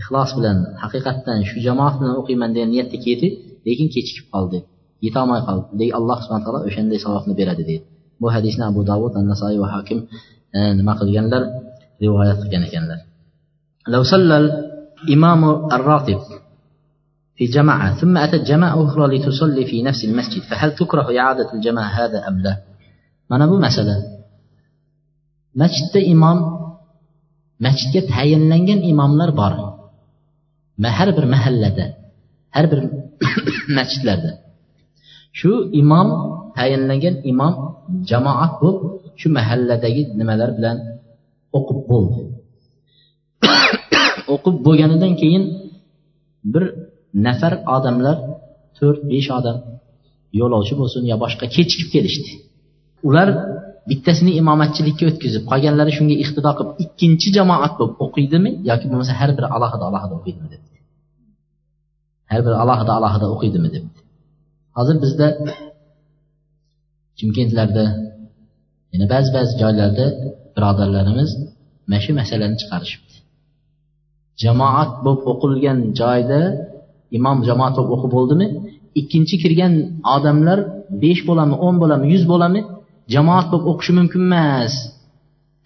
Ixlos 0.00 0.30
bilan 0.38 0.58
haqiqatdan 0.82 1.38
shu 1.48 1.56
jamoat 1.66 1.94
bilan 2.00 2.14
o'qiyman 2.20 2.50
degan 2.54 2.70
niyatda 2.74 2.98
keldi 3.06 3.28
lekin 3.66 3.88
kechikib 3.94 4.26
qoldi. 4.34 4.58
Yetolmay 5.06 5.40
qoldi. 5.48 5.66
Lekin 5.78 5.94
alloh 5.98 6.18
subhana 6.24 6.42
taolo 6.44 6.60
o'shanday 6.68 6.98
savobni 7.04 7.34
beradi 7.40 7.62
deydi. 7.70 7.84
Bu 8.20 8.26
hadisni 8.36 8.64
abu 8.70 8.80
davud 8.90 9.12
nasoiy 9.30 9.58
va 9.62 9.68
hokim 9.74 9.98
e, 10.56 10.58
nima 10.78 10.92
qilganlar? 11.00 11.42
rivoyat 12.01 12.37
qilgan 12.43 12.63
ekanlar 12.69 12.99
لو 13.87 14.03
صلى 14.03 14.37
الإمام 14.37 15.41
الراتب 15.75 16.19
في 17.35 17.45
جماعة 17.45 17.95
ثم 17.99 18.17
أتت 18.17 18.41
جماعة 18.51 18.85
أخرى 18.85 19.17
لتصلي 19.17 19.65
في 19.65 19.83
نفس 19.83 20.03
المسجد 20.03 20.41
فهل 20.41 20.75
تكره 20.75 21.19
إعادة 21.19 21.53
الجماعة 21.53 21.91
هذا 21.99 22.27
أم 22.27 22.39
لا؟ 22.39 22.53
mana 23.29 23.49
bu 23.49 23.57
masala 23.65 23.95
masjidda 25.61 25.99
imom 26.13 26.39
masjidga 27.65 28.01
tayinlangan 28.13 28.79
imomlar 28.91 29.29
bor 29.39 29.53
har 30.97 31.09
bir 31.17 31.25
mahallada 31.33 31.85
har 32.55 32.65
bir 32.71 32.79
masjidlarda 33.77 34.31
shu 35.39 35.51
imom 35.81 36.07
tayinlangan 36.57 37.15
imom 37.31 37.53
jamoat 38.09 38.53
bo'lib 38.61 38.81
shu 39.19 39.27
mahalladagi 39.37 40.03
nimalar 40.19 40.49
bilan 40.57 40.77
o'qib 41.56 41.78
bo'ldi. 41.90 42.22
O'qib 44.34 44.56
bo'lganidan 44.66 45.12
keyin 45.20 45.44
bir 46.52 46.64
nafar 47.26 47.52
odamlar 47.76 48.16
to'rt 48.78 49.00
besh 49.12 49.28
odam 49.38 49.56
yo'lovchi 50.40 50.74
bo'lsin 50.80 51.02
yo 51.10 51.16
boshqa 51.24 51.46
kechikib 51.56 51.88
kelishdi. 51.94 52.32
Ular 53.08 53.28
bittasini 53.90 54.32
imomatchilikka 54.40 55.04
o'tkazib 55.10 55.42
qolganlari 55.50 55.92
shunga 55.98 56.16
iqtido 56.24 56.50
qilib 56.58 56.72
ikkinchi 56.84 57.28
jamoat 57.36 57.72
bo'lib 57.78 57.96
o'qiydimi 58.04 58.50
yoki 58.70 58.86
bo'lmasa 58.90 59.12
har 59.20 59.30
biri 59.36 59.48
alohida 59.56 59.84
alohida 59.90 60.14
o'qiydimi 60.18 60.48
debdi. 60.54 60.76
Har 62.30 62.40
biri 62.46 62.56
alohida 62.64 62.92
alohida 62.98 63.26
o'qiydimi 63.34 63.68
debdi. 63.74 63.98
Hozir 64.78 64.96
bizda 65.04 65.28
chimkentlarda 67.18 67.84
yana 68.92 69.06
ba'zi 69.12 69.28
ba'zi 69.36 69.52
joylarda 69.62 70.06
birodarlarimiz 70.58 71.30
mana 71.88 72.00
shu 72.04 72.10
masalani 72.20 72.56
chiqarishibdi. 72.60 73.14
Jamoat 74.42 74.90
bo'lib 75.04 75.22
o'qilgan 75.32 75.78
joyda 76.00 76.40
imom 77.18 77.38
jamoat 77.48 77.72
bo'lib 77.76 77.92
o'qib 77.96 78.10
bo'ldimi? 78.16 78.46
Ikkinchi 79.00 79.36
kirgan 79.42 79.72
odamlar 80.14 80.58
besh 81.02 81.20
bo'lami 81.28 81.54
o'n 81.66 81.74
bo'lami 81.82 82.04
yuz 82.14 82.24
bo'lami 82.32 82.60
jamoat 83.14 83.46
bo'lib 83.52 83.66
o'qishi 83.72 83.92
mumkin 83.98 84.22
emas. 84.28 84.74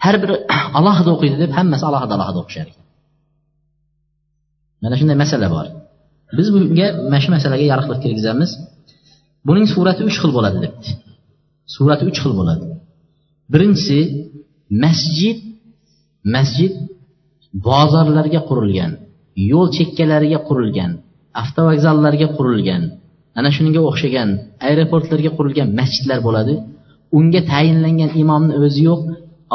Har 0.04 0.16
biri 0.22 0.34
alohida 0.78 1.10
o'qiydi 1.14 1.36
deb 1.42 1.50
hammasi 1.58 1.84
alohida 1.90 2.12
alohida 2.18 2.38
o'qishar 2.44 2.66
ekan. 2.70 2.84
Mana 4.82 4.94
shunday 5.00 5.16
masala 5.24 5.48
bor. 5.56 5.66
Biz 6.38 6.46
bunga 6.54 6.86
mana 7.04 7.18
shu 7.24 7.30
masalaga 7.36 7.64
yorug'lik 7.72 8.00
kirgizamiz. 8.04 8.50
Buning 9.48 9.66
surati 9.74 10.02
uch 10.08 10.16
xil 10.22 10.32
bo'ladi 10.36 10.58
debdi. 10.64 10.88
Surati 11.74 12.04
uch 12.10 12.18
xil 12.22 12.32
bo'ladi. 12.40 12.64
Birinchisi 13.52 13.98
masjid 14.84 15.38
masjid 16.34 16.72
bozorlarga 17.66 18.40
qurilgan 18.48 18.92
yo'l 19.50 19.68
chekkalariga 19.76 20.38
qurilgan 20.48 20.90
avtovokzallarga 21.42 22.28
qurilgan 22.38 22.82
ana 23.38 23.50
shunga 23.56 23.80
o'xshagan 23.90 24.28
aeroportlarga 24.68 25.30
qurilgan 25.38 25.68
masjidlar 25.80 26.18
bo'ladi. 26.26 26.54
Unga 27.18 27.40
tayinlangan 27.52 28.10
imomni 28.22 28.52
o'zi 28.64 28.80
yo'q. 28.88 29.00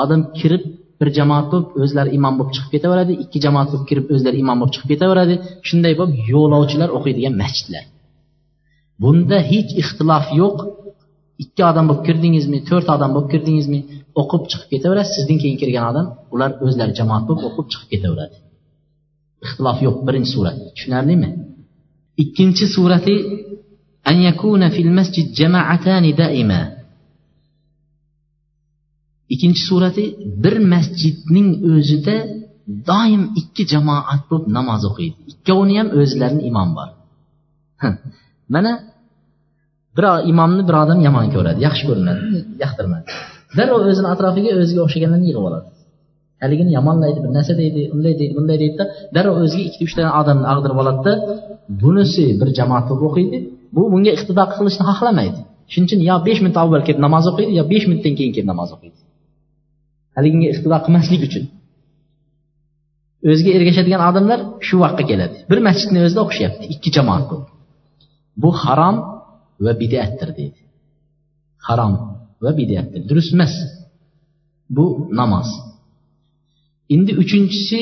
Odam 0.04 0.22
kirib 0.40 0.64
bir 1.00 1.10
jamoat 1.18 1.46
bo'lib 1.52 1.68
o'zlari 1.84 2.10
imom 2.18 2.34
bo'lib 2.38 2.52
chiqib 2.56 2.72
ketaveradi 2.76 3.14
ikki 3.24 3.38
jamoat 3.46 3.68
bo'lib 3.72 3.86
kirib 3.90 4.06
o'zlari 4.16 4.38
imom 4.44 4.58
bo'lib 4.62 4.74
chiqib 4.76 4.90
ketaveradi. 4.94 5.36
Shunday 5.68 5.94
bo'lib 6.00 6.16
yo'lovchilar 6.32 6.90
o'qiydigan 6.98 7.34
masjidlar. 7.42 7.84
Bunda 9.02 9.38
hech 9.52 9.70
ixtilof 9.82 10.26
yo'q. 10.42 10.58
Ikki 11.44 11.62
odam 11.72 11.86
bo'lib 11.90 12.04
kirdingizmi 12.08 12.60
to'rt 12.70 12.88
odam 12.96 13.10
bo'lib 13.16 13.30
kirdingizmi? 13.34 13.80
O'qib 14.22 14.44
chiqib 14.52 14.70
ketaverasiz. 14.74 15.14
Sizdan 15.18 15.38
keyin 15.44 15.58
kirgan 15.62 15.86
odam 15.92 16.08
ular 16.34 16.52
o'zlari 16.66 16.94
jamoat 17.00 17.24
bo'lib 17.28 17.44
o'qib 17.50 17.68
chiqib 17.72 17.90
ketaveradi. 17.94 18.36
Ixtilof 19.46 19.78
yo'q 19.86 19.98
birinchi 20.08 20.32
surat. 20.36 20.56
Tushunarlimi? 20.76 21.30
Ikkinchi 22.24 22.66
surati 22.76 23.16
an 24.10 24.18
yakuna 24.30 24.68
fil 24.76 24.92
masjid 25.00 25.28
jama'atani 25.40 26.12
daima. 26.22 26.62
Ikkinchi 29.34 29.64
surati 29.70 30.04
bir 30.44 30.56
masjidning 30.74 31.50
o'zida 31.74 32.18
doim 32.90 33.24
ikki 33.42 33.64
jamoat 33.74 34.22
bo'lib 34.30 34.48
namoz 34.58 34.82
o'qiydi. 34.90 35.18
Ikkovini 35.32 35.76
ham 35.80 35.88
o'zlarini 36.00 36.44
imom 36.50 36.70
bor. 36.78 36.90
Mana 38.54 38.72
bir 39.98 40.06
imomni 40.32 40.64
bir 40.68 40.76
odam 40.84 41.00
yomon 41.08 41.28
ko'radi. 41.36 41.60
Yaxshi 41.68 41.84
ko'rinadi. 41.90 42.22
Yoqtirmadi 42.64 43.10
darrov 43.58 43.82
o'zini 43.92 44.08
atrofiga 44.14 44.52
o'ziga 44.62 44.82
o'xshaganlarni 44.86 45.28
yig'ib 45.30 45.46
oladi. 45.50 45.68
Haligini 46.44 46.72
yomonlaydi 46.78 47.20
bir 47.26 47.32
narsa 47.38 47.54
deydi 47.62 47.82
unday 47.96 48.14
deydi 48.20 48.34
bunday 48.40 48.58
deydida 48.64 48.86
darrov 49.16 49.36
o'ziga 49.44 49.64
ikkita 49.70 49.84
uchta 49.88 50.02
odamni 50.22 50.46
ag'dirib 50.54 50.78
oladida 50.84 51.14
bunisi 51.82 52.26
bir 52.40 52.50
jamoat 52.60 52.86
bo'lib 52.90 53.06
o'qiydi. 53.10 53.38
Bu 53.76 53.82
bunga 53.94 54.12
iqtido 54.18 54.44
qilishni 54.56 54.84
xohlamaydi. 54.90 55.40
Shuning 55.72 55.88
uchun 55.90 56.02
yo 56.10 56.16
besh 56.28 56.40
minut 56.44 56.58
avval 56.64 56.82
kelib 56.88 57.02
namoz 57.06 57.26
o'qiydi 57.32 57.52
yo 57.60 57.64
besh 57.74 57.86
minutdan 57.90 58.14
keyin 58.18 58.32
kelib 58.36 58.50
namoz 58.54 58.70
o'qiydi. 58.76 59.00
Haligiga 60.18 60.48
iqtido 60.54 60.78
qilmaslik 60.86 61.22
uchun. 61.28 61.44
O'ziga 63.32 63.52
ergashadigan 63.58 64.02
odamlar 64.10 64.40
shu 64.68 64.76
vaqtga 64.84 65.04
keladi. 65.12 65.36
Bir 65.52 65.60
masjidni 65.68 66.00
o'zida 66.06 66.22
o'qishyapti 66.26 66.66
ikki 66.74 66.90
jamoat 66.98 67.24
bu 68.42 68.50
harom 68.64 68.98
va 69.66 69.72
bidatdir 69.82 70.30
deydi. 70.40 70.60
Harom. 71.68 71.94
Va 72.44 72.52
bidatdir 72.60 73.02
durust 73.10 73.32
emas. 73.38 73.54
Bu 74.76 74.86
namoz. 75.20 75.50
Endi 76.94 77.12
uchinchisi 77.24 77.80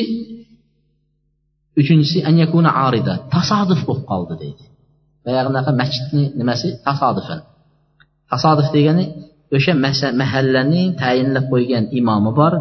uchinchisi 1.82 2.18
anyakuna 2.30 2.72
arida 2.86 3.14
tasodif 3.34 3.82
bo'lib 3.88 4.06
qoldi 4.12 4.34
deydi. 4.44 4.64
Boyaginaqa 5.26 5.72
masjidni 5.82 6.24
nimasi? 6.40 6.68
Tasodifan. 6.88 7.40
Tasodif 8.32 8.68
degani 8.76 9.06
o'sha 9.56 9.74
mahallaning 10.22 10.90
tayinlab 11.02 11.46
qo'ygan 11.54 11.84
imomi 12.00 12.32
bor. 12.40 12.54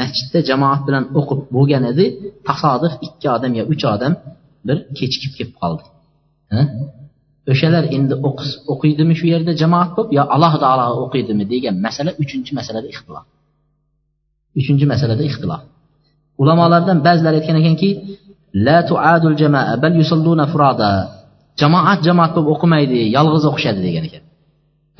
Masjidda 0.00 0.38
jamoat 0.50 0.80
bilan 0.86 1.04
o'qib 1.18 1.40
bo'lgan 1.54 1.84
edi. 1.92 2.04
Tasodif 2.48 2.92
ikki 3.06 3.26
odam 3.36 3.52
yo 3.58 3.64
uch 3.72 3.84
odam 3.94 4.12
bir 4.66 4.76
kechikib 4.98 5.32
kelib 5.38 5.54
qoldi. 5.62 5.84
O'shalar 7.52 7.84
endi 7.96 8.14
o'qiydimi 8.72 9.14
shu 9.20 9.26
yerda 9.32 9.52
jamoat 9.62 9.90
bo'lib 9.96 10.10
yo 10.18 10.22
alohida 10.36 10.66
alohida 10.74 11.00
o'qiydimi 11.06 11.44
degan 11.52 11.74
masala 11.86 12.10
uchinchi 12.22 12.52
masalada 12.58 12.88
ixtilof 12.94 13.24
uchinchi 14.60 14.84
masalada 14.92 15.22
ixtilof 15.30 15.62
ulamolardan 16.42 16.98
ba'zilari 17.06 17.36
aytgan 17.40 17.56
ekanki 17.62 17.90
la 18.54 18.78
tuadul 18.90 19.36
jamaa 19.42 19.76
bal 19.82 19.94
yusalluna 20.00 20.46
furada. 20.52 20.90
Jamoat 21.60 22.00
jamoat 22.08 22.30
bo'lib 22.36 22.48
o'qimaydi 22.54 22.98
yolg'iz 23.16 23.44
o'qishadi 23.50 23.80
degan 23.86 24.04
ekan. 24.08 24.22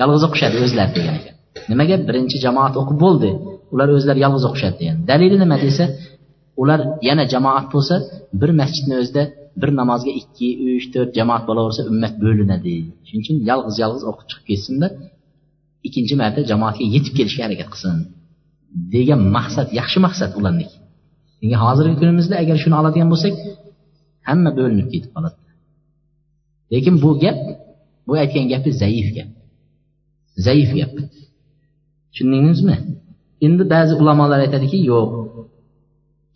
Yolg'iz 0.00 0.22
o'qishadi 0.28 0.56
o'zlari 0.64 0.92
degan 0.98 1.14
ekan. 1.20 1.34
Nimaga? 1.70 1.96
Birinchi 2.08 2.36
jamoat 2.44 2.74
o'qib 2.80 2.98
bo'ldi 3.04 3.30
ular 3.74 3.88
o'zlari 3.96 4.20
yolg'iz 4.24 4.44
o'qishadi 4.48 4.76
degan. 4.80 4.96
Dalili 5.10 5.36
nima 5.42 5.56
desa 5.64 5.84
ular 6.62 6.80
yana 7.08 7.24
jamoat 7.32 7.66
bo'lsa 7.74 7.94
bir 8.40 8.50
masjidni 8.60 8.94
o'zida 9.02 9.22
bir 9.60 9.70
namozga 9.80 10.12
ikki 10.20 10.48
uch 10.76 10.86
to'rt 10.94 11.10
jamoat 11.18 11.42
bo'laversa 11.48 11.82
ummat 11.92 12.14
bo'linadi. 12.24 12.74
Shuning 13.06 13.22
uchun 13.24 13.36
yolg'iz 13.50 13.76
yolg'iz 13.82 14.04
o'qib 14.10 14.26
chiqib 14.30 14.44
ketsinda 14.50 14.86
ikkinchi 15.86 16.14
marta 16.22 16.40
jamoatga 16.50 16.84
yetib 16.94 17.12
kelishga 17.18 17.42
harakat 17.46 17.68
qilsin. 17.72 17.96
Degan 18.94 19.20
maqsad 19.36 19.68
yaxshi 19.80 19.98
maqsad 20.06 20.30
ularniki 20.38 20.76
chunki 21.40 21.56
hozirgi 21.64 21.96
kunimizda 22.00 22.34
agar 22.42 22.56
shuni 22.62 22.76
oladigan 22.80 23.08
bo'lsak 23.12 23.34
hamma 24.28 24.50
bo'linib 24.58 24.88
ketib 24.92 25.10
qoladi. 25.16 25.38
Lekin 26.72 26.94
bu 27.02 27.10
gap 27.24 27.38
bu 28.06 28.12
aytgan 28.22 28.44
gapi 28.52 28.70
zaif 28.82 29.08
gap. 29.16 29.30
Zaif 30.46 30.70
gap. 30.78 30.92
Tushundingizmi? 32.10 32.76
Endi 33.46 33.64
ba'zi 33.74 33.92
ulamolar 34.02 34.38
aytadiki 34.46 34.78
yo'q. 34.92 35.08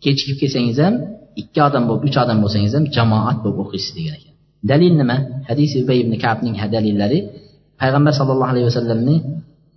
Kechikib 0.03 0.37
kelsangiz 0.41 0.77
ham 0.85 0.95
ikki 1.41 1.59
odam 1.67 1.83
bo'lib 1.89 2.03
uch 2.07 2.17
odam 2.23 2.37
bo'lsangiz 2.43 2.73
ham 2.77 2.85
jamoat 2.95 3.37
bo'lib 3.43 3.59
o'qiysiz 3.63 3.91
degan 3.97 4.15
ekan. 4.19 4.33
Dalil 4.71 4.93
nima? 5.01 5.17
Hadis 5.49 5.71
ubay 5.81 5.97
ibn 6.03 6.13
kabning 6.23 6.55
dalillari 6.75 7.19
payg'ambar 7.81 8.13
sallallohu 8.19 8.51
alayhi 8.53 8.67
vasallamni 8.71 9.15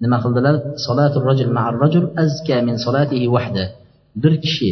nima 0.04 0.16
qildilar? 0.24 0.54
Solatul 0.86 1.24
rajul 1.30 1.50
ma'ar 1.56 1.74
rajul 1.84 2.04
azka 2.24 2.56
min 2.68 2.76
solatihi 2.84 3.26
wahda. 3.34 3.64
Bir 4.22 4.34
kishi 4.44 4.70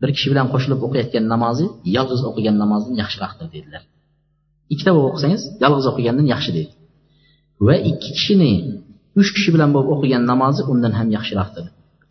bir 0.00 0.10
kishi 0.16 0.28
bilan 0.32 0.46
qo'shilib 0.52 0.80
o'qiyotgan 0.86 1.24
namozi 1.34 1.66
yolg'iz 1.96 2.22
o'qigan 2.30 2.56
namozdan 2.62 2.94
yaxshiroqdir 3.02 3.46
dedilar. 3.54 3.82
Ikkita 4.72 4.90
bo'lib 4.94 5.08
o'qisangiz 5.10 5.42
yolg'iz 5.64 5.86
o'qigandan 5.90 6.26
yaxshi 6.34 6.50
deydi 6.56 6.72
va 7.66 7.74
ikki 7.90 8.10
kishini 8.16 8.52
uch 9.20 9.30
kishi 9.36 9.50
bilan 9.54 9.70
bo'lib 9.74 9.90
o'qigan 9.94 10.22
namozi 10.32 10.62
undan 10.72 10.92
ham 10.98 11.08
yaxshiroqdir 11.16 11.64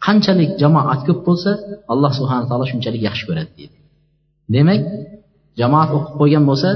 qanchalik 0.06 0.52
jamoat 0.62 1.00
ko'p 1.08 1.20
bo'lsa 1.28 1.52
alloh 1.94 2.12
subhana 2.20 2.46
taolo 2.50 2.66
shunchalik 2.72 3.02
yaxshi 3.08 3.24
ko'radi 3.30 3.52
deydi. 3.58 3.78
Demak 4.56 4.82
jamoat 5.62 5.90
o'qib 5.98 6.14
qo'ygan 6.22 6.44
bo'lsa 6.50 6.70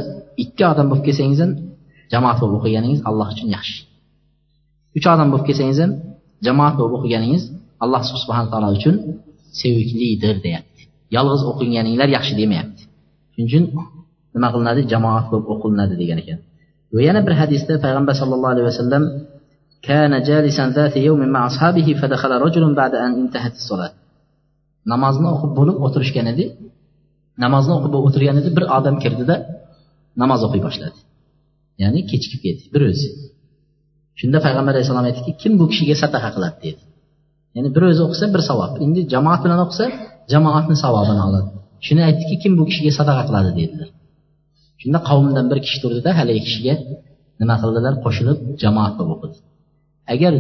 ikki 0.44 0.64
odam 0.72 0.86
bo'lib 0.92 1.04
kelsangiz 1.08 1.40
ham 1.44 1.52
jamoat 2.14 2.38
bo'lib 2.42 2.56
o'qiganingiz 2.60 3.00
alloh 3.10 3.28
uchun 3.34 3.48
yaxshi. 3.56 3.80
Uch 4.98 5.08
odam 5.14 5.28
bo'lib 5.32 5.46
kelsangiz 5.50 5.80
ham 5.84 5.92
jamoat 6.48 6.74
bo'lib 6.80 6.94
o'qiganingiz 6.98 7.44
alloh 7.84 8.02
subhana 8.24 8.48
taolo 8.52 8.70
uchun 8.78 8.96
seviklidir 9.60 10.36
deyapti. 10.46 10.82
Yolg'iz 11.16 11.42
o'qiganinglar 11.52 12.10
yaxshi 12.18 12.34
demayapti. 12.42 12.82
Shuning 13.34 13.48
uchun 13.50 13.64
nima 14.36 14.48
qilinadi? 14.54 14.82
Jamoat 14.94 15.26
bo'lib 15.32 15.48
o'qilinadi 15.54 15.96
degan 16.02 16.18
ekan. 16.24 16.40
Va 16.96 17.02
yana 17.08 17.22
bir 17.28 17.34
hadisda 17.42 17.74
payg'ambar 17.86 18.14
sallallohu 18.22 18.54
alayhi 18.56 18.68
vasallam 18.72 19.04
كان 19.85 20.23
جالسا 20.23 20.65
ذات 20.77 20.97
يوم 20.97 21.21
مع 21.35 21.47
أصحابه 21.47 21.89
فدخل 22.01 22.31
رجل 22.31 22.75
بعد 22.75 22.95
أن 22.95 23.13
انتهت 23.23 23.55
الصلاة 23.61 23.93
namozni 24.93 25.29
o'qib 25.35 25.53
bo'lib 25.59 25.77
o'tirishgan 25.87 26.27
edi 26.33 26.45
namozni 27.45 27.73
o'qib 27.79 27.95
o'tirgan 28.07 28.37
edi 28.41 28.51
bir 28.57 28.65
odam 28.77 28.97
kirdida 29.03 29.37
namoz 30.23 30.41
o'qiy 30.47 30.63
boshladi 30.67 30.99
ya'ni 31.83 32.01
kechikib 32.11 32.41
ketdi 32.47 32.65
bir 32.75 32.83
o'zi 32.91 33.09
shunda 34.21 34.39
payg'ambar 34.47 34.73
alayhissalom 34.75 35.07
aytdiki 35.11 35.33
kim 35.43 35.53
bu 35.61 35.65
kishiga 35.73 35.97
sadaqa 36.03 36.31
qiladi 36.37 36.57
dedi 36.67 36.83
ya'ni 37.57 37.69
bir 37.77 37.83
o'zi 37.91 38.03
o'qisa 38.07 38.27
bir 38.35 38.43
savob 38.51 38.73
endi 38.85 39.01
jamoat 39.13 39.41
bilan 39.45 39.61
o'qisa 39.67 39.85
jamoatni 40.33 40.77
savobini 40.85 41.23
oladi 41.29 41.49
shuni 41.87 42.03
aytdiki 42.09 42.37
kim 42.43 42.53
bu 42.59 42.65
kishiga 42.71 42.93
sadaqa 43.01 43.23
qiladi 43.29 43.51
dedilar 43.61 43.89
shunda 44.81 44.99
qavmdan 45.09 45.47
bir 45.51 45.59
kishi 45.65 45.79
turdida 45.83 46.11
haligi 46.19 46.43
kishiga 46.47 46.75
nima 47.41 47.55
qildilar 47.63 47.95
qo'shilib 48.05 48.39
jamoat 48.63 48.93
bo'lib 48.99 49.13
o'qidi 49.17 49.39
Agar 50.14 50.34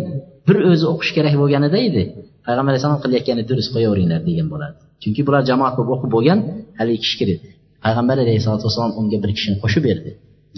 bir 0.47 0.57
o'zi 0.71 0.85
o'qish 0.93 1.11
kerak 1.17 1.33
bo'lganida 1.41 1.77
edi 1.89 2.03
payg'ambar 2.45 2.71
alayhissalom 2.71 3.01
qilayotgani 3.05 3.43
durust 3.49 3.69
qo'yaveringlar 3.75 4.21
degan 4.29 4.47
bo'lardi 4.53 4.79
chunki 5.03 5.21
bular 5.27 5.41
jamoat 5.49 5.73
bo'lib 5.77 5.91
o'qib 5.95 6.09
bo'lgan 6.15 6.39
haligi 6.79 6.99
kishi 7.03 7.17
kirdi 7.21 7.35
payg'ambar 7.85 8.17
alayhisalotu 8.25 8.63
vassalom 8.67 8.93
unga 8.99 9.17
bir 9.23 9.31
kishini 9.37 9.57
qo'shib 9.63 9.83
berdi. 9.89 10.09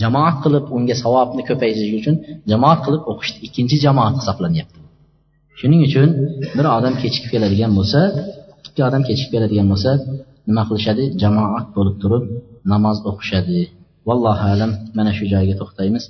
Jamoat 0.02 0.36
qilib 0.44 0.66
unga 0.78 0.96
savobni 1.04 1.44
ko'paytirish 1.50 1.94
uchun 2.00 2.16
jamoat 2.52 2.80
qilib 2.86 3.04
o'qishdi 3.12 3.38
ikkinchi 3.48 3.76
jamoat 3.86 4.16
hisoblanyapti. 4.20 4.80
Shuning 5.60 5.82
uchun 5.88 6.10
bir 6.58 6.66
odam 6.78 6.94
kechikib 7.02 7.30
keladigan 7.34 7.72
bo'lsa 7.78 8.00
ikki 8.68 8.82
odam 8.90 9.02
kechikib 9.08 9.32
keladigan 9.36 9.68
bo'lsa 9.72 9.92
nima 10.50 10.64
qilishadi? 10.70 11.04
Jamoat 11.24 11.68
bo'lib 11.78 11.96
turib 12.04 12.24
namoz 12.74 12.98
o'qishadi. 13.10 13.60
Vallohu 14.08 14.46
alam 14.54 14.72
mana 14.98 15.12
shu 15.18 15.26
joyga 15.34 15.56
to'xtaymiz. 15.62 16.04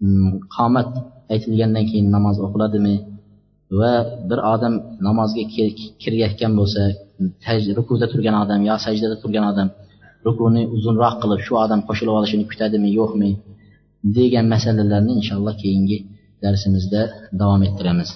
Hmm, 0.00 0.30
qomat 0.56 0.90
aytilgandan 1.34 1.84
keyin 1.90 2.06
namoz 2.16 2.36
o'qiladimi? 2.46 2.94
Va 3.80 3.92
bir 4.30 4.38
odam 4.54 4.74
namozga 5.08 5.42
kirayotgan 6.02 6.52
bo'lsa 6.58 6.82
rukuda 7.78 8.06
turgan 8.12 8.36
odam 8.42 8.60
yo 8.68 8.74
sajdada 8.86 9.16
turgan 9.22 9.44
odam 9.52 9.68
rukuni 10.26 10.62
uzunroq 10.76 11.14
qilib 11.22 11.40
shu 11.46 11.52
odam 11.64 11.80
qo'shilib 11.88 12.14
olishini 12.18 12.44
kutadimi 12.50 12.90
yo'qmi? 12.98 13.30
degan 14.16 14.46
masalalarni 14.54 15.12
inshaalloh 15.20 15.54
keyingi 15.62 15.98
darsimizda 16.42 17.02
davom 17.40 17.62
ettiramiz. 17.68 18.10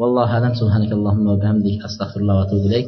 Vallohu 0.00 0.32
alam 0.38 0.54
subhanakallohumma 0.60 1.28
va 1.32 1.38
bihamdik 1.42 1.76
astag'firulloh 1.88 2.34
va 2.38 2.42
atubu 2.46 2.66
ilayk 2.68 2.86